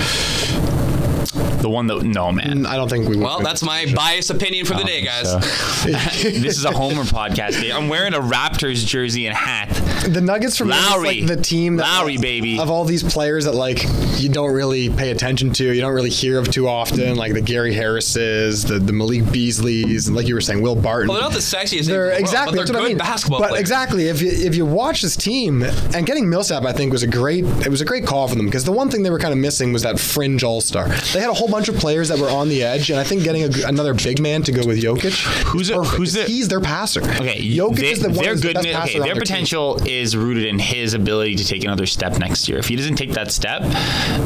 The 1.61 1.69
one 1.69 1.87
that 1.87 2.03
no 2.03 2.31
man. 2.31 2.59
Mm, 2.59 2.65
I 2.65 2.75
don't 2.75 2.89
think 2.89 3.07
we. 3.07 3.17
Well, 3.17 3.37
win 3.37 3.43
that's 3.43 3.61
my 3.63 3.79
division. 3.81 3.95
biased 3.97 4.29
opinion 4.29 4.65
for 4.65 4.75
the 4.75 4.83
day, 4.83 5.05
ah, 5.09 5.39
guys. 5.39 5.83
this 6.23 6.57
is 6.57 6.65
a 6.65 6.71
Homer 6.71 7.03
podcast. 7.03 7.59
Dave. 7.61 7.73
I'm 7.75 7.89
wearing 7.89 8.13
a 8.13 8.19
Raptors 8.19 8.85
jersey 8.85 9.27
and 9.27 9.35
hat. 9.35 9.69
The 10.07 10.21
Nuggets 10.21 10.57
for 10.57 10.65
me 10.65 10.73
is 10.75 10.89
Lowry. 10.89 11.21
like 11.21 11.27
the 11.27 11.41
team 11.41 11.75
that 11.77 11.83
Lowry, 11.83 12.17
baby. 12.17 12.59
of 12.59 12.69
all 12.69 12.85
these 12.85 13.03
players 13.03 13.45
that 13.45 13.53
like 13.55 13.83
you 14.17 14.29
don't 14.29 14.53
really 14.53 14.89
pay 14.89 15.11
attention 15.11 15.51
to, 15.53 15.73
you 15.73 15.81
don't 15.81 15.93
really 15.93 16.09
hear 16.09 16.39
of 16.39 16.49
too 16.49 16.67
often, 16.67 17.15
like 17.17 17.33
the 17.33 17.41
Gary 17.41 17.73
Harrises, 17.73 18.63
the 18.63 18.79
the 18.79 18.93
Malik 18.93 19.23
Beasleys, 19.23 20.07
and 20.07 20.15
like 20.15 20.27
you 20.27 20.33
were 20.35 20.41
saying, 20.41 20.61
Will 20.61 20.75
Barton. 20.75 21.09
Well, 21.09 21.17
they're 21.17 21.29
not 21.29 21.33
the 21.33 21.39
sexiest 21.39 21.73
names 21.73 21.87
They're 21.87 22.03
in 22.05 22.07
the 22.07 22.13
world, 22.13 22.21
exactly 22.21 22.51
but 22.51 22.57
that's 22.61 22.71
they're 22.71 22.79
what 22.79 22.85
I 22.85 22.87
good 22.87 22.89
mean. 22.93 22.97
basketball 22.97 23.39
but 23.39 23.49
players. 23.49 23.61
exactly, 23.61 24.07
if 24.07 24.21
you 24.21 24.31
if 24.31 24.55
you 24.55 24.65
watch 24.65 25.01
this 25.01 25.15
team 25.17 25.63
and 25.63 26.05
getting 26.05 26.29
Millsap, 26.29 26.63
I 26.63 26.71
think 26.71 26.91
was 26.91 27.03
a 27.03 27.07
great 27.07 27.43
it 27.45 27.69
was 27.69 27.81
a 27.81 27.85
great 27.85 28.05
call 28.05 28.27
for 28.27 28.35
them 28.35 28.45
because 28.45 28.63
the 28.63 28.71
one 28.71 28.89
thing 28.89 29.03
they 29.03 29.09
were 29.09 29.19
kind 29.19 29.33
of 29.33 29.39
missing 29.39 29.73
was 29.73 29.83
that 29.83 29.99
fringe 29.99 30.43
all 30.43 30.61
star. 30.61 30.87
They 31.13 31.19
had 31.19 31.29
a 31.29 31.33
whole 31.33 31.48
bunch 31.49 31.67
of 31.69 31.75
players 31.75 32.09
that 32.09 32.19
were 32.19 32.29
on 32.29 32.49
the 32.49 32.63
edge, 32.63 32.89
and 32.89 32.99
I 32.99 33.03
think 33.03 33.23
getting 33.23 33.43
a, 33.43 33.67
another 33.67 33.93
big 33.93 34.21
man 34.21 34.43
to 34.43 34.51
go 34.51 34.65
with 34.65 34.81
Jokic, 34.81 35.43
Who's 35.45 35.69
who's 35.69 36.13
he's 36.25 36.47
their 36.47 36.59
passer. 36.59 37.01
Okay, 37.01 37.39
Jokic 37.41 37.75
they, 37.77 37.91
is 37.91 37.99
the 38.01 38.09
one 38.09 38.17
their 38.17 38.31
who's 38.31 38.41
the 38.41 38.49
Okay, 38.57 38.71
their 38.93 39.03
their 39.03 39.13
team. 39.13 39.19
potential 39.19 39.79
is 39.85 40.15
rooted 40.15 40.45
in 40.45 40.59
his 40.59 40.93
ability 40.93 41.35
to 41.35 41.45
take 41.45 41.63
another 41.63 41.85
step 41.85 42.17
next 42.19 42.47
year. 42.47 42.57
If 42.57 42.67
he 42.67 42.75
doesn't 42.75 42.95
take 42.95 43.13
that 43.13 43.31
step, 43.31 43.61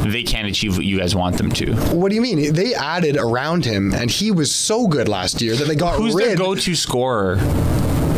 they 0.04 0.24
can't 0.24 0.48
achieve 0.48 0.76
what 0.78 0.86
you 0.86 1.00
guys 1.00 1.16
want 1.16 1.38
them 1.38 1.52
to. 1.52 1.74
What 1.96 2.10
do 2.10 2.16
you 2.16 2.22
mean? 2.22 2.54
They 2.54 2.74
added 2.74 3.18
around 3.18 3.66
him, 3.66 3.94
and 3.94 4.10
he 4.12 4.32
was 4.32 4.54
so 4.54 4.88
good 4.88 5.08
last 5.08 5.42
year 5.42 5.56
that 5.56 5.66
they 5.68 5.76
got 5.76 5.96
Who's 5.96 6.14
rid. 6.16 6.30
their 6.30 6.36
go-to 6.36 6.76
scorer? 6.76 7.38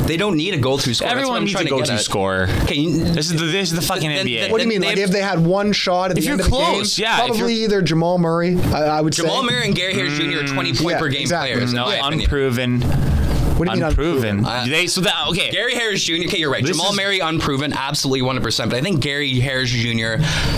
They 0.06 0.18
don't 0.18 0.38
need 0.38 0.54
a 0.54 0.58
go-to 0.58 0.94
scorer. 0.94 1.10
That's 1.10 1.16
what 1.16 1.18
Everyone 1.22 1.40
needs 1.42 1.52
trying 1.54 1.66
a 1.66 1.70
to 1.70 1.76
go-to 1.78 1.94
at. 1.94 2.00
scorer. 2.02 2.48
Okay, 2.64 2.76
you- 2.76 3.04
This 3.06 3.32
is 3.32 3.40
the 3.40 3.46
this 3.46 3.70
is 3.72 3.76
the 3.76 3.82
fucking 3.82 4.10
Then- 4.10 4.26
NBA. 4.28 4.42
then- 4.42 4.52
what 4.52 4.58
do 4.60 4.64
you 4.64 4.70
mean? 4.70 4.82
they 4.82 4.88
Like 4.90 4.98
have- 5.00 5.10
if 5.10 5.14
they 5.14 5.22
had 5.22 5.44
one 5.46 5.72
shot 5.74 6.12
at 6.12 6.16
the 6.16 6.22
If 6.22 6.28
end 6.30 6.38
you're 6.40 6.46
of 6.46 6.52
the 6.52 6.58
close, 6.58 6.96
game, 6.98 7.04
yeah, 7.06 7.18
probably 7.26 7.54
either 7.64 7.82
Jamal 7.82 8.18
Murray. 8.20 8.58
I, 8.74 8.84
I 8.98 9.02
would 9.02 9.14
Jamal 9.14 9.42
say. 9.42 9.48
Murray 9.48 9.66
and 9.66 9.76
Gary 9.76 9.94
Harris 9.96 10.18
Jr. 10.18 10.40
are 10.44 10.48
20 10.48 10.74
point 10.74 10.90
Yeah, 10.92 11.00
per 11.00 11.08
game 11.10 11.22
exactly. 11.22 11.54
players. 11.54 11.74
no, 11.74 11.86
my 11.86 11.96
opinion. 11.96 12.22
unproven. 12.22 12.82
What 13.58 13.68
do 13.68 13.72
you 13.74 13.78
mean 13.82 13.86
unproven. 13.90 14.46
Uh, 14.46 14.66
they 14.68 14.88
so 14.88 15.02
that 15.02 15.28
okay. 15.30 15.50
Gary 15.52 15.74
Harris 15.74 16.04
Jr. 16.04 16.14
Okay, 16.26 16.38
you're 16.40 16.52
right. 16.52 16.64
This 16.64 16.76
Jamal 16.76 16.92
is- 16.92 16.98
Murray 16.98 17.20
unproven, 17.20 17.74
absolutely 17.74 18.22
100%. 18.28 18.70
But 18.70 18.78
I 18.78 18.82
think 18.82 19.00
Gary 19.02 19.40
Harris 19.40 19.70
Jr. 19.70 20.16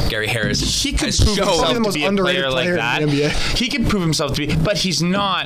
Gary 0.10 0.28
Harris. 0.28 0.60
he 0.84 0.92
could 0.92 1.08
has 1.08 1.18
prove 1.18 1.38
himself 1.38 1.58
Probably 1.60 1.74
the 1.74 1.80
to 1.80 1.80
most 1.82 1.94
be 1.96 2.04
a 2.04 2.08
underrated 2.08 2.44
player 2.46 2.72
like 2.72 2.76
that. 2.78 3.02
in 3.04 3.10
the 3.10 3.22
NBA. 3.24 3.58
He 3.58 3.70
could 3.70 3.88
prove 3.88 4.02
himself 4.02 4.34
to 4.36 4.48
be, 4.48 4.56
but 4.56 4.78
he's 4.78 5.02
not. 5.04 5.46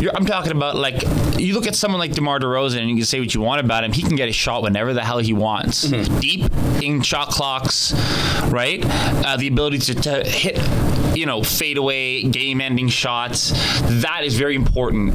You're, 0.00 0.16
I'm 0.16 0.24
talking 0.24 0.52
about 0.52 0.76
like 0.76 1.02
you 1.38 1.52
look 1.54 1.66
at 1.66 1.74
someone 1.74 1.98
like 1.98 2.12
DeMar 2.12 2.38
DeRozan, 2.40 2.78
and 2.80 2.88
you 2.88 2.96
can 2.96 3.04
say 3.04 3.20
what 3.20 3.34
you 3.34 3.40
want 3.42 3.60
about 3.62 3.84
him. 3.84 3.92
He 3.92 4.02
can 4.02 4.16
get 4.16 4.28
a 4.28 4.32
shot 4.32 4.62
whenever 4.62 4.94
the 4.94 5.04
hell 5.04 5.18
he 5.18 5.32
wants, 5.34 5.86
Mm-hmm. 5.86 6.18
deep 6.20 6.50
in 6.82 7.02
shot 7.02 7.28
clocks, 7.28 7.92
right? 8.50 8.82
Uh, 8.86 9.36
the 9.36 9.48
ability 9.48 9.78
to, 9.78 9.94
to 9.94 10.24
hit, 10.24 10.56
you 11.16 11.26
know, 11.26 11.42
fade 11.42 11.76
away, 11.76 12.22
game-ending 12.22 12.88
shots. 12.88 13.50
That 14.02 14.22
is 14.24 14.38
very 14.38 14.54
important. 14.54 15.14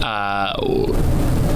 Uh, 0.00 0.52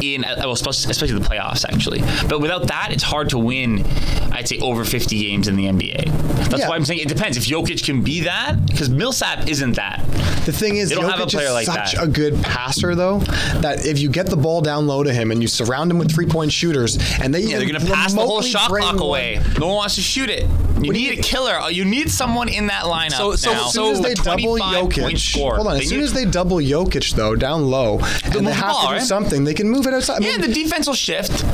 in 0.03 0.25
uh, 0.25 0.35
well, 0.39 0.53
especially 0.53 0.91
especially 0.91 1.19
the 1.19 1.25
playoffs 1.29 1.65
actually. 1.71 2.01
But 2.29 2.41
without 2.41 2.67
that, 2.69 2.89
it's 2.93 3.03
hard 3.03 3.29
to 3.31 3.39
win. 3.39 3.85
I'd 4.33 4.49
say 4.49 4.59
over 4.59 4.85
50 4.85 5.19
games 5.19 5.49
in 5.49 5.57
the 5.57 5.67
NBA. 5.67 6.05
That's 6.49 6.63
Yeah. 6.63 6.69
why 6.69 6.77
I'm 6.77 6.85
saying 6.85 7.01
it 7.01 7.09
depends. 7.09 7.37
If 7.37 7.45
Jokic 7.47 7.85
can 7.85 8.03
be 8.03 8.21
that, 8.23 8.65
because 8.67 8.89
Millsap 8.91 9.49
isn't 9.49 9.73
that. 9.77 10.05
The 10.45 10.53
thing 10.53 10.77
is, 10.77 10.89
They 10.89 10.97
don't 10.97 11.05
have 11.09 11.21
a 11.21 11.25
Jokic 11.27 11.31
player 11.33 11.47
is 11.49 11.53
like 11.53 11.67
such 11.67 11.93
that. 11.95 12.03
a 12.03 12.07
good 12.09 12.43
passer, 12.43 12.95
though, 12.97 13.21
that 13.61 13.87
if 13.87 13.99
you 14.01 14.09
get 14.09 14.27
the 14.27 14.37
ball 14.37 14.61
down 14.61 14.87
low 14.89 15.03
to 15.05 15.13
him 15.13 15.31
and 15.31 15.41
you 15.41 15.47
surround 15.49 15.91
him 15.91 15.99
with 15.99 16.11
three 16.13 16.27
point 16.27 16.51
shooters, 16.53 16.99
and 17.23 17.33
they 17.33 17.41
Yeah, 17.43 17.59
they're 17.59 17.67
gonna 17.71 17.85
pass 17.85 18.13
the 18.13 18.21
whole 18.21 18.43
shot 18.43 18.69
bring 18.69 18.83
clock 18.83 18.95
one- 18.97 19.03
away. 19.05 19.41
No 19.61 19.69
one 19.69 19.77
wants 19.77 19.95
to 19.97 20.01
shoot 20.01 20.31
it. 20.31 20.43
You 20.43 20.89
What 20.89 20.95
do 20.95 21.01
you 21.01 21.11
need 21.11 21.19
a 21.21 21.23
killer. 21.23 21.53
Uh, 21.61 21.69
You 21.69 21.85
need 21.85 22.11
someone 22.11 22.49
in 22.49 22.67
that 22.67 22.85
lineup 22.85 23.13
So- 23.13 23.37
so- 23.37 23.53
now. 23.53 23.67
As 23.67 23.73
soon 23.73 23.93
as 23.93 23.99
A 24.01 24.03
they 24.03 24.15
double 24.15 24.57
25 24.57 24.81
point 24.81 24.93
Jokic, 25.17 25.19
score. 25.33 25.55
hold 25.57 25.69
on. 25.69 25.77
As 25.77 25.89
soon 25.89 25.99
need- 25.99 26.05
as 26.05 26.13
they 26.13 26.25
double 26.25 26.57
Jokic, 26.57 27.15
though, 27.15 27.37
down 27.37 27.71
low, 27.71 28.01
and 28.25 28.47
they 28.47 28.53
have 28.53 28.73
ball, 28.73 28.81
to 28.83 28.87
do 28.89 28.93
right? 28.95 29.03
something, 29.03 29.45
they 29.45 29.55
can 29.55 29.69
move 29.71 29.87
it 29.87 29.92
outside. 29.95 30.23
I 30.23 30.27
yeah, 30.27 30.37
the 30.39 30.53
defense 30.53 30.87
will 30.87 30.95
shift. 30.95 31.45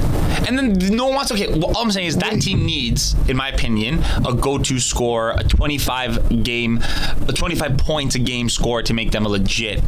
And 0.46 0.58
then 0.58 0.72
no 0.96 1.06
one 1.06 1.14
wants. 1.14 1.32
Okay, 1.32 1.48
well, 1.48 1.66
all 1.76 1.78
I'm 1.82 1.90
saying 1.90 2.06
is 2.08 2.16
that 2.18 2.40
team 2.40 2.64
needs, 2.64 3.14
in 3.28 3.36
my 3.36 3.48
opinion, 3.48 4.02
a 4.26 4.34
go-to 4.34 4.78
score, 4.78 5.30
a 5.30 5.42
25 5.44 6.42
game, 6.42 6.80
a 7.26 7.32
25 7.32 7.76
points 7.78 8.14
a 8.14 8.18
game 8.18 8.48
score 8.48 8.82
to 8.82 8.94
make 8.94 9.10
them 9.10 9.26
a 9.26 9.28
legit. 9.28 9.82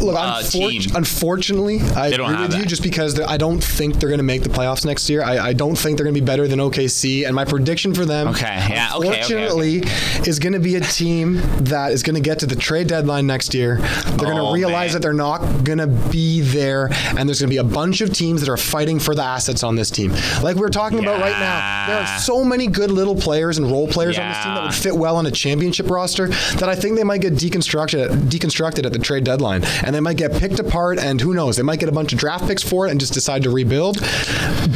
Look, 0.00 0.14
uh, 0.16 0.40
unfor- 0.40 0.70
team. 0.84 0.96
unfortunately, 0.96 1.80
I 1.96 2.08
agree 2.08 2.24
with 2.42 2.56
you 2.56 2.64
just 2.64 2.82
because 2.84 3.18
I 3.20 3.36
don't 3.36 3.62
think 3.62 3.96
they're 3.98 4.08
going 4.08 4.18
to 4.18 4.24
make 4.24 4.42
the 4.44 4.48
playoffs 4.48 4.84
next 4.84 5.10
year. 5.10 5.22
I, 5.24 5.38
I 5.48 5.52
don't 5.52 5.76
think 5.76 5.96
they're 5.96 6.04
going 6.04 6.14
to 6.14 6.20
be 6.20 6.24
better 6.24 6.46
than 6.46 6.60
OKC. 6.60 7.26
And 7.26 7.34
my 7.34 7.44
prediction 7.44 7.94
for 7.94 8.04
them, 8.04 8.28
Okay, 8.28 8.44
yeah, 8.70 8.90
okay, 8.94 9.08
okay, 9.08 9.18
unfortunately, 9.22 9.82
is 10.26 10.38
going 10.38 10.52
to 10.52 10.60
be 10.60 10.76
a 10.76 10.80
team 10.80 11.40
that 11.64 11.90
is 11.92 12.02
going 12.04 12.14
to 12.14 12.20
get 12.20 12.38
to 12.40 12.46
the 12.46 12.54
trade 12.54 12.86
deadline 12.86 13.26
next 13.26 13.54
year. 13.54 13.76
They're 13.78 14.16
going 14.18 14.36
to 14.36 14.42
Oh, 14.42 14.52
realize 14.52 14.92
man. 14.92 14.94
that 14.94 15.02
they're 15.02 15.12
not 15.12 15.64
going 15.64 15.78
to 15.78 15.88
be 15.88 16.42
there, 16.42 16.88
and 17.16 17.28
there's 17.28 17.40
going 17.40 17.48
to 17.50 17.54
be 17.54 17.56
a 17.56 17.64
bunch 17.64 18.00
of 18.00 18.12
teams 18.12 18.40
that 18.40 18.48
are 18.48 18.56
fighting 18.56 19.00
for 19.00 19.14
the 19.16 19.22
assets 19.24 19.57
on 19.64 19.76
this 19.76 19.90
team. 19.90 20.12
Like 20.42 20.54
we 20.56 20.60
we're 20.62 20.68
talking 20.68 20.98
about 21.00 21.20
right 21.20 21.38
now, 21.38 21.86
there 21.86 21.96
are 22.00 22.18
so 22.18 22.44
many 22.44 22.66
good 22.66 22.90
little 22.90 23.14
players 23.16 23.58
and 23.58 23.70
role 23.70 23.88
players 23.88 24.18
on 24.18 24.28
this 24.28 24.42
team 24.44 24.54
that 24.54 24.62
would 24.64 24.74
fit 24.74 24.94
well 24.96 25.16
on 25.16 25.26
a 25.26 25.30
championship 25.30 25.88
roster 25.90 26.28
that 26.28 26.68
I 26.68 26.74
think 26.74 26.96
they 26.96 27.04
might 27.04 27.20
get 27.20 27.34
deconstructed 27.34 28.08
deconstructed 28.28 28.84
at 28.86 28.92
the 28.92 28.98
trade 28.98 29.24
deadline, 29.24 29.64
and 29.84 29.94
they 29.94 30.00
might 30.00 30.16
get 30.16 30.32
picked 30.32 30.58
apart. 30.58 30.98
And 30.98 31.20
who 31.20 31.34
knows? 31.34 31.56
They 31.56 31.62
might 31.62 31.80
get 31.80 31.88
a 31.88 31.92
bunch 31.92 32.12
of 32.12 32.18
draft 32.18 32.46
picks 32.46 32.62
for 32.62 32.86
it 32.86 32.90
and 32.90 33.00
just 33.00 33.12
decide 33.14 33.42
to 33.44 33.50
rebuild. 33.50 33.98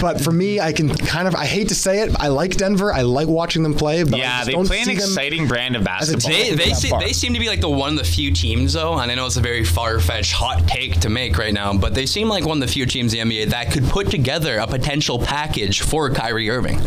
But 0.00 0.20
for 0.20 0.32
me, 0.32 0.60
I 0.60 0.72
can 0.72 0.88
kind 0.94 1.28
of 1.28 1.34
I 1.34 1.46
hate 1.46 1.68
to 1.68 1.74
say 1.74 2.00
it, 2.02 2.14
I 2.18 2.28
like 2.28 2.56
Denver. 2.56 2.92
I 2.92 3.02
like 3.02 3.28
watching 3.28 3.62
them 3.62 3.74
play. 3.74 4.02
But 4.04 4.14
I 4.14 4.18
Yeah, 4.18 4.36
just 4.38 4.46
they 4.46 4.52
don't 4.52 4.66
play 4.66 4.78
an 4.78 4.84
see 4.84 4.94
them- 4.94 5.04
exciting 5.04 5.48
brand 5.48 5.76
of 5.76 5.84
basketball. 5.84 6.30
They 6.30 6.50
they, 6.50 6.68
that 6.70 6.76
se- 6.76 6.88
far. 6.90 7.00
they 7.00 7.12
seem 7.12 7.34
to 7.34 7.40
be 7.40 7.48
like 7.48 7.60
the 7.60 7.70
one 7.70 7.92
of 7.92 7.98
the 7.98 8.04
few 8.04 8.32
teams 8.32 8.72
though, 8.72 8.98
and 8.98 9.10
I 9.10 9.14
know 9.14 9.26
it's 9.26 9.36
a 9.36 9.40
very 9.40 9.64
far 9.64 9.98
fetched 10.00 10.32
hot 10.32 10.66
take 10.68 11.00
to 11.00 11.08
make 11.08 11.36
right 11.38 11.52
now, 11.54 11.72
but 11.76 11.94
they 11.94 12.06
seem 12.06 12.28
like 12.28 12.44
one 12.44 12.60
of 12.62 12.66
the 12.66 12.72
few 12.72 12.86
teams 12.86 13.14
in 13.14 13.28
the 13.28 13.36
NBA 13.36 13.50
that 13.50 13.70
could 13.72 13.84
put 13.84 14.10
together 14.10 14.58
a 14.62 14.66
potential 14.66 15.18
package 15.18 15.80
for 15.82 16.08
Kyrie 16.10 16.48
Irving. 16.50 16.80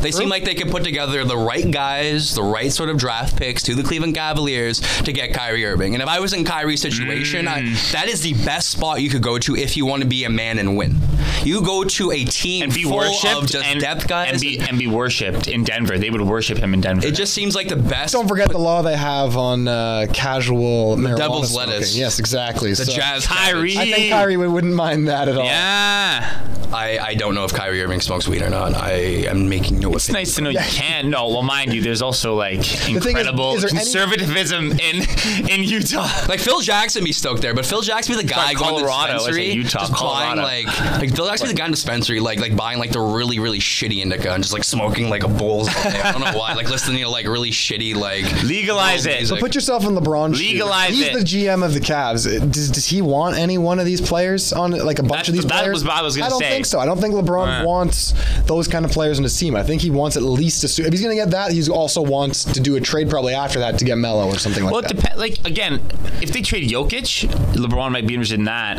They 0.00 0.10
seem 0.10 0.28
like 0.28 0.44
they 0.44 0.54
could 0.54 0.70
put 0.70 0.84
together 0.84 1.24
the 1.24 1.36
right 1.36 1.70
guys, 1.70 2.34
the 2.34 2.42
right 2.42 2.70
sort 2.72 2.88
of 2.90 2.96
draft 2.98 3.36
picks 3.36 3.62
to 3.64 3.74
the 3.74 3.82
Cleveland 3.82 4.14
Cavaliers 4.14 4.80
to 5.04 5.12
get 5.12 5.32
Kyrie 5.32 5.64
Irving. 5.64 5.94
And 5.94 6.02
if 6.02 6.08
I 6.08 6.20
was 6.20 6.32
in 6.32 6.44
Kyrie's 6.44 6.80
situation, 6.82 7.48
I, 7.48 7.62
Mm. 7.62 7.92
that 7.92 8.08
is 8.08 8.20
the 8.22 8.34
best 8.44 8.70
spot 8.70 9.00
you 9.02 9.08
could 9.08 9.22
go 9.22 9.38
to 9.38 9.56
if 9.56 9.76
you 9.76 9.86
want 9.86 10.02
to 10.02 10.08
be 10.08 10.24
a 10.24 10.30
man 10.30 10.58
and 10.58 10.76
win. 10.76 10.96
You 11.44 11.62
go 11.62 11.84
to 11.84 12.10
a 12.12 12.24
team 12.24 12.64
and 12.64 12.74
be 12.74 12.84
full 12.84 12.96
worshipped 12.96 13.34
of 13.42 13.46
just 13.50 13.64
and, 13.66 13.80
depth 13.80 14.06
guys. 14.08 14.30
and 14.32 14.40
be 14.40 14.58
and 14.60 14.78
be 14.78 14.86
worshipped 14.86 15.48
in 15.48 15.64
Denver. 15.64 15.98
They 15.98 16.10
would 16.10 16.20
worship 16.22 16.58
him 16.58 16.74
in 16.74 16.80
Denver. 16.80 17.06
it 17.06 17.14
just 17.14 17.34
seems 17.34 17.54
like 17.54 17.68
the 17.68 17.76
best. 17.76 18.12
Don't 18.12 18.28
forget 18.28 18.50
the 18.50 18.58
law 18.58 18.82
they 18.82 18.96
have 18.96 19.36
on 19.36 19.66
uh, 19.68 20.06
casual 20.12 20.96
marijuana 20.96 21.16
devil's 21.16 21.50
smoking. 21.52 21.70
lettuce. 21.70 21.96
Yes, 21.96 22.18
exactly. 22.18 22.70
the 22.70 22.84
So 22.84 22.92
Jazz 22.92 23.26
Kyrie. 23.26 23.76
I 23.78 23.90
think 23.90 24.10
Kyrie 24.12 24.36
would- 24.36 24.50
wouldn't 24.52 24.74
mind 24.74 25.08
that 25.08 25.28
at 25.28 25.36
all. 25.36 25.44
yeah. 25.44 26.46
I, 26.72 26.98
I 26.98 27.14
don't 27.14 27.34
know 27.34 27.44
if 27.44 27.52
Kyrie 27.52 27.82
Irving 27.82 28.00
smokes 28.00 28.26
weed 28.26 28.40
or 28.40 28.48
not. 28.48 28.72
I 28.74 28.92
am 29.28 29.46
making 29.46 29.78
no 29.80 29.92
It's 29.94 30.10
nice 30.10 30.36
to 30.36 30.40
know 30.42 30.48
you 30.48 30.58
can. 30.60 31.10
No, 31.10 31.28
well, 31.28 31.42
mind 31.42 31.74
you, 31.74 31.82
there's 31.82 32.00
also 32.00 32.34
like 32.34 32.62
thing 32.64 32.96
is, 32.96 33.04
incredible 33.06 33.56
is 33.56 33.60
there 33.62 33.70
any- 33.70 33.78
conservatism 33.80 34.72
in 34.72 35.50
in 35.50 35.64
Utah. 35.64 36.08
Like 36.28 36.40
Phil 36.40 36.60
Jackson 36.60 37.04
be 37.04 37.12
stoked 37.12 37.42
there, 37.42 37.52
but 37.52 37.66
Phil 37.66 37.82
Jackson 37.82 38.16
be 38.16 38.22
the 38.22 38.26
guy 38.28 38.46
Like 38.46 38.56
going 38.56 38.76
to 38.76 38.80
the 38.82 38.86
Colorado, 38.88 39.12
I 39.12 39.18
say 39.18 39.24
dispensary, 39.26 39.52
Utah, 39.52 39.78
just 39.80 39.92
buying 39.92 40.36
Colorado. 40.38 40.42
like 40.42 41.00
like 41.00 41.14
Phil 41.22 41.30
Jackson 41.30 41.46
be 41.48 41.52
the 41.52 41.58
guy 41.58 41.64
in 41.66 41.70
the 41.70 41.76
dispensary, 41.76 42.20
like 42.20 42.40
like 42.40 42.56
buying 42.56 42.78
like 42.78 42.90
the 42.92 43.00
really 43.00 43.38
really 43.38 43.58
shitty 43.58 43.98
indica 44.02 44.32
and 44.32 44.42
just 44.42 44.52
like 44.52 44.64
smoking 44.64 45.08
like 45.08 45.22
a 45.22 45.28
bowls 45.28 45.68
all 45.68 45.90
day. 45.90 46.00
I 46.00 46.12
don't 46.12 46.20
know 46.20 46.38
why, 46.38 46.54
like 46.54 46.68
listening 46.70 47.02
to 47.02 47.08
like 47.08 47.26
really 47.26 47.50
shitty 47.50 47.94
like 47.94 48.24
Legalize 48.44 49.06
it. 49.06 49.18
music. 49.18 49.36
So 49.36 49.40
put 49.40 49.54
yourself 49.54 49.84
in 49.84 49.94
LeBron's 49.94 50.38
shoes. 50.38 50.52
Legalize 50.52 50.90
He's 50.90 51.06
it. 51.06 51.12
the 51.14 51.20
GM 51.20 51.64
of 51.64 51.74
the 51.74 51.80
Cavs. 51.80 52.24
Does, 52.52 52.70
does 52.70 52.86
he 52.86 53.02
want 53.02 53.36
any 53.36 53.58
one 53.58 53.78
of 53.78 53.86
these 53.86 54.00
players 54.00 54.52
on 54.52 54.72
like 54.72 54.98
a 54.98 55.02
bunch 55.02 55.26
That's- 55.26 55.28
of 55.28 55.34
these 55.34 55.44
that 55.46 55.60
players? 55.62 55.74
was 55.74 55.84
what 55.84 55.94
I 55.96 56.02
was 56.02 56.16
gonna 56.16 56.26
I 56.26 56.30
don't 56.30 56.40
say. 56.40 56.50
think 56.50 56.66
so. 56.66 56.78
I 56.80 56.86
don't 56.86 57.00
think 57.00 57.14
LeBron 57.14 57.46
Right. 57.46 57.64
wants 57.64 58.14
those 58.46 58.68
kind 58.68 58.84
of 58.84 58.90
players 58.90 59.18
on 59.18 59.24
his 59.24 59.36
team. 59.38 59.56
I 59.56 59.62
think 59.62 59.82
he 59.82 59.90
wants 59.90 60.16
at 60.16 60.22
least 60.22 60.64
a. 60.64 60.68
su- 60.68 60.84
If 60.84 60.92
he's 60.92 61.02
going 61.02 61.16
to 61.16 61.22
get 61.22 61.30
that, 61.30 61.52
he 61.52 61.68
also 61.70 62.02
wants 62.02 62.44
to 62.44 62.60
do 62.60 62.76
a 62.76 62.80
trade 62.80 63.08
probably 63.10 63.34
after 63.34 63.58
that 63.60 63.78
to 63.78 63.84
get 63.84 63.96
Melo 63.98 64.26
or 64.26 64.38
something 64.38 64.64
like 64.64 64.70
that. 64.72 64.74
Well, 64.74 64.84
it 64.90 64.96
depends. 64.96 65.18
Like 65.18 65.38
again, 65.44 65.80
if 66.20 66.32
they 66.32 66.42
trade 66.42 66.68
Jokic, 66.70 67.28
LeBron 67.54 67.92
might 67.92 68.06
be 68.06 68.14
interested 68.14 68.38
in 68.38 68.44
that. 68.46 68.78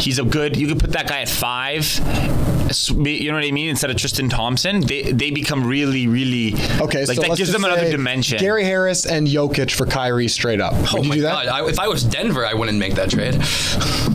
He's 0.00 0.18
a 0.18 0.24
good. 0.24 0.56
You 0.56 0.68
could 0.68 0.78
put 0.78 0.92
that 0.92 1.08
guy 1.08 1.22
at 1.22 1.28
five. 1.38 1.84
You 2.90 3.30
know 3.30 3.38
what 3.38 3.46
I 3.46 3.50
mean? 3.50 3.70
Instead 3.70 3.90
of 3.90 3.96
Tristan 3.96 4.28
Thompson, 4.28 4.80
they 4.80 5.02
they 5.12 5.30
become 5.30 5.64
really, 5.66 6.06
really 6.06 6.52
Okay, 6.80 7.06
Like 7.06 7.16
so 7.16 7.22
that 7.22 7.36
gives 7.38 7.50
them 7.50 7.64
another 7.64 7.90
dimension. 7.90 8.38
Gary 8.38 8.62
Harris 8.64 9.06
and 9.06 9.26
Jokic 9.26 9.70
for 9.70 9.86
Kyrie 9.86 10.28
straight 10.28 10.60
up. 10.60 10.74
Oh 10.74 10.76
Would 10.76 10.94
Oh 10.98 11.02
you 11.04 11.08
my 11.08 11.14
do 11.14 11.20
that? 11.22 11.46
god! 11.46 11.48
I, 11.48 11.66
if 11.66 11.78
I 11.78 11.88
was 11.88 12.04
Denver, 12.04 12.44
I 12.44 12.52
wouldn't 12.52 12.76
make 12.78 12.94
that 12.96 13.08
trade. 13.10 13.36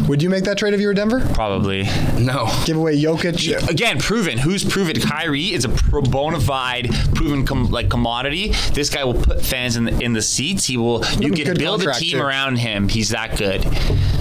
Would 0.08 0.22
you 0.22 0.30
make 0.30 0.44
that 0.44 0.58
trade 0.60 0.74
if 0.76 0.82
you 0.82 0.88
were 0.88 0.94
Denver? 0.94 1.20
probably. 1.34 1.84
No. 2.20 2.48
Give 2.66 2.78
away 2.78 3.02
Jokic. 3.02 3.68
Again, 3.70 3.98
proven. 4.00 4.38
Who's 4.38 4.64
proven? 4.64 5.00
Kyrie 5.02 5.52
is 5.54 5.66
a 5.66 5.70
pro 5.70 6.02
bona 6.02 6.40
fide, 6.40 6.90
proven 7.16 7.46
com- 7.46 7.72
like 7.72 7.90
commodity. 7.90 8.50
This 8.74 8.90
guy 8.90 9.04
will 9.04 9.16
put 9.16 9.42
fans 9.42 9.78
in 9.78 9.86
the 9.86 10.00
in 10.00 10.14
the 10.14 10.22
seats. 10.22 10.66
He 10.66 10.78
will. 10.78 11.04
You 11.20 11.32
can 11.32 11.56
build 11.58 11.82
a 11.88 11.94
team 11.94 12.18
too. 12.20 12.22
around 12.22 12.58
him. 12.58 12.88
He's 12.88 13.10
that 13.10 13.36
good. 13.38 13.64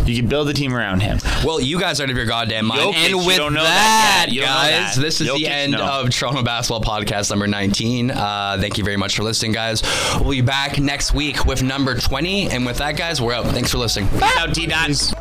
You 0.07 0.17
can 0.17 0.29
build 0.29 0.49
a 0.49 0.55
team 0.55 0.75
around 0.75 1.01
him. 1.01 1.19
Well, 1.45 1.61
you 1.61 1.79
guys 1.79 2.01
are 2.01 2.05
out 2.05 2.11
of 2.11 2.17
your 2.17 2.27
goddamn 2.27 2.67
mind. 2.67 2.81
Jokic, 2.81 2.95
and 2.95 3.27
with 3.27 3.37
don't 3.37 3.55
know 3.55 3.63
that, 3.63 4.27
that 4.27 4.33
yet. 4.33 4.35
You 4.35 4.41
don't 4.43 4.51
know 4.51 4.55
guys, 4.55 4.95
that. 4.97 5.01
this 5.01 5.21
is 5.21 5.33
the 5.33 5.49
end 5.49 5.73
no. 5.73 5.85
of 5.85 6.11
Toronto 6.11 6.43
Basketball 6.43 6.81
Podcast 6.81 7.31
number 7.31 7.47
19. 7.47 8.11
Uh, 8.11 8.59
thank 8.61 8.79
you 8.79 8.85
very 8.85 8.97
much 8.97 9.17
for 9.17 9.23
listening, 9.23 9.53
guys. 9.53 9.83
We'll 10.21 10.31
be 10.31 10.41
back 10.41 10.79
next 10.79 11.15
week 11.15 11.45
with 11.45 11.63
number 11.63 11.97
20. 11.97 12.51
And 12.51 12.67
with 12.67 12.79
that, 12.79 12.97
guys, 12.97 13.21
we're 13.21 13.35
out. 13.35 13.47
Thanks 13.47 13.71
for 13.71 13.79
listening. 13.79 14.09
Out, 14.23 14.55
T. 14.55 14.67
Dots. 14.67 15.13